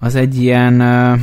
[0.00, 1.18] az egy ilyen e,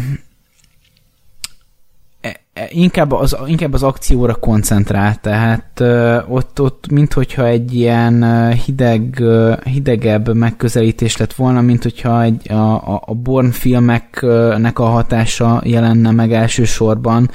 [2.53, 5.81] e, inkább az, inkább az akcióra koncentrál, tehát
[6.27, 9.23] ott, ott minthogyha egy ilyen hideg,
[9.63, 12.75] hidegebb megközelítés lett volna, mint hogyha egy, a,
[13.05, 17.29] a Born filmeknek a hatása jelenne meg elsősorban,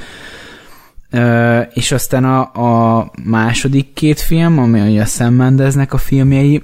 [1.71, 2.41] és aztán a,
[2.99, 6.63] a második két film, ami a Sam Mendeznek a filmjei,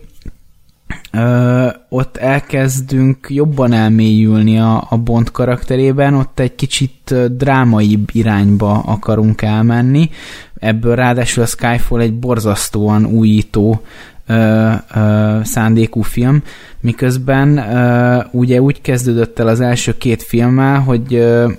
[1.12, 9.42] ö, ott elkezdünk jobban elmélyülni a, a Bond karakterében, ott egy kicsit drámaibb irányba akarunk
[9.42, 10.10] elmenni.
[10.58, 13.80] Ebből ráadásul a Skyfall egy borzasztóan újító
[14.26, 16.42] ö, ö, szándékú film,
[16.80, 21.50] miközben ö, ugye úgy kezdődött el az első két filmmel, hogy ö,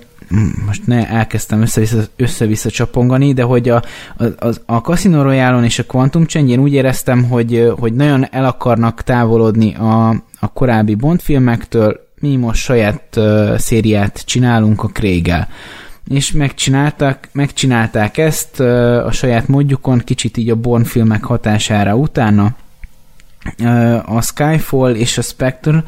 [0.66, 3.82] most ne elkezdtem össze-vissza, össze-vissza csapongani, de hogy a,
[4.16, 8.44] a, a Casino royale és a Quantum Change én úgy éreztem, hogy, hogy nagyon el
[8.44, 10.08] akarnak távolodni a,
[10.40, 15.48] a korábbi Bond filmektől, mi most saját uh, szériát csinálunk a craig -el.
[16.08, 18.66] És megcsinálták, megcsinálták ezt uh,
[19.06, 22.54] a saját módjukon, kicsit így a Bond filmek hatására utána.
[23.62, 25.84] Uh, a Skyfall és a Spectre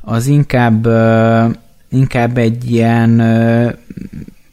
[0.00, 1.52] az inkább uh,
[1.92, 3.22] inkább egy ilyen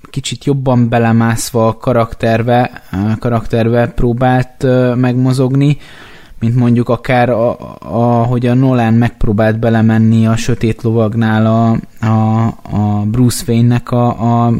[0.09, 2.83] kicsit jobban belemászva a karakterbe,
[3.19, 5.77] karakterbe próbált megmozogni,
[6.39, 7.77] mint mondjuk akár a, a,
[8.21, 14.53] ahogy a Nolan megpróbált belemenni a Sötét Lovagnál a, a, a Bruce Wayne-nek a, a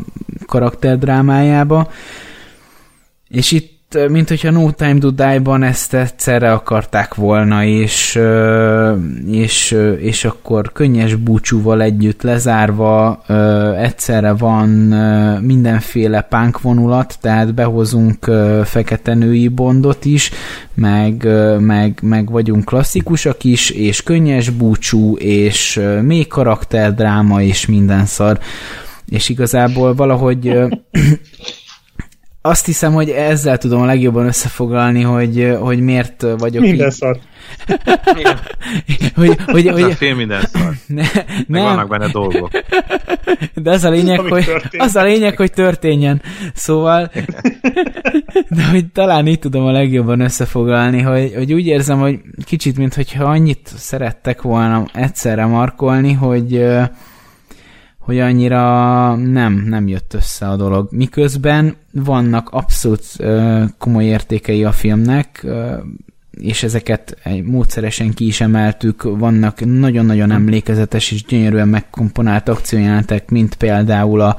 [0.45, 1.91] karakterdrámájába.
[3.27, 8.20] És itt mint hogyha No Time to Die-ban ezt egyszerre akarták volna, és,
[9.32, 13.24] és, és akkor könnyes búcsúval együtt lezárva
[13.78, 14.70] egyszerre van
[15.41, 18.32] mindenféle punk vonulat, tehát behozunk
[18.64, 20.32] fekete női bondot is,
[20.74, 21.28] meg,
[21.60, 28.40] meg, meg vagyunk klasszikusak is, és könnyes búcsú, és még karakterdráma, és minden szar.
[29.07, 30.57] És igazából valahogy
[32.49, 36.93] azt hiszem, hogy ezzel tudom a legjobban összefoglalni, hogy, hogy miért vagyok Minden így.
[36.93, 37.17] szar.
[39.15, 40.73] hogy, hogy, hogy, a film minden szar.
[40.88, 41.03] Ne,
[41.47, 41.63] nem.
[41.63, 42.51] vannak benne dolgok.
[43.53, 46.21] De az a lényeg, hogy, az a lényeg, hogy történjen.
[46.53, 47.11] Szóval,
[48.49, 53.23] de hogy talán így tudom a legjobban összefoglalni, hogy, hogy úgy érzem, hogy kicsit, mintha
[53.23, 56.65] annyit szerettek volna egyszerre markolni, hogy
[58.10, 60.88] hogy annyira nem, nem jött össze a dolog.
[60.91, 65.73] Miközben vannak abszolút uh, komoly értékei a filmnek, uh,
[66.31, 74.22] és ezeket módszeresen ki is emeltük, vannak nagyon-nagyon emlékezetes és gyönyörűen megkomponált akciójelenetek, mint például
[74.22, 74.38] a,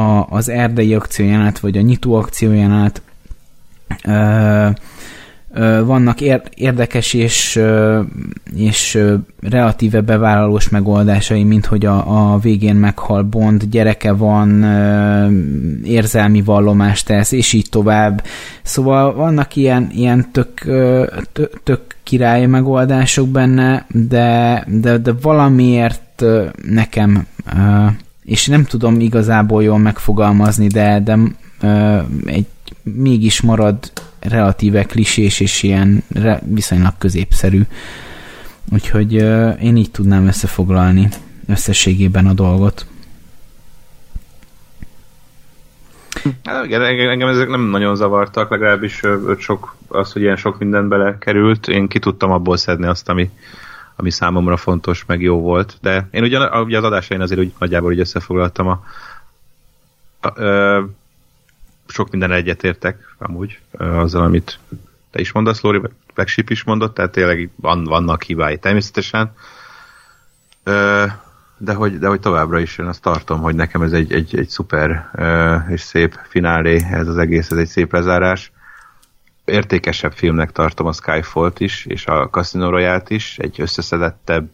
[0.00, 3.02] a, az erdei akciójelenet, vagy a nyitó akciójelenet,
[4.04, 4.70] uh,
[5.84, 6.20] vannak
[6.54, 7.60] érdekes és,
[8.56, 8.98] és
[9.40, 14.64] relatíve bevállalós megoldásai, mint hogy a, a végén meghal Bond, gyereke van,
[15.84, 18.24] érzelmi vallomást tesz, és így tovább.
[18.62, 20.60] Szóval vannak ilyen, ilyen tök,
[21.32, 26.24] tök, tök király megoldások benne, de, de, de valamiért
[26.68, 27.26] nekem,
[28.24, 31.18] és nem tudom igazából jól megfogalmazni, de, de
[32.24, 32.46] egy
[32.82, 36.04] mégis marad relatíve klisés és ilyen
[36.40, 37.62] viszonylag középszerű.
[38.72, 41.08] Úgyhogy uh, én így tudnám összefoglalni
[41.46, 42.86] összességében a dolgot.
[46.44, 49.00] Hát, igen, engem ezek nem nagyon zavartak, legalábbis
[49.38, 53.30] sok, az, hogy ilyen sok minden belekerült, én ki tudtam abból szedni azt, ami,
[53.96, 55.76] ami számomra fontos, meg jó volt.
[55.80, 58.84] De én ugyan, ugye az adásain azért úgy nagyjából úgy összefoglaltam a,
[60.20, 60.88] a, a
[61.92, 64.58] sok minden egyetértek amúgy azzal, amit
[65.10, 65.80] te is mondasz, Lóri,
[66.14, 69.32] Black is mondott, tehát tényleg van, vannak hibái természetesen.
[71.56, 74.48] De hogy, de hogy továbbra is én azt tartom, hogy nekem ez egy, egy, egy
[74.48, 75.10] szuper
[75.68, 78.52] és szép finálé, ez az egész, ez egy szép lezárás.
[79.44, 84.48] Értékesebb filmnek tartom a Skyfall-t is, és a Casino royale is, egy összeszedettebb,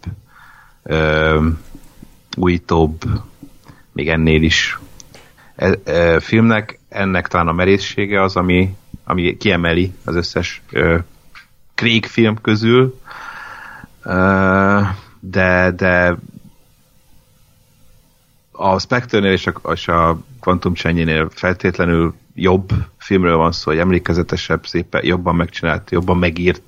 [2.36, 3.02] újítóbb,
[3.92, 4.78] még ennél is
[5.58, 11.04] e, e, filmnek, ennek talán a merészsége az, ami, ami kiemeli az összes e,
[11.74, 13.00] Craig film közül,
[15.20, 16.16] de, de
[18.52, 24.66] a Spectre-nél és a, és a Quantum Csenyinél feltétlenül jobb filmről van szó, hogy emlékezetesebb,
[24.66, 26.62] szépen, jobban megcsinált, jobban megírt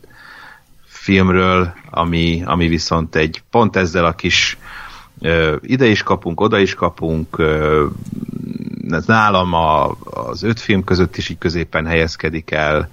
[0.85, 4.59] filmről, ami, ami viszont egy pont ezzel a kis
[5.61, 7.37] ide is kapunk, oda is kapunk,
[8.95, 12.89] ez nálam a, az öt film között is így középen helyezkedik el,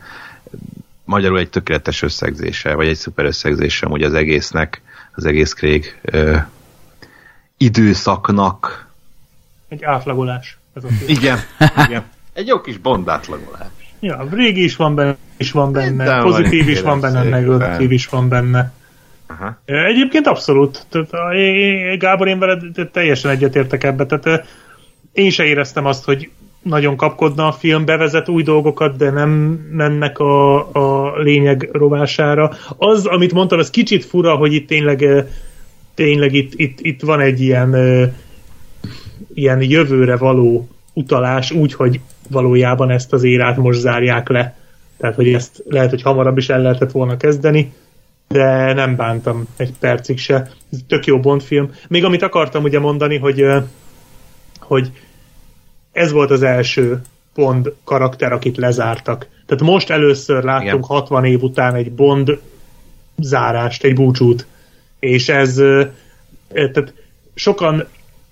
[1.03, 4.82] magyarul egy tökéletes összegzése, vagy egy szuper összegzése ugye az egésznek,
[5.15, 6.36] az egész Craig ö,
[7.57, 8.88] időszaknak.
[9.68, 10.57] Egy átlagolás.
[10.74, 11.40] Ez a igen,
[11.88, 12.03] igen.
[12.34, 13.68] Egy jó kis bond átlagolás.
[13.99, 18.07] Ja, régi is van benne, is van benne, De pozitív is van benne, negatív is
[18.07, 18.72] van benne.
[19.28, 19.61] Aha.
[19.65, 20.86] Egyébként abszolút.
[20.90, 21.10] Tehát,
[21.99, 24.06] Gábor, én veled teljesen egyetértek ebbe.
[24.06, 24.48] Tehát
[25.18, 26.30] én se éreztem azt, hogy
[26.61, 29.30] nagyon kapkodna a film, bevezet új dolgokat, de nem
[29.72, 32.52] mennek a, a lényeg rovására.
[32.77, 35.26] Az, amit mondtam, az kicsit fura, hogy itt tényleg,
[35.94, 37.76] tényleg itt, itt, itt van egy ilyen,
[39.34, 41.99] ilyen jövőre való utalás, úgy, hogy
[42.30, 44.57] valójában ezt az érát most zárják le.
[44.98, 47.73] Tehát, hogy ezt lehet, hogy hamarabb is el lehetett volna kezdeni
[48.27, 50.49] de nem bántam egy percig se.
[50.72, 51.72] Ez tök jó Bond film.
[51.88, 53.45] Még amit akartam ugye mondani, hogy,
[54.60, 54.91] hogy
[55.98, 57.02] ez volt az első
[57.36, 59.28] Bond karakter, akit lezártak.
[59.45, 60.98] Tehát most először láttunk Igen.
[60.98, 62.40] 60 év után egy Bond
[63.18, 64.45] zárást, egy búcsút.
[64.99, 65.53] És ez
[66.49, 66.94] tehát
[67.34, 67.88] sokan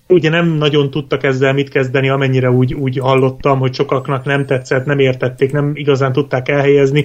[0.08, 4.84] ugye nem nagyon tudtak ezzel mit kezdeni, amennyire úgy, úgy hallottam, hogy sokaknak nem tetszett,
[4.84, 7.04] nem értették, nem igazán tudták elhelyezni.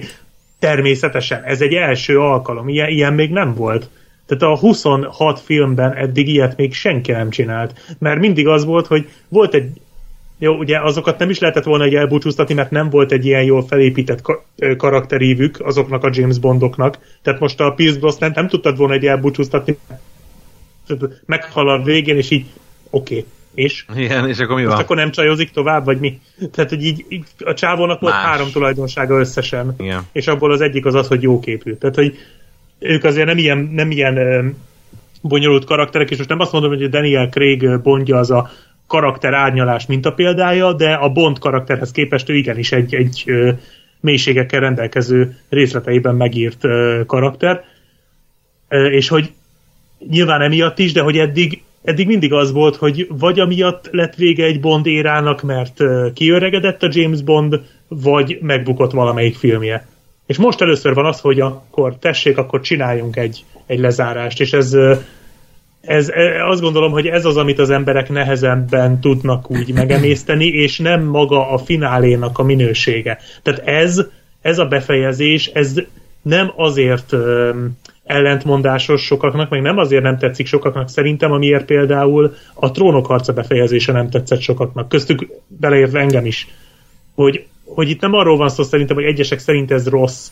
[0.58, 3.88] Természetesen, ez egy első alkalom, ilyen, ilyen még nem volt.
[4.26, 7.96] Tehát a 26 filmben eddig ilyet még senki nem csinált.
[7.98, 9.80] Mert mindig az volt, hogy volt egy
[10.42, 13.66] jó, ugye azokat nem is lehetett volna egy elbúcsúztatni, mert nem volt egy ilyen jól
[13.66, 14.22] felépített
[14.76, 16.98] karakterívük azoknak a James Bondoknak.
[17.22, 19.78] Tehát most a Pierce Brosnan nem tudtad volna egy elbúcsúztatni,
[21.26, 22.46] meghal a végén, és így
[22.90, 23.14] oké.
[23.14, 23.26] Okay.
[23.54, 23.84] És?
[23.94, 24.78] Igen, és akkor mi van?
[24.78, 26.20] akkor nem csajozik tovább, vagy mi?
[26.52, 28.24] Tehát, hogy így, így a csávónak volt Más.
[28.24, 29.74] három tulajdonsága összesen.
[29.78, 30.02] Igen.
[30.12, 31.74] És abból az egyik az az, hogy jóképű.
[31.74, 32.16] Tehát, hogy
[32.78, 34.16] ők azért nem ilyen, nem ilyen
[35.20, 38.50] bonyolult karakterek, és most nem azt mondom, hogy a Daniel Craig Bondja az a
[38.86, 43.24] karakter árnyalás példája, de a Bond karakterhez képest ő igenis egy, egy
[44.00, 46.60] mélységekkel rendelkező részleteiben megírt
[47.06, 47.64] karakter.
[48.68, 49.32] És hogy
[50.08, 54.44] nyilván emiatt is, de hogy eddig eddig mindig az volt, hogy vagy amiatt lett vége
[54.44, 55.82] egy Bond érának, mert
[56.14, 59.86] kiöregedett a James Bond, vagy megbukott valamelyik filmje.
[60.26, 64.76] És most először van az, hogy akkor tessék, akkor csináljunk egy, egy lezárást, és ez,
[65.82, 66.10] ez,
[66.48, 71.50] azt gondolom, hogy ez az, amit az emberek nehezebben tudnak úgy megemészteni, és nem maga
[71.50, 73.18] a finálénak a minősége.
[73.42, 74.06] Tehát ez,
[74.42, 75.74] ez a befejezés, ez
[76.22, 77.14] nem azért
[78.04, 83.92] ellentmondásos sokaknak, meg nem azért nem tetszik sokaknak szerintem, amiért például a trónok harca befejezése
[83.92, 86.48] nem tetszett sokaknak, köztük beleértve engem is,
[87.14, 90.30] hogy, hogy itt nem arról van szó szerintem, hogy egyesek szerint ez rossz,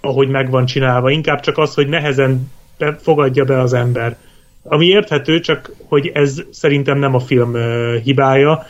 [0.00, 2.50] ahogy meg van csinálva, inkább csak az, hogy nehezen
[2.98, 4.16] fogadja be az ember.
[4.72, 7.54] Ami érthető, csak hogy ez szerintem nem a film
[8.02, 8.66] hibája,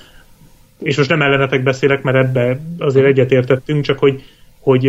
[0.79, 4.23] és most nem ellenetek beszélek, mert ebbe azért egyetértettünk, csak hogy,
[4.61, 4.89] hogy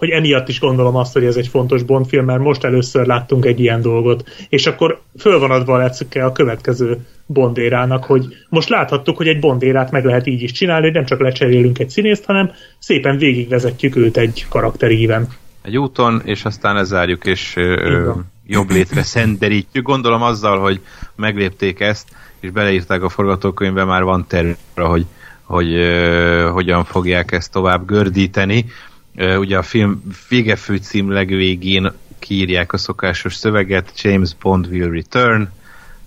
[0.00, 3.44] hogy emiatt is gondolom azt, hogy ez egy fontos Bond film, mert most először láttunk
[3.44, 4.28] egy ilyen dolgot.
[4.48, 9.40] És akkor föl van adva a lecke a következő Bondérának, hogy most láthattuk, hogy egy
[9.40, 13.96] Bondérát meg lehet így is csinálni, hogy nem csak lecserélünk egy színészt, hanem szépen végigvezetjük
[13.96, 15.28] őt egy karakteríven.
[15.62, 18.12] Egy úton, és aztán lezárjuk, és ö,
[18.50, 19.84] jobb létre szenderítjük.
[19.84, 20.80] Gondolom azzal, hogy
[21.16, 22.08] meglépték ezt,
[22.40, 25.06] és beleírták a forgatókönyvbe, már van terv, hogy,
[25.42, 28.64] hogy ö, hogyan fogják ezt tovább gördíteni
[29.16, 35.48] ugye a film végefő cím legvégén kiírják a szokásos szöveget, James Bond will return,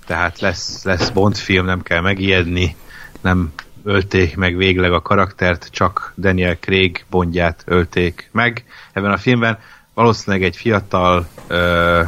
[0.06, 2.76] tehát lesz, lesz Bond film, nem kell megijedni,
[3.22, 3.54] nem
[3.84, 9.60] ölték meg végleg a karaktert, csak Daniel Craig Bondját ölték meg ebben a filmben.
[9.94, 12.02] Valószínűleg egy fiatal, ö,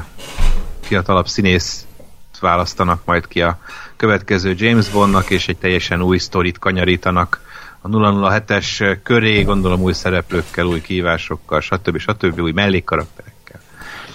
[0.81, 1.85] fiatalabb színész
[2.39, 3.59] választanak majd ki a
[3.95, 7.41] következő James Bondnak, és egy teljesen új sztorit kanyarítanak
[7.81, 11.97] a 007-es köré, gondolom új szereplőkkel, új kívásokkal, stb.
[11.97, 12.39] stb.
[12.39, 13.59] új mellékkarakterekkel.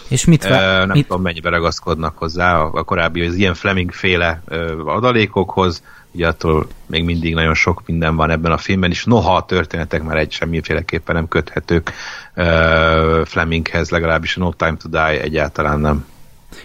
[0.09, 3.55] És mit, vá- Ö, nem mit, tudom, mennyibe ragaszkodnak hozzá a, a korábbi, az ilyen
[3.55, 8.91] Fleming féle ö, adalékokhoz, ugye attól még mindig nagyon sok minden van ebben a filmben,
[8.91, 11.93] és noha a történetek már egy semmiféleképpen nem köthetők
[12.35, 16.07] ö, Fleminghez, legalábbis a No Time to Die egyáltalán nem.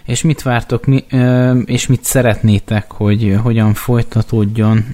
[0.04, 4.86] és mit vártok, mi, ö, és mit szeretnétek, hogy hogyan folytatódjon,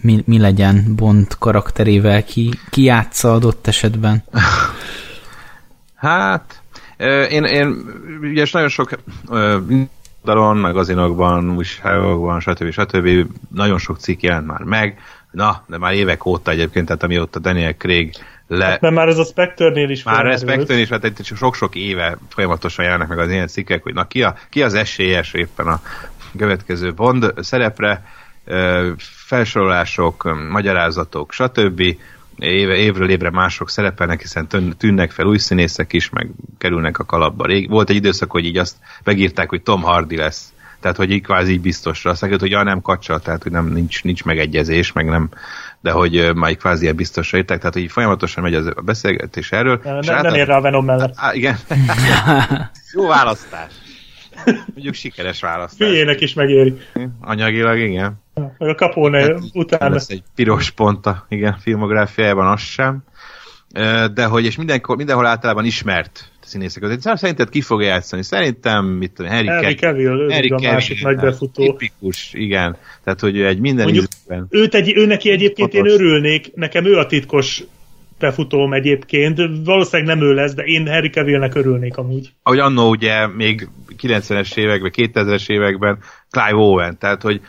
[0.00, 4.22] mi, mi legyen Bond karakterével, ki, ki játsza adott esetben?
[6.00, 6.62] Hát,
[7.30, 7.84] én, én
[8.20, 8.90] ugye nagyon sok
[10.24, 12.70] oldalon, magazinokban, újságokban, stb.
[12.70, 13.26] stb.
[13.54, 14.98] nagyon sok cikk jelent már meg,
[15.30, 18.14] na, de már évek óta egyébként, tehát amióta Daniel Craig
[18.46, 20.40] le, Hát, mert már ez a Spectre-nél is már felmerült.
[20.42, 24.22] Respektön is, hát egy sok-sok éve folyamatosan jelennek meg az ilyen cikkek, hogy na ki,
[24.22, 25.80] a, ki az esélyes éppen a
[26.36, 28.04] következő Bond szerepre,
[29.26, 31.82] felsorolások, magyarázatok, stb.
[32.40, 37.04] Éve, évről évre mások szerepelnek, hiszen tűn- tűnnek fel új színészek is, meg kerülnek a
[37.04, 37.46] kalapba.
[37.46, 40.52] Rég, volt egy időszak, hogy így azt megírták, hogy Tom Hardy lesz.
[40.80, 42.10] Tehát, hogy így kvázi így biztosra.
[42.10, 45.28] Azt mondják, hogy ja, nem kacsa, tehát, hogy nem, nincs, nincs megegyezés, meg nem,
[45.80, 48.80] de hogy már így kvázi ilyen biztosra írták, tehát, hogy így folyamatosan megy az a
[48.80, 49.80] beszélgetés erről.
[49.84, 51.14] Nem, és nem, ér rá a Venom mellett.
[51.16, 51.56] Á, igen.
[52.94, 53.72] Jó választás.
[54.74, 55.88] Mondjuk sikeres választás.
[55.88, 56.76] Hülyének is megéri.
[57.20, 58.22] Anyagilag igen.
[58.58, 59.94] Meg a Capone Nem utána.
[59.94, 63.02] lesz egy piros pont a igen, filmográfiájában, az sem.
[64.14, 66.82] De hogy, és mindenhol, mindenhol általában ismert színészek.
[66.82, 67.00] között.
[67.00, 68.22] Szerinted ki fogja játszani?
[68.22, 71.64] Szerintem, mit tudom, Harry, Cavill, Harry a másik Cavill, nagy befutó.
[71.64, 72.76] Tipikus, igen.
[73.04, 74.46] Tehát, hogy egy minden Mondjuk ízben.
[74.50, 77.62] Őt egy, ő neki egyébként én örülnék, nekem ő a titkos
[78.18, 79.40] befutóm egyébként.
[79.64, 82.32] Valószínűleg nem ő lesz, de én Harry Cavillnek örülnék amúgy.
[82.42, 83.68] ahogy annó ugye még
[84.02, 85.98] 90-es években, 2000-es években
[86.30, 87.40] Clive Owen, tehát hogy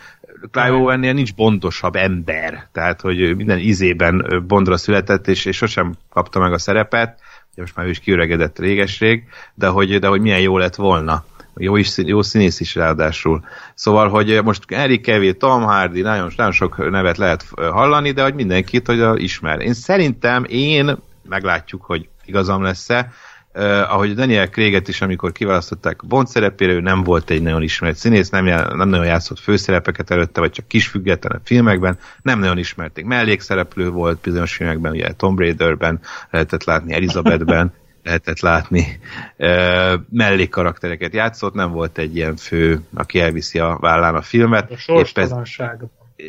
[0.52, 6.40] Clive Owennél nincs bondosabb ember, tehát hogy minden izében Bondra született, és, és sosem kapta
[6.40, 7.20] meg a szerepet,
[7.52, 9.24] ugye most már ő is kiöregedett réges-rég,
[9.54, 11.24] de hogy, de hogy milyen jó lett volna.
[11.56, 13.44] Jó, is, jó színész is ráadásul.
[13.74, 18.34] Szóval, hogy most Harry Cavill, Tom Hardy, nagyon, nagyon sok nevet lehet hallani, de hogy
[18.34, 19.60] mindenkit, hogy a, ismer.
[19.60, 20.98] Én szerintem, én,
[21.30, 23.12] meglátjuk, hogy igazam lesz-e,
[23.54, 27.96] Uh, ahogy Daniel Craig-et is, amikor kiválasztották Bond szerepére, ő nem volt egy nagyon ismert
[27.96, 32.58] színész, nem, já- nem nagyon játszott főszerepeket előtte, vagy csak kis független filmekben, nem nagyon
[32.58, 33.06] ismerték.
[33.06, 36.00] Mellékszereplő volt bizonyos filmekben, ugye Tomb Raiderben
[36.30, 37.74] lehetett látni, Elizabethben
[38.04, 39.00] lehetett látni.
[39.38, 44.64] Uh, mellékkaraktereket játszott, nem volt egy ilyen fő, aki elviszi a vállán a filmet.
[44.64, 45.80] A Épp ez- sorstalanság.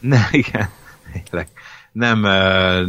[0.00, 0.68] ne, igen,
[1.12, 1.48] tényleg.
[1.98, 2.20] Nem,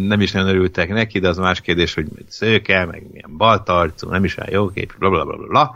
[0.01, 4.23] nem is nagyon örültek neki, de az más kérdés, hogy szőke, meg milyen baltarcú, nem
[4.23, 5.75] is olyan jó kép, bla bla bla bla,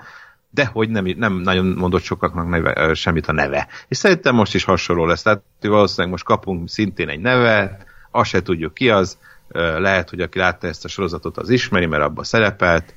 [0.50, 3.68] de hogy nem, nem nagyon mondott sokaknak neve, semmit a neve.
[3.88, 5.22] És szerintem most is hasonló lesz.
[5.22, 9.18] Tehát valószínűleg most kapunk szintén egy nevet, azt se tudjuk ki az,
[9.78, 12.94] lehet, hogy aki látta ezt a sorozatot, az ismeri, mert abban szerepelt,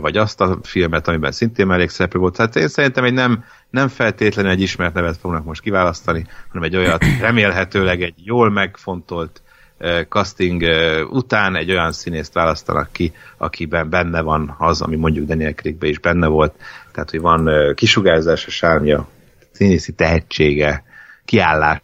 [0.00, 2.36] vagy azt a filmet, amiben szintén mellékszereplő volt.
[2.36, 6.76] Tehát én szerintem egy nem, nem feltétlenül egy ismert nevet fognak most kiválasztani, hanem egy
[6.76, 9.42] olyat remélhetőleg egy jól megfontolt
[9.78, 15.26] ö, casting ö, után egy olyan színészt választanak ki, akiben benne van az, ami mondjuk
[15.26, 16.54] Daniel Craigben is benne volt.
[16.92, 19.08] Tehát, hogy van ö, kisugárzása, sármja,
[19.52, 20.84] színészi tehetsége,
[21.24, 21.80] kiállás,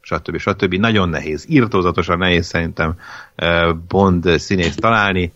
[0.00, 0.38] stb.
[0.38, 0.74] stb.
[0.74, 2.98] Nagyon nehéz, írtózatosan nehéz szerintem
[3.88, 5.32] Bond színészt találni.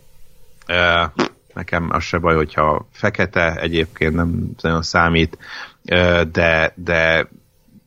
[1.57, 5.37] Nekem az se baj, hogyha fekete, egyébként nem nagyon számít,
[6.31, 7.29] de, de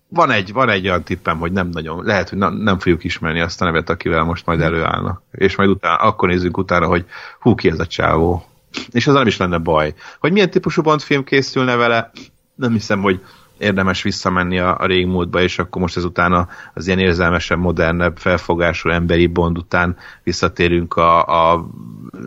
[0.09, 3.41] van egy, van egy olyan tippem, hogy nem nagyon, lehet, hogy nem, nem fogjuk ismerni
[3.41, 5.23] azt a nevet, akivel most majd előállnak.
[5.31, 7.05] És majd utána, akkor nézzük utána, hogy
[7.41, 8.45] hú, ki ez a csávó.
[8.91, 9.95] És az nem is lenne baj.
[10.19, 12.11] Hogy milyen típusú Bond film készülne vele,
[12.55, 13.21] nem hiszem, hogy
[13.61, 18.89] érdemes visszamenni a, a régmúltba, és akkor most ezután a, az ilyen érzelmesebb, modernebb, felfogású
[18.89, 21.67] emberi Bond után visszatérünk a, a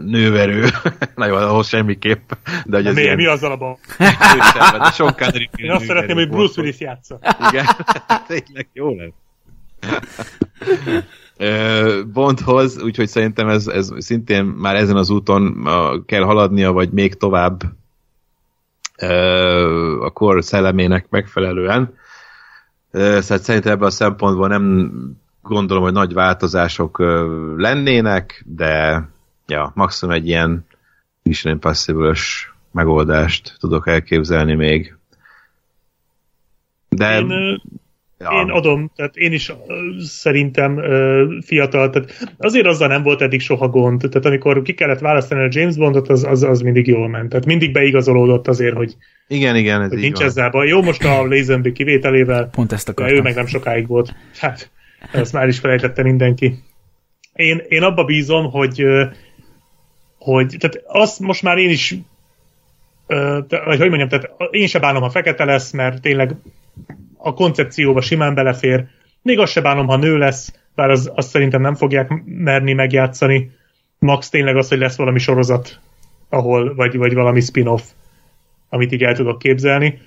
[0.05, 0.65] nőverő,
[1.15, 2.31] na jó, ahhoz semmiképp,
[2.65, 3.77] de hogy az mi, ilyen mi az alapban?
[3.97, 7.19] erősebb, de Sean Connery Én azt szeretném, hogy Bruce Willis játsza.
[7.51, 7.65] igen,
[8.27, 9.11] tényleg jó lesz.
[12.14, 15.68] Bondhoz, úgyhogy szerintem ez, ez szintén már ezen az úton
[16.05, 17.61] kell haladnia, vagy még tovább
[19.99, 21.98] a kor szellemének megfelelően.
[22.91, 24.91] Szóval szerintem ebben a szempontból nem
[25.41, 26.99] gondolom, hogy nagy változások
[27.57, 29.03] lennének, de
[29.48, 30.65] ja, maximum egy ilyen
[31.24, 34.98] Mission Impossible-ös megoldást tudok elképzelni még.
[36.90, 37.61] De Én,
[38.23, 39.53] ja, Én adom, tehát én is
[39.99, 40.81] szerintem
[41.45, 45.47] fiatal, tehát azért azzal nem volt eddig soha gond, tehát amikor ki kellett választani a
[45.49, 48.95] James Bondot, az, az, az mindig jól ment, tehát mindig beigazolódott azért, hogy,
[49.27, 50.27] igen, igen, ez hogy nincs van.
[50.27, 50.67] ezzel baj.
[50.67, 53.17] Jó, most a Lazenby kivételével, Pont ezt akartam.
[53.17, 54.15] ő meg nem sokáig volt.
[54.39, 54.71] Hát,
[55.11, 56.53] Ezt már is felejtette mindenki.
[57.33, 58.85] Én, én abba bízom, hogy,
[60.17, 61.95] hogy tehát azt most már én is
[63.47, 66.35] vagy hogy mondjam, tehát én se bánom, ha fekete lesz, mert tényleg
[67.25, 68.85] a koncepcióba simán belefér.
[69.21, 73.51] Még azt se bánom, ha nő lesz, bár az, azt szerintem nem fogják merni megjátszani.
[73.99, 75.79] Max tényleg az, hogy lesz valami sorozat,
[76.29, 77.81] ahol, vagy, vagy valami spin-off,
[78.69, 79.99] amit így el tudok képzelni.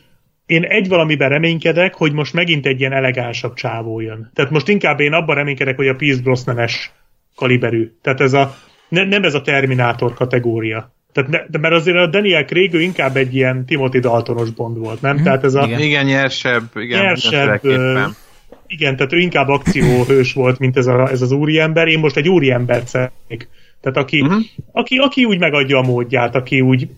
[0.47, 4.31] Én egy valamiben reménykedek, hogy most megint egy ilyen elegánsabb csávó jön.
[4.35, 6.93] Tehát most inkább én abban reménykedek, hogy a Pierce Brosnan-es
[7.35, 7.93] kaliberű.
[8.03, 8.55] Tehát ez a,
[8.89, 10.96] ne, nem ez a Terminátor kategória.
[11.17, 14.79] Tehát ne, de mert azért a Daniel Craig ő inkább egy ilyen Timothy Daltonos Bond
[14.79, 15.17] volt, nem?
[15.17, 15.65] Mm, Tehát ez a...
[15.67, 17.61] Igen, igen nyersebb, igen, nyersebb,
[18.67, 21.89] igen, tehát ő inkább akcióhős volt, mint ez, a, ez az úriember.
[21.89, 23.49] Én most egy úriembert szeretnék.
[23.81, 24.43] Tehát aki, uh-huh.
[24.73, 26.89] aki, aki úgy megadja a módját, aki úgy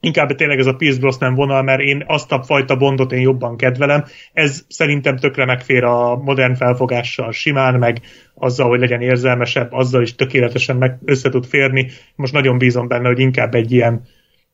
[0.00, 3.56] inkább tényleg ez a Pierce Brosnan vonal, mert én azt a fajta bondot én jobban
[3.56, 4.04] kedvelem.
[4.32, 8.00] Ez szerintem tökre megfér a modern felfogással simán, meg
[8.34, 11.90] azzal, hogy legyen érzelmesebb, azzal is tökéletesen meg össze tud férni.
[12.14, 14.02] Most nagyon bízom benne, hogy inkább egy ilyen,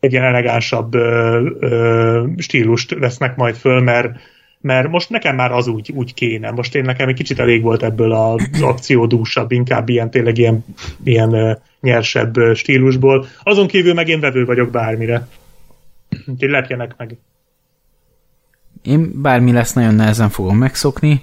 [0.01, 4.18] egy ilyen elegánsabb ö, ö, stílust vesznek majd föl, mert
[4.60, 6.51] mert most nekem már az úgy, úgy kéne.
[6.51, 10.64] Most én nekem egy kicsit elég volt ebből az akciódúsabb, inkább ilyen tényleg ilyen,
[11.05, 13.26] ilyen nyersebb stílusból.
[13.42, 15.28] Azon kívül meg én vevő vagyok bármire.
[16.26, 17.16] Úgyhogy lepjenek meg.
[18.82, 21.22] Én bármi lesz, nagyon nehezen fogom megszokni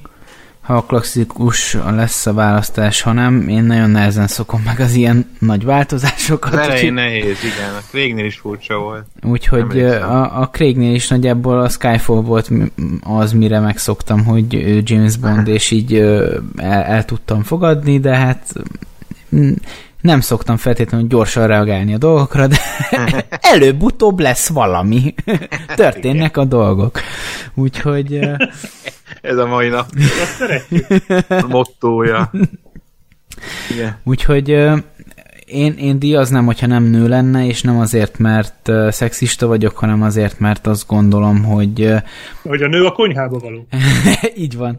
[0.64, 5.30] ha a klasszikus lesz a választás, ha nem, én nagyon nehezen szokom meg az ilyen
[5.40, 6.54] nagy változásokat.
[6.54, 9.06] Az elején úgy, nehéz, igen, a Craignél is furcsa volt.
[9.22, 12.52] Úgyhogy a, a Craignél is nagyjából a Skyfall volt
[13.02, 18.54] az, mire megszoktam, hogy James Bond, és így el, el tudtam fogadni, de hát
[20.02, 22.58] nem szoktam feltétlenül gyorsan reagálni a dolgokra, de
[23.54, 25.14] előbb-utóbb lesz valami.
[25.76, 27.00] Történnek a dolgok.
[27.54, 28.20] Úgyhogy...
[29.22, 29.90] Ez a mai nap.
[31.30, 32.32] A mottója.
[33.72, 33.98] Igen.
[34.04, 34.50] Úgyhogy
[35.46, 40.40] én, én díjaznám, hogyha nem nő lenne, és nem azért, mert szexista vagyok, hanem azért,
[40.40, 41.94] mert azt gondolom, hogy...
[42.42, 43.68] Hogy a nő a konyhába való.
[44.36, 44.78] így van.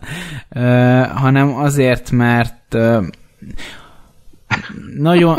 [0.50, 3.04] Uh, hanem azért, mert uh,
[4.98, 5.36] nagyon,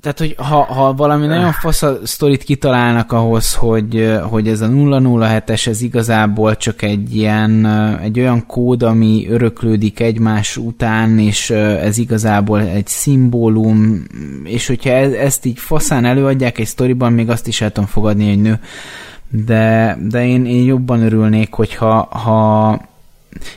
[0.00, 4.68] tehát, hogy ha, ha valami nagyon fasz a sztorit kitalálnak ahhoz, hogy, hogy ez a
[4.68, 7.66] 007-es, ez igazából csak egy ilyen,
[8.02, 14.04] egy olyan kód, ami öröklődik egymás után, és ez igazából egy szimbólum,
[14.44, 18.28] és hogyha ez, ezt így faszán előadják egy sztoriban, még azt is el tudom fogadni,
[18.28, 18.60] hogy nő.
[19.30, 22.80] De, de én, én jobban örülnék, hogyha ha,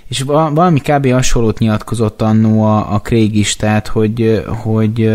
[0.07, 1.11] és valami kb.
[1.11, 5.09] hasonlót nyilatkozott annó a, a Craig is, tehát hogy, hogy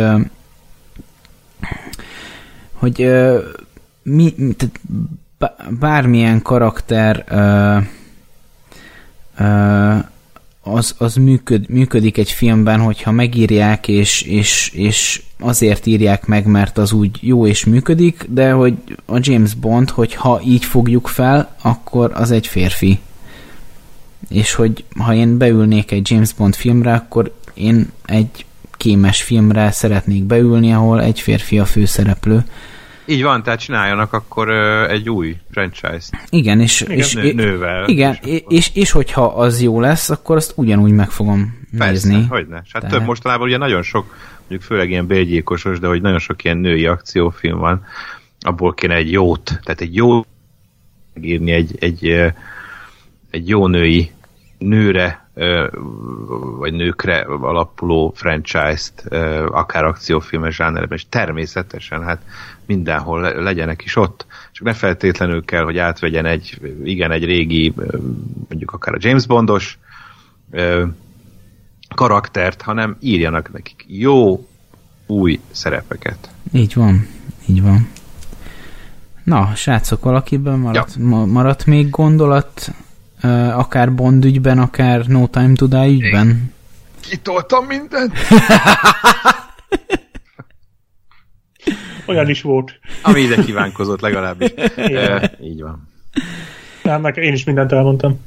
[2.72, 3.10] hogy
[4.02, 4.80] mi, tehát
[5.78, 7.24] bármilyen karakter
[10.62, 16.78] az, az működ, működik egy filmben, hogyha megírják, és, és, és azért írják meg, mert
[16.78, 18.74] az úgy jó és működik, de hogy
[19.04, 22.98] a James Bond, hogy ha így fogjuk fel, akkor az egy férfi
[24.28, 30.24] és hogy ha én beülnék egy James Bond filmre, akkor én egy kémes filmre szeretnék
[30.24, 32.44] beülni, ahol egy férfi a főszereplő.
[33.08, 36.10] Így van, tehát csináljanak akkor ö, egy új franchise-t.
[36.28, 37.88] Igen, és, igen, és nő, nővel.
[37.88, 42.26] Igen, és, és, és hogyha az jó lesz, akkor azt ugyanúgy meg fogom Persze, nézni.
[42.28, 42.54] hogyne.
[42.54, 42.90] Hát tehát...
[42.90, 46.86] több mostanában ugye nagyon sok, mondjuk főleg ilyen bélgyékosos, de hogy nagyon sok ilyen női
[46.86, 47.84] akciófilm van,
[48.40, 50.24] abból kéne egy jót, tehát egy jó
[51.14, 52.32] megírni egy, egy, egy
[53.44, 54.10] jó női
[54.58, 55.24] nőre
[56.58, 59.04] vagy nőkre alapuló franchise-t,
[59.50, 62.22] akár akciófilmes zsánerben, és természetesen hát
[62.66, 64.26] mindenhol legyenek is ott.
[64.52, 67.74] Csak ne feltétlenül kell, hogy átvegyen egy, igen, egy régi,
[68.48, 69.78] mondjuk akár a James Bondos
[71.94, 74.46] karaktert, hanem írjanak nekik jó,
[75.06, 76.30] új szerepeket.
[76.52, 77.06] Így van,
[77.46, 77.88] így van.
[79.24, 81.06] Na, srácok, valakiben maradt, ja.
[81.06, 82.74] maradt még gondolat
[83.52, 86.54] akár Bond ügyben, akár No Time to Die ügyben?
[87.00, 88.12] Kitoltam mindent?
[92.06, 92.78] Olyan is volt.
[93.02, 94.52] Ami ide kívánkozott legalábbis.
[94.76, 95.88] e, így van.
[96.82, 98.20] Nem, meg én is mindent elmondtam.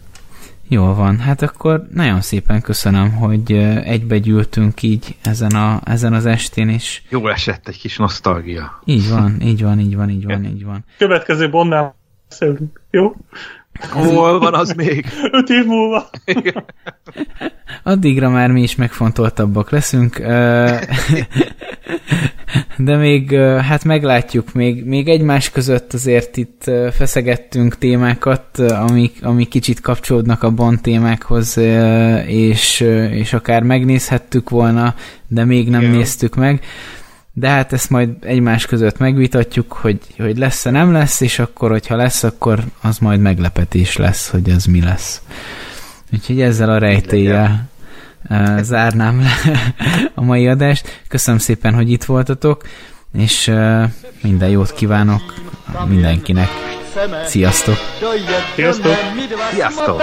[0.72, 3.54] Jól van, hát akkor nagyon szépen köszönöm, hogy
[3.84, 7.04] egybegyűltünk így ezen, a, ezen az estén is.
[7.10, 8.82] Jó esett egy kis nosztalgia.
[8.86, 10.86] Így van, így van, így van, így van, így van.
[10.98, 11.96] Következő Bondnál
[12.30, 13.16] beszélünk, jó?
[13.90, 15.06] Hol van az még?
[15.32, 16.10] Öt év múlva.
[17.84, 20.18] Addigra már mi is megfontoltabbak leszünk.
[22.78, 29.82] de még, hát meglátjuk, még, még egymás között azért itt feszegettünk témákat, amik, amik kicsit
[29.82, 31.58] kapcsolódnak a Bond témákhoz,
[32.26, 32.80] és,
[33.12, 34.96] és akár megnézhettük volna,
[35.28, 35.94] de még nem Igen.
[35.94, 36.62] néztük meg.
[37.40, 41.96] De hát ezt majd egymás között megvitatjuk, hogy, hogy lesz-e, nem lesz, és akkor, hogyha
[41.96, 45.22] lesz, akkor az majd meglepetés lesz, hogy az mi lesz.
[46.14, 47.70] Úgyhogy ezzel a rejtéllyel
[48.62, 49.58] zárnám le
[50.16, 51.02] a mai adást.
[51.08, 52.64] Köszönöm szépen, hogy itt voltatok,
[53.18, 53.54] és
[54.22, 55.34] minden jót kívánok
[55.88, 56.50] mindenkinek.
[57.26, 57.78] Sziasztok!
[58.56, 58.96] Sziasztok!
[59.54, 60.02] Sziasztok!